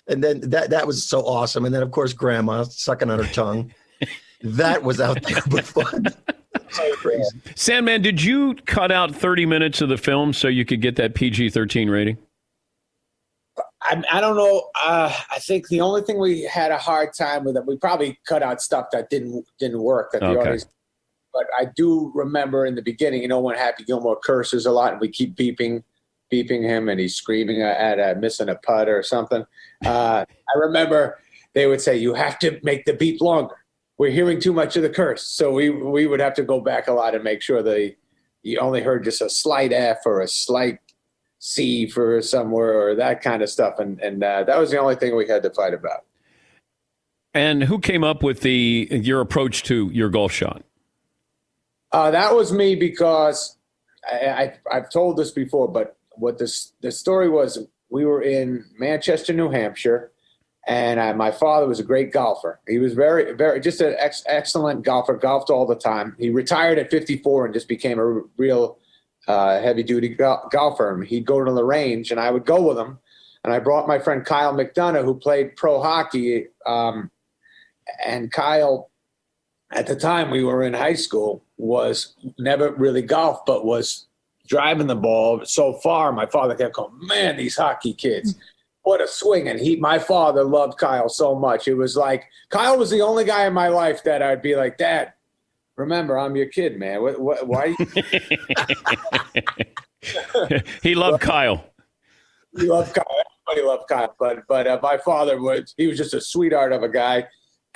and 0.08 0.24
then 0.24 0.40
that 0.48 0.70
that 0.70 0.86
was 0.86 1.06
so 1.06 1.20
awesome. 1.20 1.66
And 1.66 1.74
then 1.74 1.82
of 1.82 1.90
course, 1.90 2.14
Grandma 2.14 2.62
sucking 2.62 3.10
on 3.10 3.18
her 3.18 3.26
tongue. 3.26 3.72
that 4.42 4.82
was 4.82 4.98
out 4.98 5.22
there 5.22 5.42
but 5.50 5.64
fun. 5.66 6.06
Sandman, 7.54 8.00
did 8.00 8.22
you 8.22 8.54
cut 8.64 8.90
out 8.90 9.14
30 9.14 9.44
minutes 9.44 9.82
of 9.82 9.90
the 9.90 9.98
film 9.98 10.32
so 10.32 10.48
you 10.48 10.64
could 10.64 10.80
get 10.80 10.96
that 10.96 11.14
PG 11.14 11.50
13 11.50 11.90
rating? 11.90 12.16
I, 13.82 14.02
I 14.10 14.20
don't 14.22 14.36
know. 14.36 14.70
Uh, 14.82 15.12
I 15.30 15.38
think 15.40 15.68
the 15.68 15.82
only 15.82 16.00
thing 16.00 16.18
we 16.18 16.42
had 16.42 16.70
a 16.70 16.78
hard 16.78 17.10
time 17.18 17.44
with 17.44 17.56
it, 17.56 17.66
we 17.66 17.76
probably 17.76 18.18
cut 18.26 18.42
out 18.42 18.62
stuff 18.62 18.86
that 18.92 19.10
didn't 19.10 19.44
didn't 19.58 19.82
work. 19.82 20.12
That 20.12 20.20
the 20.20 20.28
Okay. 20.28 20.40
audience. 20.40 20.66
But 21.32 21.46
I 21.58 21.66
do 21.76 22.10
remember 22.14 22.66
in 22.66 22.74
the 22.74 22.82
beginning, 22.82 23.22
you 23.22 23.28
know, 23.28 23.40
when 23.40 23.56
Happy 23.56 23.84
Gilmore 23.84 24.18
curses 24.22 24.66
a 24.66 24.72
lot, 24.72 24.92
and 24.92 25.00
we 25.00 25.08
keep 25.08 25.36
beeping, 25.36 25.82
beeping 26.32 26.62
him, 26.62 26.88
and 26.88 26.98
he's 26.98 27.14
screaming 27.14 27.62
at, 27.62 28.20
missing 28.20 28.48
a 28.48 28.56
putt 28.56 28.88
or 28.88 29.02
something. 29.02 29.44
Uh, 29.84 30.24
I 30.28 30.58
remember 30.58 31.18
they 31.54 31.66
would 31.66 31.80
say, 31.80 31.96
"You 31.96 32.14
have 32.14 32.38
to 32.40 32.58
make 32.62 32.84
the 32.84 32.94
beep 32.94 33.20
longer. 33.20 33.56
We're 33.98 34.10
hearing 34.10 34.40
too 34.40 34.52
much 34.52 34.76
of 34.76 34.82
the 34.82 34.90
curse." 34.90 35.22
So 35.22 35.52
we 35.52 35.70
we 35.70 36.06
would 36.06 36.20
have 36.20 36.34
to 36.34 36.42
go 36.42 36.60
back 36.60 36.88
a 36.88 36.92
lot 36.92 37.14
and 37.14 37.24
make 37.24 37.42
sure 37.42 37.62
that 37.62 37.94
you 38.42 38.58
only 38.58 38.82
heard 38.82 39.04
just 39.04 39.22
a 39.22 39.30
slight 39.30 39.72
F 39.72 39.98
or 40.04 40.20
a 40.20 40.28
slight 40.28 40.78
C 41.38 41.86
for 41.86 42.20
somewhere 42.22 42.88
or 42.88 42.94
that 42.96 43.22
kind 43.22 43.42
of 43.42 43.50
stuff, 43.50 43.78
and 43.78 44.00
and 44.00 44.22
uh, 44.22 44.44
that 44.44 44.58
was 44.58 44.70
the 44.70 44.78
only 44.78 44.96
thing 44.96 45.16
we 45.16 45.28
had 45.28 45.42
to 45.42 45.50
fight 45.50 45.74
about. 45.74 46.04
And 47.32 47.62
who 47.62 47.78
came 47.78 48.02
up 48.02 48.22
with 48.22 48.40
the 48.40 48.88
your 48.90 49.20
approach 49.20 49.62
to 49.64 49.88
your 49.92 50.08
golf 50.08 50.32
shot? 50.32 50.64
Uh, 51.92 52.10
that 52.10 52.34
was 52.34 52.52
me 52.52 52.74
because 52.74 53.56
I, 54.10 54.52
I, 54.70 54.74
have 54.74 54.90
told 54.90 55.16
this 55.16 55.32
before, 55.32 55.68
but 55.68 55.96
what 56.12 56.38
this 56.38 56.72
the 56.80 56.92
story 56.92 57.28
was, 57.28 57.66
we 57.90 58.04
were 58.04 58.22
in 58.22 58.64
Manchester, 58.78 59.32
New 59.32 59.50
Hampshire, 59.50 60.12
and 60.66 61.00
I, 61.00 61.12
my 61.12 61.30
father 61.30 61.66
was 61.66 61.80
a 61.80 61.84
great 61.84 62.12
golfer. 62.12 62.60
He 62.68 62.78
was 62.78 62.94
very, 62.94 63.32
very 63.32 63.60
just 63.60 63.80
an 63.80 63.96
ex, 63.98 64.22
excellent 64.26 64.84
golfer. 64.84 65.16
Golfed 65.16 65.50
all 65.50 65.66
the 65.66 65.74
time. 65.74 66.14
He 66.18 66.30
retired 66.30 66.78
at 66.78 66.90
54 66.90 67.46
and 67.46 67.54
just 67.54 67.66
became 67.66 67.98
a 67.98 68.20
real 68.36 68.78
uh, 69.26 69.60
heavy 69.60 69.82
duty 69.82 70.10
go- 70.10 70.46
golfer. 70.50 71.02
He'd 71.02 71.26
go 71.26 71.44
to 71.44 71.52
the 71.52 71.64
range, 71.64 72.10
and 72.10 72.20
I 72.20 72.30
would 72.30 72.44
go 72.44 72.62
with 72.62 72.78
him. 72.78 72.98
And 73.42 73.52
I 73.52 73.58
brought 73.58 73.88
my 73.88 73.98
friend 73.98 74.24
Kyle 74.24 74.54
McDonough, 74.54 75.04
who 75.04 75.14
played 75.14 75.56
pro 75.56 75.82
hockey. 75.82 76.48
Um, 76.66 77.10
and 78.04 78.30
Kyle, 78.30 78.90
at 79.72 79.86
the 79.86 79.96
time 79.96 80.30
we 80.30 80.44
were 80.44 80.62
in 80.62 80.74
high 80.74 80.94
school, 80.94 81.42
was 81.60 82.14
never 82.38 82.72
really 82.72 83.02
golf, 83.02 83.44
but 83.46 83.64
was 83.64 84.06
driving 84.46 84.86
the 84.86 84.96
ball 84.96 85.44
so 85.44 85.74
far. 85.74 86.12
My 86.12 86.26
father 86.26 86.54
kept 86.54 86.74
going, 86.74 86.92
"Man, 87.06 87.36
these 87.36 87.56
hockey 87.56 87.94
kids." 87.94 88.34
What 88.82 89.00
a 89.02 89.06
swing! 89.06 89.48
And 89.48 89.60
he, 89.60 89.76
my 89.76 89.98
father, 89.98 90.42
loved 90.42 90.78
Kyle 90.78 91.08
so 91.08 91.34
much. 91.34 91.68
It 91.68 91.74
was 91.74 91.96
like 91.96 92.24
Kyle 92.48 92.78
was 92.78 92.90
the 92.90 93.02
only 93.02 93.24
guy 93.24 93.46
in 93.46 93.52
my 93.52 93.68
life 93.68 94.02
that 94.04 94.22
I'd 94.22 94.42
be 94.42 94.56
like, 94.56 94.78
"Dad, 94.78 95.12
remember, 95.76 96.18
I'm 96.18 96.34
your 96.34 96.46
kid, 96.46 96.78
man. 96.78 97.02
What, 97.02 97.20
what, 97.20 97.46
why?" 97.46 97.76
he 100.82 100.94
loved 100.94 101.20
Kyle. 101.20 101.64
He 102.58 102.66
loved 102.66 102.94
Kyle. 102.94 103.04
Everybody 103.48 103.66
loved 103.66 103.88
Kyle, 103.88 104.14
but 104.18 104.46
but 104.48 104.66
uh, 104.66 104.78
my 104.82 104.96
father 104.98 105.40
was 105.40 105.74
he 105.76 105.86
was 105.86 105.98
just 105.98 106.14
a 106.14 106.20
sweetheart 106.20 106.72
of 106.72 106.82
a 106.82 106.88
guy, 106.88 107.26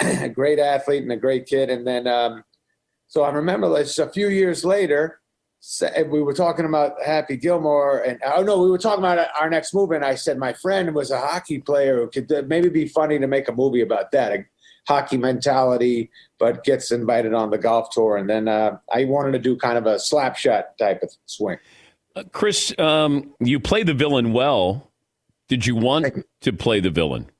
a 0.00 0.28
great 0.34 0.58
athlete 0.58 1.02
and 1.02 1.12
a 1.12 1.16
great 1.16 1.46
kid. 1.46 1.70
And 1.70 1.86
then, 1.86 2.06
um, 2.06 2.44
so 3.14 3.22
I 3.22 3.30
remember 3.30 3.68
like 3.68 3.86
a 3.96 4.08
few 4.08 4.26
years 4.26 4.64
later, 4.64 5.20
we 6.08 6.20
were 6.20 6.34
talking 6.34 6.64
about 6.64 7.00
Happy 7.00 7.36
Gilmore, 7.36 8.00
and 8.00 8.18
oh 8.34 8.42
no, 8.42 8.60
we 8.60 8.68
were 8.68 8.76
talking 8.76 9.04
about 9.04 9.28
our 9.40 9.48
next 9.48 9.72
movie. 9.72 9.94
And 9.94 10.04
I 10.04 10.16
said 10.16 10.36
my 10.36 10.52
friend 10.52 10.92
was 10.96 11.12
a 11.12 11.20
hockey 11.20 11.60
player 11.60 12.00
who 12.00 12.08
could 12.08 12.32
uh, 12.32 12.42
maybe 12.48 12.68
be 12.68 12.88
funny 12.88 13.20
to 13.20 13.28
make 13.28 13.48
a 13.48 13.52
movie 13.52 13.82
about 13.82 14.10
that, 14.10 14.32
a 14.32 14.44
hockey 14.88 15.16
mentality, 15.16 16.10
but 16.40 16.64
gets 16.64 16.90
invited 16.90 17.34
on 17.34 17.50
the 17.50 17.56
golf 17.56 17.88
tour. 17.90 18.16
And 18.16 18.28
then 18.28 18.48
uh, 18.48 18.78
I 18.92 19.04
wanted 19.04 19.30
to 19.30 19.38
do 19.38 19.56
kind 19.56 19.78
of 19.78 19.86
a 19.86 20.00
slap 20.00 20.36
shot 20.36 20.76
type 20.76 21.00
of 21.04 21.12
swing. 21.26 21.58
Uh, 22.16 22.24
Chris, 22.32 22.76
um, 22.80 23.32
you 23.38 23.60
play 23.60 23.84
the 23.84 23.94
villain 23.94 24.32
well. 24.32 24.90
Did 25.46 25.68
you 25.68 25.76
want 25.76 26.24
to 26.40 26.52
play 26.52 26.80
the 26.80 26.90
villain? 26.90 27.30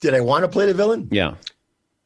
Did 0.00 0.14
I 0.14 0.22
want 0.22 0.44
to 0.44 0.48
play 0.48 0.64
the 0.64 0.72
villain? 0.72 1.08
Yeah. 1.12 1.34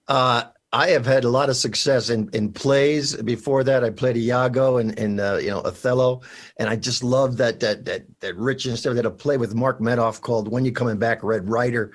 Uh, 0.08 0.42
I 0.72 0.90
have 0.90 1.04
had 1.04 1.24
a 1.24 1.28
lot 1.28 1.50
of 1.50 1.56
success 1.56 2.10
in, 2.10 2.30
in 2.32 2.52
plays. 2.52 3.16
Before 3.16 3.64
that, 3.64 3.82
I 3.82 3.90
played 3.90 4.16
Iago 4.16 4.76
and 4.76 4.92
in, 4.92 5.18
in 5.18 5.20
uh, 5.20 5.36
you 5.36 5.50
know 5.50 5.60
Othello, 5.60 6.22
and 6.58 6.68
I 6.68 6.76
just 6.76 7.02
love 7.02 7.36
that 7.38 7.58
that 7.60 7.84
that 7.86 8.02
that 8.20 8.36
rich 8.36 8.66
and 8.66 8.78
stuff. 8.78 8.94
That 8.94 9.06
a 9.06 9.10
play 9.10 9.36
with 9.36 9.54
Mark 9.54 9.80
Medoff 9.80 10.20
called 10.20 10.48
"When 10.48 10.64
You 10.64 10.72
Coming 10.72 10.98
Back, 10.98 11.24
Red 11.24 11.48
Ryder," 11.48 11.92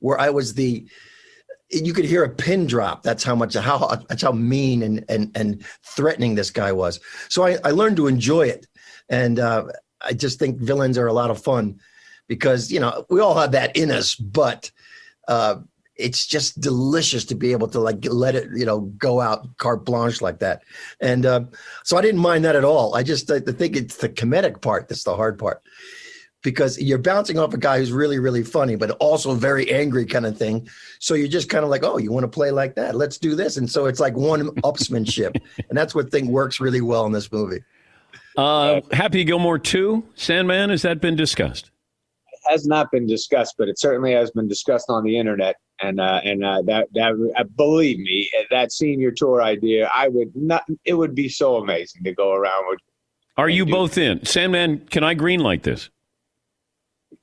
where 0.00 0.20
I 0.20 0.28
was 0.28 0.54
the 0.54 0.86
you 1.70 1.92
could 1.92 2.04
hear 2.04 2.24
a 2.24 2.28
pin 2.28 2.66
drop. 2.66 3.02
That's 3.02 3.24
how 3.24 3.34
much 3.34 3.54
how 3.54 3.96
that's 4.08 4.22
how 4.22 4.32
mean 4.32 4.82
and 4.82 5.04
and 5.08 5.30
and 5.34 5.64
threatening 5.82 6.34
this 6.34 6.50
guy 6.50 6.72
was. 6.72 7.00
So 7.30 7.46
I, 7.46 7.56
I 7.64 7.70
learned 7.70 7.96
to 7.96 8.06
enjoy 8.06 8.48
it, 8.48 8.66
and 9.08 9.38
uh, 9.38 9.64
I 10.00 10.12
just 10.12 10.38
think 10.38 10.58
villains 10.58 10.98
are 10.98 11.06
a 11.06 11.12
lot 11.12 11.30
of 11.30 11.42
fun 11.42 11.80
because 12.26 12.70
you 12.70 12.80
know 12.80 13.06
we 13.08 13.20
all 13.20 13.38
have 13.38 13.52
that 13.52 13.76
in 13.76 13.90
us, 13.90 14.14
but 14.14 14.70
uh, 15.26 15.56
it's 16.00 16.26
just 16.26 16.60
delicious 16.60 17.24
to 17.26 17.34
be 17.34 17.52
able 17.52 17.68
to 17.68 17.80
like 17.80 18.04
let 18.04 18.34
it 18.34 18.48
you 18.54 18.64
know 18.64 18.80
go 18.98 19.20
out 19.20 19.56
carte 19.58 19.84
blanche 19.84 20.20
like 20.20 20.38
that. 20.40 20.62
And 21.00 21.26
uh, 21.26 21.44
so 21.84 21.96
i 21.96 22.02
didn't 22.02 22.20
mind 22.20 22.44
that 22.44 22.56
at 22.56 22.64
all. 22.64 22.94
I 22.94 23.02
just 23.02 23.30
I 23.30 23.40
think 23.40 23.76
it's 23.76 23.96
the 23.96 24.08
comedic 24.08 24.60
part 24.60 24.88
that's 24.88 25.04
the 25.04 25.16
hard 25.16 25.38
part. 25.38 25.62
Because 26.42 26.80
you're 26.80 26.96
bouncing 26.96 27.38
off 27.38 27.52
a 27.52 27.58
guy 27.58 27.78
who's 27.78 27.92
really 27.92 28.18
really 28.18 28.42
funny 28.42 28.74
but 28.74 28.92
also 28.92 29.34
very 29.34 29.70
angry 29.70 30.06
kind 30.06 30.24
of 30.24 30.38
thing. 30.38 30.68
So 30.98 31.14
you're 31.14 31.28
just 31.28 31.50
kind 31.50 31.64
of 31.64 31.70
like 31.70 31.84
oh 31.84 31.98
you 31.98 32.10
want 32.10 32.24
to 32.24 32.28
play 32.28 32.50
like 32.50 32.74
that? 32.76 32.94
Let's 32.94 33.18
do 33.18 33.34
this. 33.34 33.56
And 33.58 33.70
so 33.70 33.86
it's 33.86 34.00
like 34.00 34.16
one 34.16 34.48
upsmanship. 34.62 35.40
And 35.68 35.78
that's 35.78 35.94
what 35.94 36.10
thing 36.10 36.32
works 36.32 36.58
really 36.58 36.80
well 36.80 37.06
in 37.06 37.12
this 37.12 37.30
movie. 37.30 37.62
Uh, 38.36 38.80
happy 38.92 39.24
gilmore 39.24 39.58
2 39.58 40.02
sandman 40.14 40.70
has 40.70 40.82
that 40.82 41.00
been 41.00 41.16
discussed? 41.16 41.70
Has 42.48 42.66
not 42.66 42.90
been 42.90 43.06
discussed, 43.06 43.56
but 43.58 43.68
it 43.68 43.78
certainly 43.78 44.12
has 44.12 44.30
been 44.30 44.48
discussed 44.48 44.86
on 44.88 45.04
the 45.04 45.18
internet. 45.18 45.56
And 45.82 46.00
uh, 46.00 46.20
and 46.24 46.44
uh, 46.44 46.62
that 46.62 46.88
that 46.92 47.32
uh, 47.36 47.44
believe 47.44 47.98
me, 47.98 48.30
that 48.50 48.70
senior 48.70 49.10
tour 49.10 49.42
idea, 49.42 49.90
I 49.94 50.08
would 50.08 50.34
not. 50.34 50.64
It 50.84 50.94
would 50.94 51.14
be 51.14 51.28
so 51.28 51.56
amazing 51.56 52.04
to 52.04 52.12
go 52.12 52.32
around 52.32 52.64
with. 52.68 52.80
Are 53.36 53.48
you 53.48 53.64
both 53.64 53.96
in, 53.96 54.24
Sandman? 54.24 54.86
Can 54.90 55.02
I 55.02 55.14
green 55.14 55.40
like 55.40 55.62
this? 55.62 55.88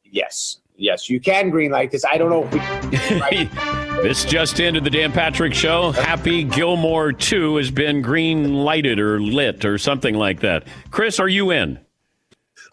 Yes, 0.03 0.59
yes, 0.75 1.09
you 1.09 1.19
can 1.19 1.51
green 1.51 1.69
like 1.69 1.91
this. 1.91 2.03
I 2.11 2.17
don't 2.17 2.31
know 2.31 2.49
if 2.51 3.31
we. 3.31 3.77
This 4.01 4.25
just 4.25 4.59
into 4.59 4.79
the 4.79 4.91
Dan 4.91 5.11
Patrick 5.11 5.55
Show. 5.55 5.91
Happy 5.91 6.43
Gilmore 6.43 7.11
2 7.11 7.55
has 7.55 7.71
been 7.71 8.03
green 8.03 8.53
lighted 8.53 8.99
or 8.99 9.19
lit 9.19 9.65
or 9.65 9.79
something 9.79 10.13
like 10.13 10.41
that. 10.41 10.67
Chris, 10.91 11.19
are 11.19 11.27
you 11.27 11.49
in? 11.49 11.79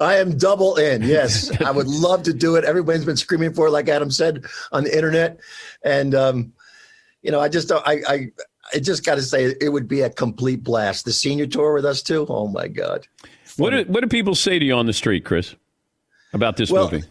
I 0.01 0.17
am 0.17 0.37
double 0.37 0.77
in. 0.77 1.03
Yes, 1.03 1.51
I 1.61 1.71
would 1.71 1.87
love 1.89 2.23
to 2.25 2.33
do 2.35 2.57
it. 2.57 2.65
Everybody's 2.65 3.05
been 3.05 3.17
screaming 3.17 3.53
for 3.53 3.67
it, 3.67 3.71
like 3.71 3.89
Adam 3.89 4.11
said 4.11 4.45
on 4.73 4.85
the 4.85 4.95
internet, 4.95 5.41
and 5.83 6.15
um, 6.15 6.53
you 7.23 7.31
know, 7.31 7.41
I 7.41 7.49
just 7.49 7.73
I 7.73 8.03
I 8.07 8.29
I 8.73 8.79
just 8.79 9.05
got 9.05 9.17
to 9.17 9.23
say 9.23 9.55
it 9.61 9.73
would 9.73 9.89
be 9.89 10.01
a 10.01 10.11
complete 10.11 10.63
blast. 10.63 11.05
The 11.05 11.13
senior 11.13 11.47
tour 11.47 11.75
with 11.75 11.85
us 11.85 12.03
too. 12.03 12.27
Oh 12.29 12.49
my 12.49 12.69
god! 12.69 13.07
What 13.57 13.71
do, 13.71 13.85
what 13.85 14.03
do 14.03 14.09
people 14.09 14.35
say 14.35 14.59
to 14.59 14.65
you 14.65 14.75
on 14.75 14.87
the 14.87 14.93
street, 14.93 15.25
Chris, 15.25 15.55
about 16.33 16.57
this 16.57 16.71
well, 16.71 16.91
movie? 16.91 17.07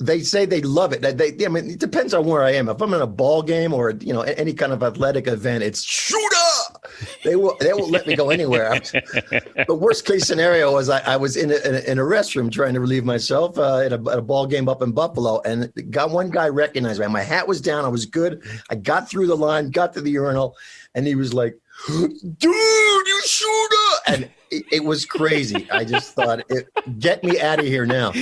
They 0.00 0.20
say 0.20 0.46
they 0.46 0.62
love 0.62 0.94
it. 0.94 1.02
They, 1.02 1.44
I 1.44 1.48
mean, 1.48 1.70
it 1.70 1.78
depends 1.78 2.14
on 2.14 2.24
where 2.24 2.42
I 2.42 2.52
am. 2.52 2.70
If 2.70 2.80
I'm 2.80 2.94
in 2.94 3.02
a 3.02 3.06
ball 3.06 3.42
game 3.42 3.74
or 3.74 3.90
you 3.90 4.12
know 4.12 4.22
any 4.22 4.54
kind 4.54 4.72
of 4.72 4.82
athletic 4.82 5.26
event, 5.26 5.62
it's 5.62 5.82
shooter 5.82 6.33
they 7.24 7.36
will 7.36 7.56
they 7.60 7.72
won't 7.72 7.90
let 7.90 8.06
me 8.06 8.16
go 8.16 8.30
anywhere. 8.30 8.80
the 9.66 9.74
worst 9.74 10.04
case 10.06 10.26
scenario 10.26 10.72
was 10.72 10.88
I, 10.88 11.00
I 11.00 11.16
was 11.16 11.36
in 11.36 11.50
a, 11.50 11.56
in 11.56 11.74
a, 11.74 11.78
in 11.78 11.98
a 11.98 12.02
restroom 12.02 12.50
trying 12.50 12.74
to 12.74 12.80
relieve 12.80 13.04
myself 13.04 13.58
uh, 13.58 13.78
at, 13.78 13.92
a, 13.92 14.02
at, 14.10 14.18
a, 14.18 14.22
ball 14.22 14.46
game 14.46 14.68
up 14.68 14.82
in 14.82 14.92
Buffalo, 14.92 15.40
and 15.44 15.72
got 15.90 16.10
one 16.10 16.30
guy 16.30 16.48
recognized 16.48 17.00
me. 17.00 17.06
My 17.08 17.22
hat 17.22 17.46
was 17.46 17.60
down. 17.60 17.84
I 17.84 17.88
was 17.88 18.06
good. 18.06 18.42
I 18.70 18.74
got 18.74 19.08
through 19.08 19.26
the 19.26 19.36
line, 19.36 19.70
got 19.70 19.92
to 19.94 20.00
the 20.00 20.10
urinal, 20.10 20.56
and 20.94 21.06
he 21.06 21.14
was 21.14 21.32
like, 21.34 21.58
"Dude, 21.88 22.12
you 22.42 23.22
shooter!" 23.24 23.83
And 24.06 24.30
it, 24.50 24.64
it 24.70 24.84
was 24.84 25.04
crazy. 25.04 25.68
I 25.70 25.84
just 25.84 26.14
thought, 26.14 26.42
it, 26.50 26.68
"Get 26.98 27.24
me 27.24 27.40
out 27.40 27.58
of 27.58 27.66
here 27.66 27.86
now." 27.86 28.12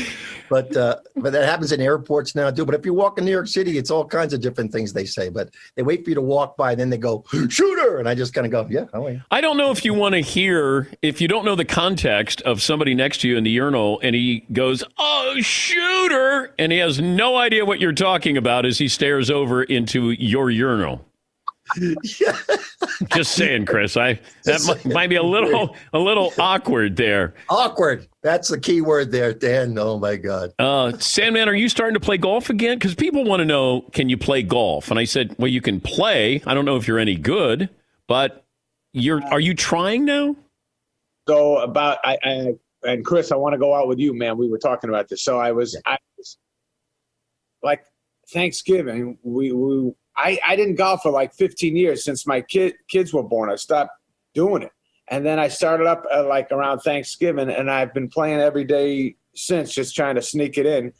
but 0.53 0.77
uh, 0.77 0.97
but 1.17 1.33
that 1.33 1.49
happens 1.49 1.73
in 1.73 1.81
airports 1.81 2.35
now 2.35 2.51
too. 2.51 2.67
But 2.67 2.75
if 2.75 2.85
you 2.85 2.93
walk 2.93 3.17
in 3.17 3.25
New 3.25 3.31
York 3.31 3.47
City, 3.47 3.79
it's 3.79 3.91
all 3.91 4.05
kinds 4.05 4.35
of 4.35 4.43
different 4.43 4.71
things 4.71 4.93
they 4.93 5.07
say. 5.07 5.31
But 5.31 5.49
they 5.77 5.83
wait 5.83 6.05
for 6.05 6.11
you 6.11 6.15
to 6.15 6.21
walk 6.21 6.59
by, 6.59 6.75
then 6.75 6.91
they 6.91 6.99
go 6.99 7.25
shooter, 7.49 7.99
and 7.99 8.07
I 8.07 8.15
just 8.15 8.35
kind 8.35 8.45
of 8.45 8.53
go, 8.53 8.67
yeah, 8.69 8.85
oh, 8.93 9.09
yeah. 9.09 9.21
I 9.31 9.41
don't 9.41 9.57
know 9.57 9.71
if 9.71 9.83
you 9.83 9.95
want 9.95 10.15
to 10.15 10.21
hear 10.21 10.89
if 11.01 11.23
you 11.23 11.29
don't 11.29 11.47
know 11.47 11.55
the 11.55 11.65
context 11.65 12.43
of 12.43 12.61
somebody 12.61 12.95
next 12.95 13.23
to 13.23 13.29
you 13.29 13.39
in 13.39 13.45
the 13.45 13.51
urinal, 13.51 13.99
and 14.03 14.15
he 14.15 14.45
goes, 14.53 14.85
oh 14.99 15.37
shooter, 15.41 16.53
and 16.59 16.71
he 16.71 16.79
has 16.79 17.01
no 17.01 17.37
idea 17.37 17.65
what 17.65 17.81
you're 17.81 17.93
talking 17.93 18.37
about 18.37 18.67
as 18.67 18.77
he 18.77 18.89
stares 18.89 19.31
over 19.31 19.63
into 19.63 20.11
your 20.11 20.51
urinal. 20.51 21.03
Yeah. 21.77 22.37
Just 23.15 23.33
saying, 23.33 23.67
Chris. 23.67 23.97
I 23.97 24.21
that 24.45 24.63
might, 24.67 24.93
might, 24.93 25.07
be 25.09 25.17
a 25.17 25.23
little 25.23 25.77
a 25.93 25.99
little 25.99 26.33
awkward 26.39 26.97
there. 26.97 27.35
Awkward. 27.49 28.09
That's 28.23 28.49
the 28.49 28.61
key 28.61 28.81
word 28.81 29.11
there, 29.11 29.33
Dan. 29.33 29.77
Oh 29.79 29.99
my 29.99 30.17
God. 30.17 30.53
Uh, 30.59 30.97
Sandman, 30.99 31.49
are 31.49 31.55
you 31.55 31.69
starting 31.69 31.95
to 31.95 32.01
play 32.01 32.19
golf 32.19 32.51
again? 32.51 32.79
Because 32.79 32.95
people 32.95 33.25
want 33.25 33.41
to 33.41 33.45
know, 33.45 33.83
can 33.93 34.09
you 34.09 34.17
play 34.17 34.43
golf? 34.43 34.91
And 34.91 34.99
I 34.99 35.05
said, 35.05 35.35
well, 35.39 35.49
you 35.49 35.61
can 35.61 35.81
play. 35.81 36.43
I 36.47 36.55
don't 36.55 36.65
know 36.65 36.77
if 36.77 36.87
you're 36.87 36.99
any 36.99 37.17
good, 37.17 37.69
but 38.07 38.45
you're. 38.93 39.23
Are 39.27 39.41
you 39.41 39.55
trying 39.55 40.05
now? 40.05 40.37
So 41.29 41.59
about 41.59 41.99
I, 42.05 42.19
I 42.25 42.55
and 42.85 43.05
Chris, 43.05 43.33
I 43.33 43.37
want 43.37 43.53
to 43.55 43.59
go 43.59 43.75
out 43.75 43.89
with 43.89 43.99
you, 43.99 44.13
man. 44.13 44.37
We 44.37 44.49
were 44.49 44.59
talking 44.59 44.91
about 44.91 45.09
this. 45.09 45.23
So 45.23 45.39
I 45.39 45.53
was, 45.53 45.81
I 45.87 45.97
was 46.19 46.37
like 47.63 47.85
Thanksgiving. 48.33 49.19
We 49.23 49.53
we 49.53 49.93
I, 50.17 50.39
I 50.47 50.57
didn't 50.57 50.77
golf 50.77 51.03
for 51.03 51.11
like 51.11 51.35
15 51.35 51.77
years 51.77 52.05
since 52.05 52.27
my 52.27 52.41
kid 52.41 52.75
kids 52.89 53.13
were 53.13 53.23
born. 53.23 53.51
I 53.51 53.57
stopped 53.57 53.93
doing 54.35 54.63
it. 54.63 54.73
And 55.09 55.27
then 55.27 55.39
I 55.39 55.49
started 55.49 55.87
up 55.87 56.05
uh, 56.13 56.27
like 56.27 56.51
around 56.53 56.81
Thanksgiving, 56.81 57.51
and 57.51 57.71
I've 57.71 57.93
been 57.93 58.09
playing 58.09 58.41
every 58.41 58.65
day 58.65 59.17
since, 59.35 59.75
just 59.75 59.95
trying 59.95 60.15
to 60.15 60.23
sneak 60.23 60.59
it 60.59 60.67
in. 60.67 60.93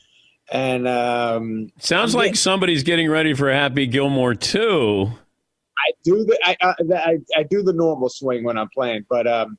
And 0.51 0.89
um, 0.89 1.71
sounds 1.79 2.15
like 2.15 2.37
somebody's 2.37 2.83
getting 2.83 3.09
ready 3.09 3.33
for 3.33 3.51
Happy 3.51 3.87
Gilmore 3.87 4.35
too. 4.35 5.11
I 5.79 5.93
do 6.05 6.25
the 6.25 6.39
I, 6.45 6.57
I, 6.95 7.19
I 7.37 7.43
do 7.45 7.63
the 7.63 7.73
normal 7.73 8.09
swing 8.09 8.45
when 8.45 8.59
I'm 8.59 8.69
playing, 8.69 9.07
but 9.09 9.27
um, 9.27 9.57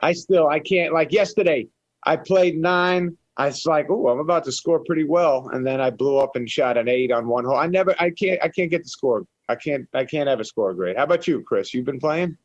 I 0.00 0.12
still 0.12 0.48
I 0.48 0.58
can't 0.58 0.92
like 0.92 1.12
yesterday. 1.12 1.68
I 2.04 2.16
played 2.16 2.58
nine 2.58 3.16
I 3.36 3.46
was 3.46 3.66
like, 3.66 3.86
oh, 3.90 4.08
I'm 4.08 4.20
about 4.20 4.44
to 4.44 4.52
score 4.52 4.80
pretty 4.84 5.04
well, 5.04 5.50
and 5.52 5.66
then 5.66 5.80
I 5.80 5.90
blew 5.90 6.18
up 6.18 6.36
and 6.36 6.48
shot 6.48 6.78
an 6.78 6.88
eight 6.88 7.10
on 7.10 7.26
one 7.26 7.44
hole. 7.44 7.56
I 7.56 7.66
never, 7.66 7.94
I 7.98 8.10
can't, 8.10 8.40
I 8.42 8.48
can't 8.48 8.70
get 8.70 8.84
the 8.84 8.88
score. 8.88 9.24
I 9.48 9.56
can't, 9.56 9.88
I 9.92 10.04
can't 10.04 10.28
ever 10.28 10.44
score 10.44 10.72
great. 10.72 10.96
How 10.96 11.02
about 11.04 11.26
you, 11.26 11.42
Chris? 11.42 11.74
You've 11.74 11.84
been 11.84 12.00
playing? 12.00 12.36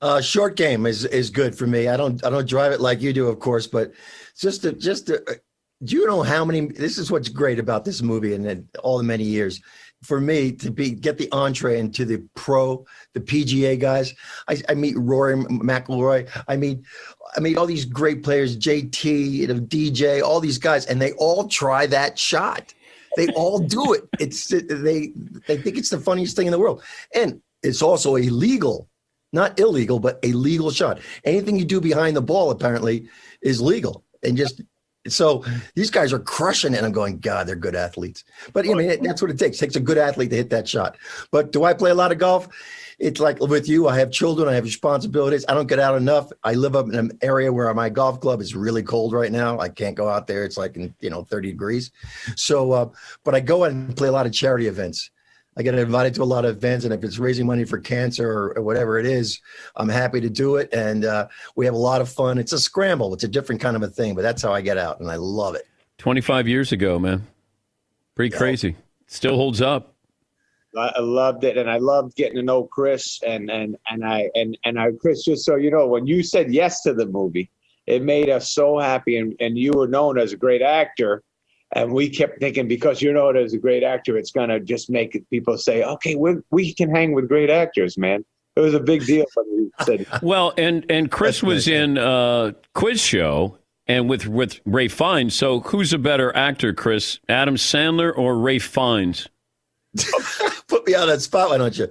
Uh, 0.00 0.20
short 0.20 0.56
game 0.56 0.84
is 0.84 1.04
is 1.04 1.30
good 1.30 1.56
for 1.56 1.68
me. 1.68 1.86
I 1.86 1.96
don't 1.96 2.24
I 2.26 2.30
don't 2.30 2.48
drive 2.48 2.72
it 2.72 2.80
like 2.80 3.00
you 3.00 3.12
do, 3.12 3.28
of 3.28 3.38
course, 3.38 3.68
but 3.68 3.92
just 4.36 4.62
to, 4.62 4.72
just 4.72 5.06
to, 5.06 5.22
do 5.84 5.96
you 5.96 6.08
know 6.08 6.22
how 6.22 6.44
many? 6.44 6.66
This 6.66 6.98
is 6.98 7.08
what's 7.08 7.28
great 7.28 7.60
about 7.60 7.84
this 7.84 8.02
movie 8.02 8.34
and 8.34 8.68
all 8.82 8.98
the 8.98 9.04
many 9.04 9.22
years 9.22 9.62
for 10.02 10.20
me 10.20 10.52
to 10.52 10.70
be 10.70 10.90
get 10.90 11.18
the 11.18 11.30
entree 11.32 11.78
into 11.78 12.04
the 12.04 12.18
pro, 12.34 12.84
the 13.14 13.20
PGA 13.20 13.78
guys. 13.78 14.14
I, 14.48 14.60
I 14.68 14.74
meet 14.74 14.96
Rory 14.98 15.36
McIlroy. 15.36 16.28
I 16.48 16.56
meet 16.56 16.80
I 17.36 17.40
meet 17.40 17.56
all 17.56 17.66
these 17.66 17.84
great 17.84 18.22
players, 18.22 18.56
JT, 18.56 19.30
you 19.30 19.46
know, 19.46 19.60
DJ, 19.60 20.22
all 20.22 20.40
these 20.40 20.58
guys, 20.58 20.86
and 20.86 21.00
they 21.00 21.12
all 21.12 21.48
try 21.48 21.86
that 21.86 22.18
shot. 22.18 22.74
They 23.16 23.28
all 23.28 23.58
do 23.58 23.92
it. 23.92 24.08
It's 24.18 24.46
they 24.48 25.12
they 25.46 25.56
think 25.56 25.78
it's 25.78 25.90
the 25.90 26.00
funniest 26.00 26.36
thing 26.36 26.46
in 26.46 26.52
the 26.52 26.58
world, 26.58 26.82
and 27.14 27.40
it's 27.62 27.82
also 27.82 28.16
illegal 28.16 28.88
not 29.32 29.58
illegal, 29.58 29.98
but 29.98 30.18
a 30.22 30.32
legal 30.32 30.70
shot. 30.70 31.00
Anything 31.24 31.58
you 31.58 31.64
do 31.64 31.80
behind 31.80 32.14
the 32.14 32.22
ball 32.22 32.50
apparently 32.50 33.08
is 33.40 33.60
legal. 33.60 34.04
And 34.22 34.36
just 34.36 34.60
so 35.08 35.44
these 35.74 35.90
guys 35.90 36.12
are 36.12 36.18
crushing 36.18 36.74
it. 36.74 36.78
And 36.78 36.86
I'm 36.86 36.92
going, 36.92 37.18
God, 37.18 37.46
they're 37.46 37.56
good 37.56 37.74
athletes. 37.74 38.24
But 38.52 38.68
I 38.68 38.74
mean, 38.74 39.02
that's 39.02 39.20
what 39.22 39.30
it 39.30 39.38
takes. 39.38 39.56
It 39.56 39.60
takes 39.60 39.76
a 39.76 39.80
good 39.80 39.98
athlete 39.98 40.30
to 40.30 40.36
hit 40.36 40.50
that 40.50 40.68
shot. 40.68 40.96
But 41.30 41.52
do 41.52 41.64
I 41.64 41.74
play 41.74 41.90
a 41.90 41.94
lot 41.94 42.12
of 42.12 42.18
golf? 42.18 42.48
It's 42.98 43.18
like 43.18 43.40
with 43.40 43.68
you, 43.68 43.88
I 43.88 43.98
have 43.98 44.12
children, 44.12 44.48
I 44.48 44.54
have 44.54 44.64
responsibilities. 44.64 45.44
I 45.48 45.54
don't 45.54 45.66
get 45.66 45.80
out 45.80 45.96
enough. 45.96 46.30
I 46.44 46.54
live 46.54 46.76
up 46.76 46.86
in 46.86 46.94
an 46.94 47.18
area 47.20 47.52
where 47.52 47.72
my 47.74 47.88
golf 47.88 48.20
club 48.20 48.40
is 48.40 48.54
really 48.54 48.82
cold 48.82 49.12
right 49.12 49.32
now. 49.32 49.58
I 49.58 49.68
can't 49.70 49.96
go 49.96 50.08
out 50.08 50.28
there. 50.28 50.44
It's 50.44 50.56
like 50.56 50.76
in, 50.76 50.94
you 51.00 51.10
know, 51.10 51.24
30 51.24 51.50
degrees. 51.50 51.90
So, 52.36 52.70
uh, 52.70 52.90
but 53.24 53.34
I 53.34 53.40
go 53.40 53.64
and 53.64 53.96
play 53.96 54.08
a 54.08 54.12
lot 54.12 54.26
of 54.26 54.32
charity 54.32 54.68
events. 54.68 55.10
I 55.56 55.62
get 55.62 55.74
invited 55.74 56.14
to 56.14 56.22
a 56.22 56.24
lot 56.24 56.44
of 56.44 56.56
events, 56.56 56.84
and 56.84 56.94
if 56.94 57.04
it's 57.04 57.18
raising 57.18 57.46
money 57.46 57.64
for 57.64 57.78
cancer 57.78 58.30
or, 58.30 58.56
or 58.56 58.62
whatever 58.62 58.98
it 58.98 59.04
is, 59.04 59.40
I'm 59.76 59.88
happy 59.88 60.20
to 60.20 60.30
do 60.30 60.56
it. 60.56 60.72
And 60.72 61.04
uh, 61.04 61.28
we 61.56 61.66
have 61.66 61.74
a 61.74 61.78
lot 61.78 62.00
of 62.00 62.08
fun. 62.08 62.38
It's 62.38 62.52
a 62.52 62.58
scramble. 62.58 63.12
It's 63.12 63.24
a 63.24 63.28
different 63.28 63.60
kind 63.60 63.76
of 63.76 63.82
a 63.82 63.88
thing, 63.88 64.14
but 64.14 64.22
that's 64.22 64.42
how 64.42 64.52
I 64.52 64.62
get 64.62 64.78
out, 64.78 65.00
and 65.00 65.10
I 65.10 65.16
love 65.16 65.54
it. 65.54 65.68
25 65.98 66.48
years 66.48 66.72
ago, 66.72 66.98
man. 66.98 67.26
Pretty 68.14 68.32
yeah. 68.34 68.38
crazy. 68.38 68.76
Still 69.06 69.36
holds 69.36 69.60
up. 69.60 69.94
I 70.74 71.00
loved 71.00 71.44
it, 71.44 71.58
and 71.58 71.70
I 71.70 71.76
loved 71.76 72.16
getting 72.16 72.36
to 72.36 72.42
know 72.42 72.64
Chris. 72.64 73.20
And 73.22 73.50
and 73.50 73.76
and 73.90 74.04
I 74.04 74.30
and 74.34 74.56
and 74.64 74.80
I, 74.80 74.92
Chris, 74.92 75.22
just 75.22 75.44
so 75.44 75.56
you 75.56 75.70
know, 75.70 75.86
when 75.86 76.06
you 76.06 76.22
said 76.22 76.50
yes 76.50 76.82
to 76.82 76.94
the 76.94 77.04
movie, 77.04 77.50
it 77.86 78.02
made 78.02 78.30
us 78.30 78.52
so 78.52 78.78
happy. 78.78 79.18
And 79.18 79.36
and 79.38 79.58
you 79.58 79.72
were 79.72 79.86
known 79.86 80.18
as 80.18 80.32
a 80.32 80.36
great 80.36 80.62
actor 80.62 81.22
and 81.74 81.92
we 81.92 82.08
kept 82.08 82.40
thinking 82.40 82.68
because 82.68 83.00
you 83.00 83.12
know 83.12 83.28
it 83.28 83.36
as 83.36 83.54
a 83.54 83.58
great 83.58 83.82
actor, 83.82 84.16
it's 84.16 84.30
gonna 84.30 84.60
just 84.60 84.90
make 84.90 85.22
people 85.30 85.56
say, 85.56 85.82
"Okay, 85.82 86.14
we 86.14 86.36
we 86.50 86.74
can 86.74 86.94
hang 86.94 87.12
with 87.12 87.28
great 87.28 87.50
actors, 87.50 87.96
man." 87.96 88.24
It 88.56 88.60
was 88.60 88.74
a 88.74 88.80
big 88.80 89.06
deal 89.06 89.24
when 89.34 89.46
you 89.46 89.72
said. 89.82 90.06
well, 90.22 90.52
and 90.58 90.84
and 90.90 91.10
Chris 91.10 91.42
was 91.42 91.68
in 91.68 91.96
uh, 91.96 92.52
quiz 92.74 93.00
show 93.00 93.58
and 93.86 94.08
with 94.08 94.26
with 94.26 94.60
Ralph 94.66 94.92
Fiennes. 94.92 95.34
So 95.34 95.60
who's 95.60 95.92
a 95.92 95.98
better 95.98 96.34
actor, 96.36 96.72
Chris? 96.72 97.18
Adam 97.28 97.56
Sandler 97.56 98.16
or 98.16 98.38
Ralph 98.38 98.62
Fiennes? 98.62 99.28
Put 100.68 100.86
me 100.86 100.94
on 100.94 101.08
that 101.08 101.20
spot, 101.20 101.50
why 101.50 101.58
don't 101.58 101.76
you? 101.76 101.88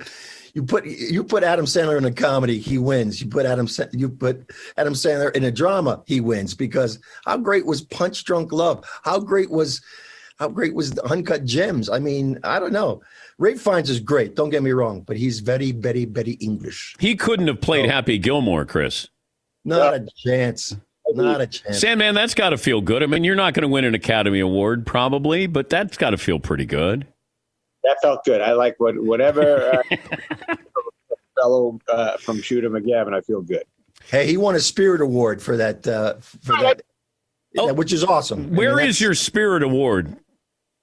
You 0.54 0.64
put 0.64 0.86
you 0.86 1.24
put 1.24 1.44
Adam 1.44 1.66
Sandler 1.66 1.98
in 1.98 2.06
a 2.06 2.12
comedy, 2.12 2.60
he 2.60 2.78
wins. 2.78 3.22
You 3.22 3.28
put 3.28 3.46
Adam 3.46 3.68
you 3.94 4.10
put 4.10 4.52
Adam 4.78 4.94
Sandler 4.94 5.34
in 5.36 5.46
a 5.46 5.52
drama, 5.52 6.04
he 6.06 6.22
wins 6.22 6.54
because 6.54 7.00
how 7.26 7.38
great 7.38 7.66
was 7.66 7.82
Punch 7.82 8.24
Drunk 8.26 8.52
Love? 8.52 8.84
How 9.04 9.20
great 9.20 9.50
was 9.50 9.82
how 10.38 10.50
great 10.50 10.74
was 10.74 10.92
the 10.92 11.06
Uncut 11.06 11.46
Gems? 11.46 11.90
I 11.90 12.00
mean, 12.00 12.40
I 12.44 12.60
don't 12.60 12.74
know. 12.74 13.02
Ralph 13.38 13.60
Fiennes 13.60 13.90
is 13.90 14.00
great. 14.00 14.36
Don't 14.36 14.50
get 14.50 14.64
me 14.64 14.72
wrong, 14.72 15.02
but 15.02 15.16
he's 15.16 15.40
very, 15.40 15.72
very, 15.72 16.06
very 16.06 16.32
English. 16.34 16.96
He 17.00 17.16
couldn't 17.16 17.48
have 17.48 17.62
played. 17.62 17.90
Happy 17.90 18.18
Gilmore, 18.18 18.66
Chris. 18.66 19.08
Not 19.66 19.94
a 19.94 20.08
chance. 20.18 20.76
Not 21.14 21.42
a 21.42 21.48
chance. 21.48 21.80
Sandman, 21.80 22.16
that's 22.16 22.34
got 22.34 22.50
to 22.50 22.58
feel 22.58 22.82
good. 22.82 23.04
I 23.04 23.06
mean, 23.06 23.24
you're 23.24 23.36
not 23.36 23.54
going 23.54 23.64
to 23.64 23.68
win 23.68 23.86
an 23.86 23.94
Academy 23.94 24.40
Award 24.40 24.86
probably, 24.86 25.46
but 25.46 25.70
that's 25.70 25.98
got 25.98 26.12
to 26.12 26.18
feel 26.18 26.40
pretty 26.40 26.66
good 26.66 27.06
that 27.84 27.98
felt 28.02 28.24
good. 28.24 28.42
I 28.42 28.54
like 28.54 28.80
what 28.80 29.02
whatever 29.02 29.84
uh, 29.90 30.56
fellow 31.40 31.80
uh, 31.88 32.18
from 32.18 32.42
Shooter 32.42 32.70
McGavin. 32.70 33.14
I 33.14 33.22
feel 33.22 33.42
good. 33.42 33.64
Hey, 34.06 34.28
he 34.28 34.38
won 34.38 34.56
a 34.56 34.60
Spirit 34.60 35.02
Award 35.02 35.42
for 35.42 35.58
that. 35.58 35.88
Uh, 35.88 36.16
for 36.20 36.54
that, 36.62 36.82
oh, 37.58 37.74
which 37.74 37.94
is 37.94 38.04
awesome. 38.04 38.56
Where 38.56 38.74
I 38.74 38.78
mean, 38.78 38.88
is 38.88 39.02
your 39.02 39.14
Spirit 39.14 39.64
Award? 39.64 40.16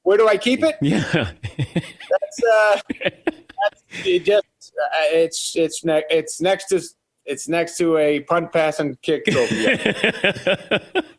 Where 0.03 0.16
do 0.16 0.28
I 0.28 0.36
keep 0.36 0.62
it? 0.62 0.76
Yeah, 0.80 1.03
that's 1.12 2.44
uh, 2.44 2.80
that's 3.01 3.82
it 4.05 4.24
just 4.24 4.46
uh, 4.64 5.09
it's 5.11 5.57
it's 5.57 5.84
ne- 5.84 6.05
it's 6.11 6.40
next 6.40 6.68
to 6.68 6.80
it's 7.24 7.49
next 7.49 7.76
to 7.78 7.99
a 7.99 8.20
punt, 8.20 8.53
pass, 8.53 8.80
and 8.80 9.01
kick 9.03 9.26
trophy. 9.26 9.66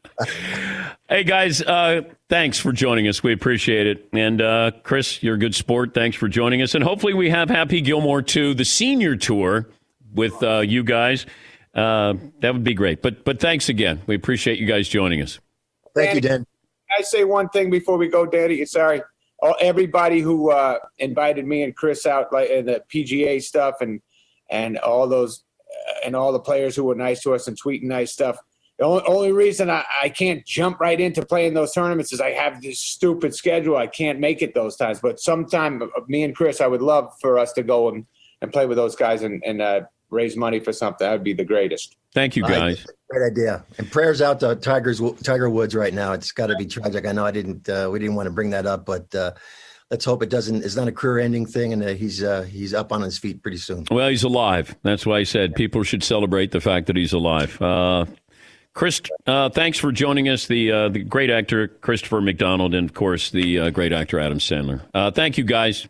hey 1.09 1.23
guys, 1.23 1.61
uh, 1.61 2.01
thanks 2.29 2.59
for 2.59 2.71
joining 2.71 3.07
us. 3.07 3.23
We 3.23 3.33
appreciate 3.33 3.87
it. 3.87 4.09
And 4.13 4.41
uh, 4.41 4.71
Chris, 4.83 5.23
you're 5.23 5.35
a 5.35 5.39
good 5.39 5.55
sport. 5.55 5.93
Thanks 5.93 6.17
for 6.17 6.27
joining 6.27 6.61
us. 6.61 6.75
And 6.75 6.83
hopefully 6.83 7.13
we 7.13 7.29
have 7.29 7.49
Happy 7.49 7.81
Gilmore 7.81 8.21
too, 8.21 8.53
the 8.53 8.65
senior 8.65 9.15
tour 9.15 9.69
with 10.13 10.41
uh, 10.43 10.59
you 10.59 10.83
guys. 10.83 11.25
Uh, 11.73 12.15
that 12.39 12.53
would 12.53 12.63
be 12.63 12.73
great. 12.73 13.01
But 13.01 13.23
but 13.23 13.39
thanks 13.39 13.69
again. 13.69 14.01
We 14.07 14.15
appreciate 14.15 14.59
you 14.59 14.65
guys 14.65 14.89
joining 14.89 15.21
us. 15.21 15.39
Thank 15.95 16.15
you, 16.15 16.21
Dan. 16.21 16.45
I 16.97 17.03
say 17.03 17.23
one 17.23 17.49
thing 17.49 17.69
before 17.69 17.97
we 17.97 18.07
go, 18.07 18.25
Daddy? 18.25 18.65
Sorry. 18.65 19.01
All, 19.41 19.55
everybody 19.61 20.19
who 20.19 20.51
uh, 20.51 20.79
invited 20.97 21.45
me 21.45 21.63
and 21.63 21.75
Chris 21.75 22.05
out, 22.05 22.33
like 22.33 22.49
in 22.49 22.65
the 22.65 22.83
PGA 22.91 23.41
stuff, 23.41 23.75
and 23.81 24.01
and 24.49 24.77
all 24.79 25.07
those, 25.07 25.43
uh, 25.69 25.93
and 26.05 26.15
all 26.15 26.33
the 26.33 26.39
players 26.39 26.75
who 26.75 26.83
were 26.83 26.95
nice 26.95 27.21
to 27.21 27.35
us 27.35 27.47
and 27.47 27.61
tweeting 27.61 27.83
nice 27.83 28.11
stuff 28.11 28.37
the 28.79 28.85
only, 28.85 29.03
only 29.07 29.31
reason 29.33 29.69
I, 29.69 29.83
I 30.01 30.09
can't 30.09 30.45
jump 30.45 30.79
right 30.79 30.99
into 30.99 31.25
playing 31.25 31.53
those 31.53 31.73
tournaments 31.73 32.13
is 32.13 32.21
I 32.21 32.31
have 32.31 32.61
this 32.61 32.79
stupid 32.79 33.35
schedule. 33.35 33.75
I 33.75 33.87
can't 33.87 34.19
make 34.19 34.41
it 34.41 34.55
those 34.55 34.77
times. 34.77 34.99
But 34.99 35.19
sometime, 35.19 35.81
uh, 35.83 35.87
me 36.07 36.23
and 36.23 36.33
Chris, 36.33 36.61
I 36.61 36.67
would 36.67 36.81
love 36.81 37.11
for 37.19 37.37
us 37.37 37.51
to 37.53 37.63
go 37.63 37.89
and, 37.89 38.05
and 38.41 38.53
play 38.53 38.65
with 38.65 38.77
those 38.77 38.95
guys 38.95 39.21
and, 39.21 39.43
and 39.45 39.61
uh, 39.61 39.81
raise 40.09 40.37
money 40.37 40.61
for 40.61 40.71
something. 40.71 41.05
That 41.05 41.11
would 41.11 41.25
be 41.25 41.33
the 41.33 41.43
greatest. 41.43 41.97
Thank 42.13 42.37
you, 42.37 42.43
guys. 42.43 42.85
great 43.09 43.31
idea. 43.31 43.65
And 43.77 43.91
prayers 43.91 44.21
out 44.21 44.39
to 44.39 44.55
Tigers, 44.55 45.01
Tiger 45.23 45.49
Woods 45.49 45.75
right 45.75 45.93
now. 45.93 46.13
It's 46.13 46.31
got 46.31 46.47
to 46.47 46.55
be 46.55 46.65
tragic. 46.65 47.05
I 47.05 47.11
know 47.11 47.25
I 47.25 47.31
didn't. 47.31 47.67
Uh, 47.67 47.89
we 47.91 47.99
didn't 47.99 48.15
want 48.15 48.27
to 48.27 48.31
bring 48.31 48.49
that 48.51 48.65
up, 48.65 48.85
but 48.85 49.13
uh, 49.13 49.33
let's 49.91 50.05
hope 50.05 50.23
it 50.23 50.29
doesn't. 50.29 50.63
It's 50.63 50.77
not 50.77 50.87
a 50.87 50.91
career-ending 50.91 51.47
thing, 51.47 51.73
and 51.73 51.83
uh, 51.83 51.87
he's 51.89 52.23
uh, 52.23 52.43
he's 52.43 52.73
up 52.73 52.91
on 52.91 53.01
his 53.01 53.17
feet 53.17 53.43
pretty 53.43 53.57
soon. 53.57 53.85
Well, 53.91 54.07
he's 54.09 54.23
alive. 54.23 54.75
That's 54.83 55.05
why 55.05 55.17
I 55.17 55.23
said 55.23 55.53
people 55.53 55.83
should 55.83 56.03
celebrate 56.03 56.51
the 56.51 56.61
fact 56.61 56.87
that 56.87 56.95
he's 56.95 57.13
alive. 57.13 57.61
Uh, 57.61 58.05
Chris, 58.73 59.01
uh, 59.27 59.49
thanks 59.49 59.77
for 59.77 59.91
joining 59.91 60.29
us. 60.29 60.47
The 60.47 60.71
uh, 60.71 60.89
the 60.89 61.03
great 61.03 61.29
actor 61.29 61.67
Christopher 61.67 62.21
McDonald, 62.21 62.73
and 62.73 62.89
of 62.89 62.93
course 62.93 63.31
the 63.31 63.59
uh, 63.59 63.69
great 63.71 63.91
actor 63.91 64.19
Adam 64.19 64.39
Sandler. 64.39 64.81
Uh, 64.93 65.11
thank 65.11 65.37
you, 65.37 65.43
guys. 65.43 65.87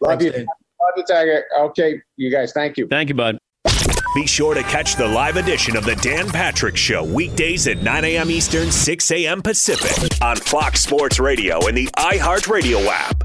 Love 0.00 0.22
you, 0.22 0.30
love 0.30 0.46
you, 0.96 1.04
Tiger. 1.08 1.44
Okay, 1.58 2.00
you 2.16 2.30
guys. 2.30 2.52
Thank 2.52 2.76
you. 2.76 2.86
Thank 2.86 3.08
you, 3.08 3.14
bud. 3.14 3.38
Be 4.14 4.26
sure 4.26 4.54
to 4.54 4.62
catch 4.62 4.96
the 4.96 5.06
live 5.06 5.36
edition 5.36 5.76
of 5.76 5.84
the 5.84 5.94
Dan 5.96 6.28
Patrick 6.30 6.74
Show 6.76 7.04
weekdays 7.04 7.66
at 7.66 7.82
9 7.82 8.04
a.m. 8.04 8.30
Eastern, 8.30 8.72
6 8.72 9.10
a.m. 9.10 9.42
Pacific 9.42 10.10
on 10.22 10.36
Fox 10.36 10.80
Sports 10.80 11.18
Radio 11.18 11.66
and 11.66 11.76
the 11.76 11.86
iHeartRadio 11.98 12.86
app. 12.86 13.24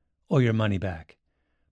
or 0.31 0.41
your 0.41 0.53
money 0.53 0.77
back. 0.77 1.17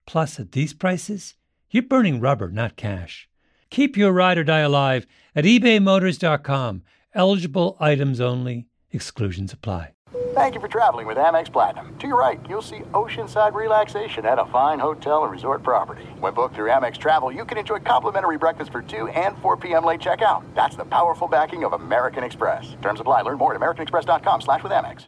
Plus, 0.05 0.39
at 0.39 0.51
these 0.51 0.73
prices, 0.73 1.35
you're 1.71 1.83
burning 1.83 2.19
rubber, 2.19 2.49
not 2.49 2.75
cash. 2.75 3.29
Keep 3.69 3.95
your 3.95 4.11
ride 4.11 4.37
or 4.37 4.43
die 4.43 4.59
alive 4.59 5.07
at 5.35 5.45
ebaymotors.com. 5.45 6.81
Eligible 7.13 7.77
items 7.79 8.19
only, 8.19 8.67
exclusions 8.91 9.53
apply. 9.53 9.93
Thank 10.33 10.55
you 10.55 10.61
for 10.61 10.67
traveling 10.67 11.07
with 11.07 11.17
Amex 11.17 11.51
Platinum. 11.51 11.95
To 11.99 12.07
your 12.07 12.17
right, 12.17 12.39
you'll 12.49 12.61
see 12.61 12.79
oceanside 12.93 13.53
relaxation 13.53 14.25
at 14.25 14.39
a 14.39 14.45
fine 14.45 14.79
hotel 14.79 15.23
and 15.23 15.31
resort 15.31 15.63
property. 15.63 16.03
When 16.19 16.33
booked 16.33 16.55
through 16.55 16.69
Amex 16.69 16.97
Travel, 16.97 17.31
you 17.31 17.45
can 17.45 17.57
enjoy 17.57 17.79
complimentary 17.79 18.37
breakfast 18.37 18.71
for 18.71 18.81
2 18.81 19.09
and 19.09 19.37
4 19.37 19.57
p.m. 19.57 19.85
late 19.85 20.01
checkout. 20.01 20.43
That's 20.55 20.75
the 20.75 20.85
powerful 20.85 21.27
backing 21.27 21.63
of 21.63 21.73
American 21.73 22.23
Express. 22.23 22.75
Terms 22.81 22.99
apply. 22.99 23.21
Learn 23.21 23.37
more 23.37 23.53
at 23.53 23.61
americanexpress.com 23.61 24.41
slash 24.41 24.63
with 24.63 24.71
Amex. 24.71 25.07